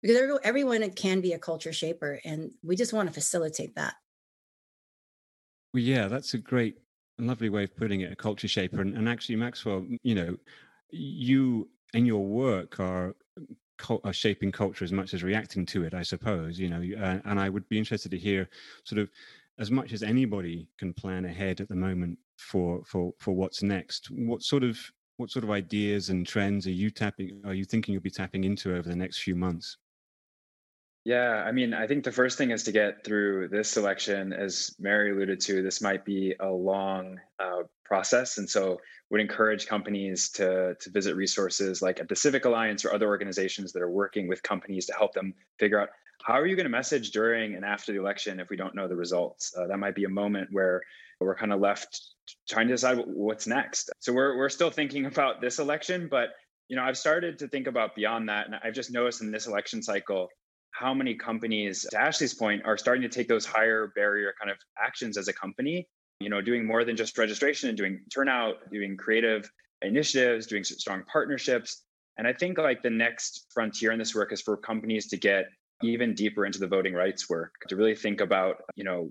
Because 0.03 0.39
everyone 0.43 0.89
can 0.93 1.21
be 1.21 1.33
a 1.33 1.39
culture 1.39 1.73
shaper 1.73 2.21
and 2.25 2.53
we 2.63 2.75
just 2.75 2.93
want 2.93 3.09
to 3.09 3.13
facilitate 3.15 3.75
that. 3.77 3.95
Well 5.73 5.83
yeah 5.83 6.09
that's 6.09 6.35
a 6.35 6.39
great 6.39 6.79
and 7.19 7.29
lovely 7.29 7.49
way 7.49 7.65
of 7.65 7.77
putting 7.77 8.01
it 8.01 8.13
a 8.13 8.17
culture 8.17 8.49
shaper 8.49 8.81
and, 8.81 8.97
and 8.97 9.09
actually 9.09 9.37
maxwell 9.37 9.87
you 10.03 10.15
know 10.15 10.37
you 10.91 11.69
and 11.95 12.07
your 12.07 12.25
work 12.25 12.81
are, 12.81 13.15
are 14.05 14.13
shaping 14.13 14.51
culture 14.51 14.85
as 14.85 14.91
much 14.91 15.15
as 15.15 15.23
reacting 15.23 15.65
to 15.67 15.85
it 15.85 15.95
i 15.95 16.03
suppose 16.03 16.59
you 16.59 16.69
know 16.69 16.83
uh, 17.01 17.21
and 17.27 17.39
i 17.39 17.49
would 17.49 17.69
be 17.69 17.79
interested 17.79 18.11
to 18.11 18.19
hear 18.19 18.49
sort 18.85 18.99
of 18.99 19.11
as 19.59 19.71
much 19.71 19.93
as 19.93 20.03
anybody 20.03 20.67
can 20.79 20.93
plan 20.93 21.25
ahead 21.25 21.61
at 21.61 21.69
the 21.69 21.77
moment 21.77 22.19
for 22.39 22.83
for 22.85 23.13
for 23.19 23.33
what's 23.33 23.63
next 23.63 24.11
what 24.11 24.43
sort 24.43 24.65
of 24.65 24.81
what 25.21 25.31
sort 25.31 25.45
of 25.45 25.51
ideas 25.51 26.09
and 26.09 26.27
trends 26.27 26.67
are 26.67 26.73
you 26.73 26.91
tapping 26.91 27.43
are 27.45 27.55
you 27.55 27.65
thinking 27.65 27.93
you'll 27.93 28.03
be 28.03 28.11
tapping 28.11 28.45
into 28.45 28.75
over 28.75 28.89
the 28.89 28.97
next 28.97 29.19
few 29.19 29.37
months? 29.37 29.77
Yeah 31.05 31.45
i 31.47 31.53
mean 31.53 31.75
i 31.75 31.87
think 31.87 32.05
the 32.05 32.13
first 32.13 32.39
thing 32.39 32.51
is 32.51 32.65
to 32.65 32.73
get 32.73 33.05
through 33.05 33.49
this 33.49 33.77
election. 33.77 34.33
As 34.33 34.75
mary 34.79 35.13
alluded 35.13 35.41
to 35.43 35.63
this 35.63 35.81
might 35.81 36.05
be 36.05 36.35
a 36.41 36.49
long 36.49 37.21
uh, 37.39 37.63
process 37.85 38.39
and 38.39 38.49
so 38.49 38.79
would 39.11 39.21
encourage 39.21 39.67
companies 39.67 40.31
to 40.31 40.75
to 40.81 40.91
visit 40.91 41.15
resources 41.17 41.83
like 41.83 42.01
at 42.01 42.09
the 42.09 42.17
civic 42.17 42.47
alliance 42.47 42.85
or 42.85 42.95
other 42.95 43.07
organizations 43.07 43.73
that 43.73 43.83
are 43.83 43.91
working 43.91 44.27
with 44.27 44.43
companies 44.43 44.87
to 44.87 44.95
help 44.95 45.13
them 45.13 45.35
figure 45.59 45.81
out 45.81 45.91
how 46.23 46.35
are 46.35 46.47
you 46.47 46.57
going 46.57 46.65
to 46.65 46.71
message 46.71 47.13
during 47.13 47.55
and 47.55 47.65
after 47.65 47.93
the 47.93 47.99
election 47.99 48.41
if 48.41 48.51
we 48.51 48.57
don't 48.57 48.75
know 48.75 48.87
the 48.87 48.97
results? 48.97 49.55
Uh, 49.57 49.67
that 49.67 49.79
might 49.79 49.95
be 49.95 50.05
a 50.05 50.09
moment 50.09 50.49
where 50.53 50.83
we're 51.27 51.37
kind 51.37 51.53
of 51.53 51.61
left 51.61 52.01
trying 52.49 52.69
to 52.69 52.75
decide 52.75 52.99
what's 53.07 53.47
next. 53.47 53.91
So 54.01 54.13
we're 54.13 54.37
we're 54.37 54.49
still 54.49 54.71
thinking 54.71 55.07
about 55.07 55.41
this 55.41 55.59
election, 55.59 56.09
but 56.11 56.31
you 56.69 56.77
know, 56.77 56.83
I've 56.83 56.99
started 56.99 57.39
to 57.41 57.49
think 57.49 57.67
about 57.67 57.97
beyond 57.97 58.29
that, 58.29 58.47
and 58.47 58.55
I've 58.63 58.75
just 58.75 58.93
noticed 58.93 59.23
in 59.23 59.33
this 59.33 59.47
election 59.47 59.83
cycle 59.83 60.29
how 60.71 60.95
many 60.95 61.15
companies, 61.15 61.85
to 61.91 62.01
Ashley's 62.01 62.33
point, 62.33 62.63
are 62.65 62.79
starting 62.79 63.03
to 63.03 63.09
take 63.09 63.27
those 63.27 63.45
higher 63.45 63.93
barrier 63.97 64.33
kind 64.41 64.51
of 64.51 64.57
actions 64.83 65.19
as 65.19 65.27
a 65.27 65.33
company. 65.33 65.89
You 66.21 66.29
know, 66.29 66.41
doing 66.41 66.67
more 66.67 66.85
than 66.85 66.97
just 66.97 67.17
registration 67.19 67.71
and 67.71 67.79
doing 67.79 68.01
turnout, 68.15 68.71
doing 68.71 68.97
creative 68.97 69.51
initiatives, 69.83 70.47
doing 70.47 70.63
strong 70.63 71.03
partnerships. 71.11 71.83
And 72.19 72.27
I 72.27 72.35
think 72.35 72.59
like 72.59 72.83
the 72.83 72.91
next 72.91 73.47
frontier 73.53 73.93
in 73.93 73.99
this 73.99 74.15
work 74.15 74.33
is 74.33 74.43
for 74.43 74.57
companies 74.57 75.09
to 75.09 75.17
get 75.17 75.47
even 75.83 76.15
deeper 76.15 76.45
into 76.45 76.59
the 76.59 76.67
voting 76.67 76.93
rights 76.93 77.29
work 77.29 77.55
to 77.69 77.77
really 77.77 77.95
think 77.95 78.21
about 78.21 78.57
you 78.77 78.85
know 78.85 79.11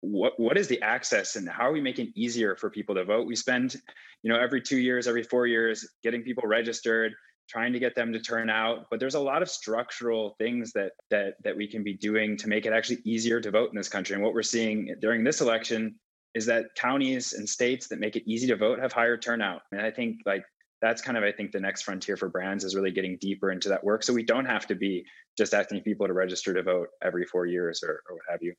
what 0.00 0.32
what 0.38 0.56
is 0.56 0.68
the 0.68 0.80
access 0.82 1.36
and 1.36 1.48
how 1.48 1.68
are 1.68 1.72
we 1.72 1.80
making 1.80 2.12
easier 2.14 2.56
for 2.56 2.70
people 2.70 2.94
to 2.94 3.04
vote? 3.04 3.26
We 3.26 3.36
spend 3.36 3.76
you 4.22 4.32
know 4.32 4.38
every 4.38 4.60
two 4.60 4.78
years 4.78 5.06
every 5.06 5.22
four 5.22 5.46
years 5.46 5.88
getting 6.02 6.22
people 6.22 6.44
registered 6.46 7.12
trying 7.48 7.72
to 7.72 7.78
get 7.78 7.94
them 7.94 8.12
to 8.12 8.20
turn 8.20 8.50
out 8.50 8.86
but 8.90 9.00
there's 9.00 9.14
a 9.14 9.20
lot 9.20 9.42
of 9.42 9.48
structural 9.48 10.34
things 10.38 10.72
that 10.72 10.92
that 11.10 11.34
that 11.44 11.56
we 11.56 11.66
can 11.66 11.82
be 11.82 11.94
doing 11.94 12.36
to 12.36 12.48
make 12.48 12.66
it 12.66 12.72
actually 12.72 12.98
easier 13.04 13.40
to 13.40 13.50
vote 13.50 13.70
in 13.70 13.76
this 13.76 13.88
country. 13.88 14.14
And 14.14 14.22
what 14.22 14.34
we're 14.34 14.42
seeing 14.42 14.94
during 15.00 15.24
this 15.24 15.40
election 15.40 15.94
is 16.34 16.46
that 16.46 16.66
counties 16.76 17.32
and 17.32 17.48
states 17.48 17.88
that 17.88 17.98
make 17.98 18.16
it 18.16 18.24
easy 18.26 18.46
to 18.48 18.56
vote 18.56 18.78
have 18.80 18.92
higher 18.92 19.16
turnout. 19.16 19.62
And 19.72 19.80
i 19.80 19.90
think 19.90 20.18
like 20.26 20.44
that's 20.80 21.02
kind 21.02 21.16
of 21.16 21.24
i 21.24 21.32
think 21.32 21.52
the 21.52 21.60
next 21.60 21.82
frontier 21.82 22.16
for 22.16 22.28
brands 22.28 22.64
is 22.64 22.74
really 22.74 22.90
getting 22.90 23.18
deeper 23.20 23.50
into 23.50 23.68
that 23.68 23.84
work. 23.84 24.02
So 24.02 24.12
we 24.12 24.24
don't 24.24 24.46
have 24.46 24.66
to 24.68 24.74
be 24.74 25.04
just 25.36 25.54
asking 25.54 25.82
people 25.82 26.06
to 26.06 26.12
register 26.12 26.52
to 26.54 26.62
vote 26.62 26.88
every 27.02 27.24
four 27.24 27.46
years 27.46 27.82
or, 27.82 28.02
or 28.08 28.16
what 28.16 28.24
have 28.30 28.42
you 28.42 28.54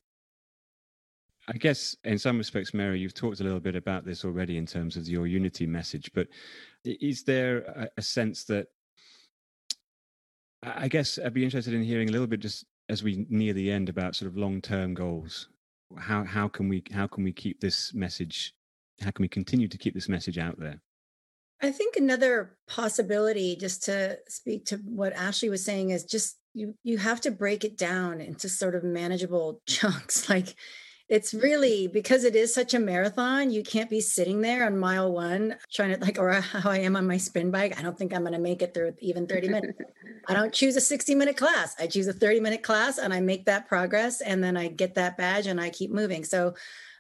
I 1.50 1.58
guess 1.58 1.96
in 2.04 2.20
some 2.20 2.38
respects, 2.38 2.76
Mary, 2.76 3.00
you've 3.00 3.16
talked 3.16 3.40
a 3.40 3.44
little 3.44 3.60
bit 3.60 3.76
about 3.76 4.06
this 4.06 4.24
already 4.24 4.58
in 4.58 4.68
terms 4.68 4.96
of 4.96 5.08
your 5.08 5.26
unity 5.26 5.66
message, 5.66 6.12
but 6.14 6.28
is 6.86 7.24
there 7.24 7.90
a, 7.98 8.02
sense 8.02 8.44
that 8.46 8.68
I 10.62 10.88
guess 10.88 11.18
I'd 11.18 11.34
be 11.34 11.44
interested 11.44 11.74
in 11.74 11.84
hearing 11.84 12.10
a 12.10 12.12
little 12.12 12.28
bit 12.28 12.42
just 12.42 12.66
as 12.90 13.04
we 13.04 13.26
near 13.30 13.54
the 13.54 13.72
end 13.72 13.90
about 13.90 14.16
sort 14.16 14.30
of 14.30 14.38
long-term 14.38 14.94
goals. 14.94 15.48
How 15.98 16.24
how 16.24 16.48
can 16.48 16.70
we 16.70 16.84
how 16.92 17.08
can 17.08 17.24
we 17.24 17.32
keep 17.32 17.62
this 17.62 17.94
message? 17.94 18.54
How 19.02 19.12
can 19.12 19.24
we 19.24 19.30
continue 19.30 19.68
to 19.68 19.78
keep 19.78 19.94
this 19.94 20.10
message 20.10 20.38
out 20.38 20.60
there? 20.60 20.82
I 21.62 21.72
think 21.72 21.96
another 21.96 22.58
possibility, 22.68 23.56
just 23.56 23.84
to 23.86 24.18
speak 24.28 24.66
to 24.66 24.78
what 24.78 25.14
Ashley 25.14 25.50
was 25.50 25.64
saying, 25.64 25.90
is 25.90 26.04
just 26.04 26.38
you 26.54 26.76
you 26.84 26.98
have 26.98 27.22
to 27.22 27.32
break 27.32 27.64
it 27.64 27.78
down 27.78 28.22
into 28.22 28.50
sort 28.50 28.76
of 28.76 28.84
manageable 28.84 29.62
chunks. 29.68 30.30
Like 30.30 30.56
it's 31.10 31.34
really 31.34 31.88
because 31.88 32.24
it 32.24 32.36
is 32.36 32.54
such 32.54 32.76
a 32.76 32.80
marathon, 32.80 33.50
you 33.50 33.64
can't 33.64 33.90
be 33.90 34.00
sitting 34.00 34.42
there 34.42 34.66
on 34.66 34.78
mile 34.78 35.12
one 35.12 35.56
trying 35.72 35.94
to 35.94 36.00
like, 36.00 36.20
or 36.20 36.32
how 36.34 36.70
I 36.70 36.78
am 36.78 36.96
on 36.96 37.08
my 37.08 37.18
spin 37.18 37.50
bike. 37.50 37.78
I 37.80 37.82
don't 37.82 37.98
think 37.98 38.14
I'm 38.14 38.22
going 38.22 38.34
to 38.34 38.40
make 38.40 38.62
it 38.62 38.76
through 38.76 38.94
even 39.00 39.26
30 39.26 39.50
minutes. 39.50 39.80
I 40.28 40.34
don't 40.34 40.54
choose 40.54 40.76
a 40.76 40.82
60 40.82 41.16
minute 41.16 41.36
class. 41.36 41.76
I 41.80 41.88
choose 41.88 42.08
a 42.08 42.14
30 42.14 42.40
minute 42.42 42.62
class 42.62 43.00
and 43.00 43.12
I 43.12 43.22
make 43.22 43.46
that 43.46 43.68
progress 43.68 44.22
and 44.22 44.44
then 44.44 44.56
I 44.56 44.68
get 44.68 44.96
that 44.96 45.18
badge 45.18 45.48
and 45.48 45.60
I 45.60 45.72
keep 45.72 45.92
moving. 45.92 46.24
So 46.24 46.54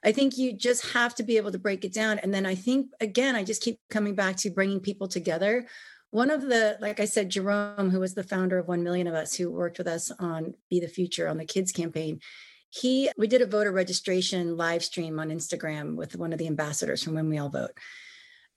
I 0.03 0.11
think 0.11 0.37
you 0.37 0.53
just 0.53 0.93
have 0.93 1.13
to 1.15 1.23
be 1.23 1.37
able 1.37 1.51
to 1.51 1.59
break 1.59 1.85
it 1.85 1.93
down. 1.93 2.17
And 2.19 2.33
then 2.33 2.45
I 2.45 2.55
think, 2.55 2.87
again, 2.99 3.35
I 3.35 3.43
just 3.43 3.61
keep 3.61 3.79
coming 3.89 4.15
back 4.15 4.37
to 4.37 4.49
bringing 4.49 4.79
people 4.79 5.07
together. 5.07 5.67
One 6.11 6.31
of 6.31 6.41
the, 6.41 6.77
like 6.81 6.99
I 6.99 7.05
said, 7.05 7.29
Jerome, 7.29 7.91
who 7.91 7.99
was 7.99 8.15
the 8.15 8.23
founder 8.23 8.57
of 8.57 8.67
1 8.67 8.81
Million 8.81 9.05
of 9.05 9.13
Us, 9.13 9.35
who 9.35 9.51
worked 9.51 9.77
with 9.77 9.87
us 9.87 10.09
on 10.19 10.55
Be 10.69 10.79
the 10.79 10.87
Future 10.87 11.27
on 11.27 11.37
the 11.37 11.45
kids 11.45 11.71
campaign, 11.71 12.21
he, 12.69 13.09
we 13.17 13.27
did 13.27 13.41
a 13.41 13.47
voter 13.47 13.71
registration 13.71 14.57
live 14.57 14.83
stream 14.83 15.19
on 15.19 15.29
Instagram 15.29 15.95
with 15.95 16.15
one 16.15 16.33
of 16.33 16.39
the 16.39 16.47
ambassadors 16.47 17.03
from 17.03 17.15
When 17.15 17.29
We 17.29 17.37
All 17.37 17.49
Vote. 17.49 17.71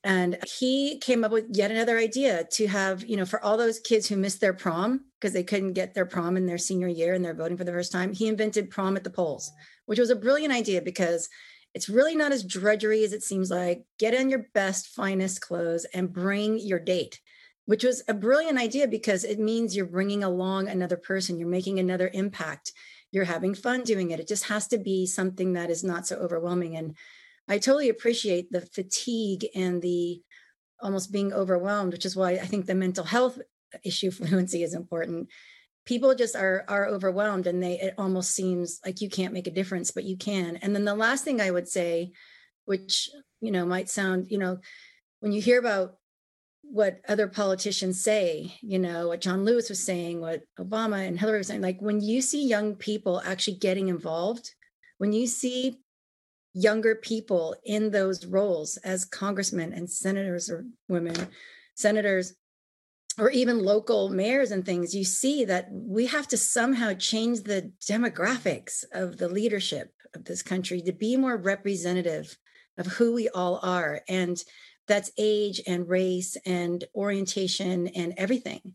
And 0.05 0.39
he 0.59 0.99
came 0.99 1.23
up 1.23 1.31
with 1.31 1.47
yet 1.53 1.71
another 1.71 1.97
idea 1.97 2.45
to 2.53 2.67
have, 2.67 3.05
you 3.05 3.17
know, 3.17 3.25
for 3.25 3.43
all 3.43 3.57
those 3.57 3.79
kids 3.79 4.09
who 4.09 4.17
missed 4.17 4.41
their 4.41 4.53
prom 4.53 5.05
because 5.21 5.33
they 5.33 5.45
couldn't 5.45 5.75
get 5.75 5.95
their 5.95 6.07
prom 6.07 6.37
in 6.37 6.47
their 6.47 6.59
senior 6.59 6.89
year 6.89 7.15
and 7.15 7.25
they're 7.25 7.35
voting 7.35 7.57
for 7.57 7.65
the 7.65 7.73
first 7.73 7.93
time, 7.93 8.13
he 8.13 8.27
invented 8.27 8.71
prom 8.71 8.97
at 8.97 9.05
the 9.05 9.11
polls, 9.11 9.51
which 9.87 10.01
was 10.01 10.11
a 10.11 10.17
brilliant 10.17 10.53
idea 10.53 10.83
because 10.83 11.29
it's 11.73 11.89
really 11.89 12.17
not 12.17 12.33
as 12.33 12.45
drudgery 12.45 13.05
as 13.05 13.13
it 13.13 13.23
seems 13.23 13.51
like. 13.51 13.85
Get 13.99 14.13
in 14.13 14.29
your 14.29 14.47
best, 14.55 14.89
finest 14.89 15.41
clothes 15.41 15.87
and 15.95 16.13
bring 16.13 16.59
your 16.59 16.81
date, 16.81 17.21
which 17.67 17.85
was 17.85 18.03
a 18.09 18.15
brilliant 18.15 18.59
idea 18.59 18.89
because 18.89 19.23
it 19.23 19.39
means 19.39 19.77
you're 19.77 19.87
bringing 19.87 20.25
along 20.25 20.69
another 20.69 20.97
person, 20.97 21.39
you're 21.39 21.49
making 21.49 21.79
another 21.79 22.11
impact, 22.13 22.73
you're 23.13 23.25
having 23.25 23.55
fun 23.55 23.83
doing 23.83 24.11
it. 24.11 24.19
It 24.19 24.27
just 24.27 24.45
has 24.45 24.67
to 24.69 24.79
be 24.79 25.07
something 25.07 25.53
that 25.53 25.71
is 25.71 25.85
not 25.85 26.07
so 26.07 26.17
overwhelming. 26.17 26.77
And 26.77 26.97
I 27.47 27.59
totally 27.59 27.91
appreciate 27.91 28.51
the 28.51 28.63
fatigue 28.63 29.47
and 29.55 29.81
the 29.81 30.23
almost 30.81 31.13
being 31.13 31.33
overwhelmed, 31.33 31.93
which 31.93 32.07
is 32.07 32.17
why 32.17 32.33
I 32.33 32.47
think 32.47 32.67
the 32.67 32.75
mental 32.75 33.05
health 33.05 33.39
issue 33.85 34.11
fluency 34.11 34.63
is 34.63 34.75
important. 34.75 35.29
People 35.85 36.15
just 36.15 36.35
are 36.35 36.65
are 36.69 36.87
overwhelmed 36.87 37.47
and 37.47 37.63
they 37.63 37.79
it 37.79 37.95
almost 37.99 38.31
seems 38.31 38.81
like 38.85 39.01
you 39.01 39.11
can't 39.11 39.35
make 39.35 39.47
a 39.47 39.53
difference, 39.53 39.91
but 39.91 40.05
you 40.05 40.17
can. 40.17 40.57
And 40.57 40.75
then 40.75 40.85
the 40.85 40.95
last 40.95 41.25
thing 41.25 41.41
I 41.41 41.51
would 41.51 41.69
say, 41.69 42.13
which 42.65 43.11
you 43.41 43.51
know 43.51 43.67
might 43.67 43.91
sound, 43.91 44.31
you 44.31 44.39
know, 44.39 44.59
when 45.21 45.33
you 45.33 45.43
hear 45.43 45.59
about 45.59 45.97
what 46.73 47.03
other 47.07 47.29
politicians 47.29 48.03
say, 48.03 48.57
you 48.62 48.79
know, 48.79 49.09
what 49.09 49.20
John 49.20 49.45
Lewis 49.45 49.68
was 49.68 49.85
saying, 49.85 50.23
what 50.23 50.45
Obama 50.59 51.07
and 51.07 51.20
Hillary 51.20 51.41
were 51.41 51.43
saying, 51.43 51.61
like 51.61 51.83
when 51.83 52.01
you 52.01 52.23
see 52.23 52.49
young 52.49 52.77
people 52.77 53.20
actually 53.27 53.59
getting 53.59 53.89
involved, 53.89 54.53
when 54.97 55.12
you 55.12 55.27
see 55.27 55.81
younger 56.55 56.95
people 56.95 57.55
in 57.62 57.91
those 57.91 58.25
roles 58.25 58.79
as 58.79 59.05
congressmen 59.05 59.75
and 59.75 59.91
senators 59.91 60.49
or 60.49 60.64
women, 60.89 61.29
senators, 61.75 62.33
or 63.18 63.29
even 63.29 63.62
local 63.62 64.09
mayors 64.09 64.51
and 64.51 64.64
things, 64.64 64.95
you 64.95 65.05
see 65.05 65.45
that 65.45 65.68
we 65.70 66.07
have 66.07 66.27
to 66.29 66.39
somehow 66.39 66.95
change 66.95 67.43
the 67.43 67.70
demographics 67.87 68.83
of 68.95 69.18
the 69.18 69.29
leadership 69.29 69.93
of 70.14 70.25
this 70.25 70.41
country 70.41 70.81
to 70.81 70.93
be 70.93 71.18
more 71.18 71.37
representative 71.37 72.39
of 72.79 72.87
who 72.87 73.12
we 73.12 73.29
all 73.29 73.61
are. 73.62 74.01
And 74.09 74.43
that's 74.89 75.12
age 75.18 75.61
and 75.66 75.89
race 75.89 76.37
and 76.45 76.85
orientation 76.95 77.89
and 77.89 78.14
everything. 78.16 78.75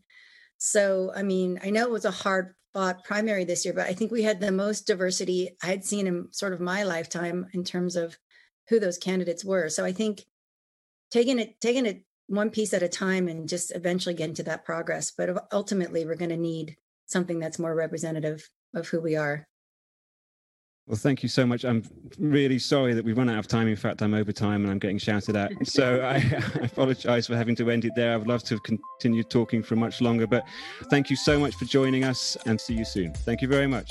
So, 0.56 1.12
I 1.14 1.22
mean, 1.22 1.60
I 1.62 1.70
know 1.70 1.84
it 1.84 1.90
was 1.90 2.04
a 2.04 2.10
hard 2.10 2.54
fought 2.72 3.04
primary 3.04 3.44
this 3.44 3.64
year, 3.64 3.74
but 3.74 3.86
I 3.86 3.92
think 3.92 4.10
we 4.10 4.22
had 4.22 4.40
the 4.40 4.52
most 4.52 4.86
diversity 4.86 5.56
I 5.62 5.66
had 5.66 5.84
seen 5.84 6.06
in 6.06 6.28
sort 6.32 6.52
of 6.52 6.60
my 6.60 6.82
lifetime 6.82 7.46
in 7.52 7.64
terms 7.64 7.96
of 7.96 8.18
who 8.68 8.80
those 8.80 8.98
candidates 8.98 9.44
were. 9.44 9.68
So 9.68 9.84
I 9.84 9.92
think 9.92 10.24
taking 11.10 11.38
it 11.38 11.60
taking 11.60 11.86
it 11.86 12.04
one 12.26 12.50
piece 12.50 12.74
at 12.74 12.82
a 12.82 12.88
time 12.88 13.26
and 13.28 13.48
just 13.48 13.74
eventually 13.74 14.14
getting 14.14 14.34
to 14.34 14.42
that 14.44 14.64
progress. 14.64 15.10
But 15.10 15.48
ultimately, 15.52 16.04
we're 16.04 16.14
going 16.14 16.28
to 16.30 16.36
need 16.36 16.76
something 17.06 17.38
that's 17.38 17.58
more 17.58 17.74
representative 17.74 18.48
of 18.74 18.88
who 18.88 19.00
we 19.00 19.16
are. 19.16 19.48
Well, 20.88 20.96
thank 20.96 21.22
you 21.22 21.28
so 21.28 21.44
much. 21.44 21.66
I'm 21.66 21.82
really 22.18 22.58
sorry 22.58 22.94
that 22.94 23.04
we've 23.04 23.16
run 23.16 23.28
out 23.28 23.38
of 23.38 23.46
time. 23.46 23.68
In 23.68 23.76
fact, 23.76 24.00
I'm 24.00 24.14
over 24.14 24.32
time 24.32 24.62
and 24.62 24.70
I'm 24.70 24.78
getting 24.78 24.96
shouted 24.98 25.36
at. 25.36 25.52
So 25.68 26.00
I, 26.00 26.14
I 26.60 26.64
apologize 26.64 27.26
for 27.26 27.36
having 27.36 27.54
to 27.56 27.70
end 27.70 27.84
it 27.84 27.92
there. 27.94 28.14
I 28.14 28.16
would 28.16 28.26
love 28.26 28.42
to 28.44 28.54
have 28.54 28.62
continued 28.62 29.28
talking 29.28 29.62
for 29.62 29.76
much 29.76 30.00
longer, 30.00 30.26
but 30.26 30.44
thank 30.88 31.10
you 31.10 31.16
so 31.16 31.38
much 31.38 31.54
for 31.56 31.66
joining 31.66 32.04
us 32.04 32.38
and 32.46 32.58
see 32.58 32.72
you 32.72 32.86
soon. 32.86 33.12
Thank 33.12 33.42
you 33.42 33.48
very 33.48 33.66
much. 33.66 33.90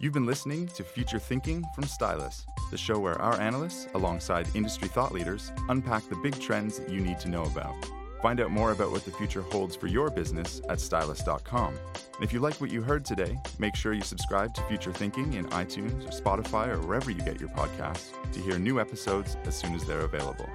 You've 0.00 0.12
been 0.12 0.26
listening 0.26 0.66
to 0.68 0.82
Future 0.82 1.20
Thinking 1.20 1.64
from 1.74 1.84
Stylus, 1.84 2.44
the 2.72 2.78
show 2.78 2.98
where 2.98 3.20
our 3.22 3.40
analysts, 3.40 3.86
alongside 3.94 4.48
industry 4.54 4.88
thought 4.88 5.12
leaders, 5.12 5.52
unpack 5.68 6.08
the 6.08 6.16
big 6.16 6.38
trends 6.40 6.80
that 6.80 6.88
you 6.88 7.00
need 7.00 7.20
to 7.20 7.28
know 7.28 7.44
about. 7.44 7.74
Find 8.20 8.40
out 8.40 8.50
more 8.50 8.72
about 8.72 8.90
what 8.90 9.04
the 9.04 9.12
future 9.12 9.42
holds 9.42 9.76
for 9.76 9.86
your 9.86 10.10
business 10.10 10.60
at 10.68 10.80
stylus.com. 10.80 11.74
And 11.74 12.24
if 12.24 12.32
you 12.32 12.40
like 12.40 12.60
what 12.60 12.70
you 12.70 12.82
heard 12.82 13.04
today, 13.04 13.38
make 13.58 13.76
sure 13.76 13.92
you 13.92 14.02
subscribe 14.02 14.54
to 14.54 14.62
Future 14.62 14.92
Thinking 14.92 15.34
in 15.34 15.46
iTunes 15.50 16.04
or 16.04 16.10
Spotify 16.10 16.68
or 16.68 16.80
wherever 16.80 17.10
you 17.10 17.20
get 17.20 17.38
your 17.38 17.50
podcasts 17.50 18.12
to 18.32 18.40
hear 18.40 18.58
new 18.58 18.80
episodes 18.80 19.36
as 19.44 19.56
soon 19.56 19.74
as 19.74 19.84
they're 19.84 20.00
available. 20.00 20.48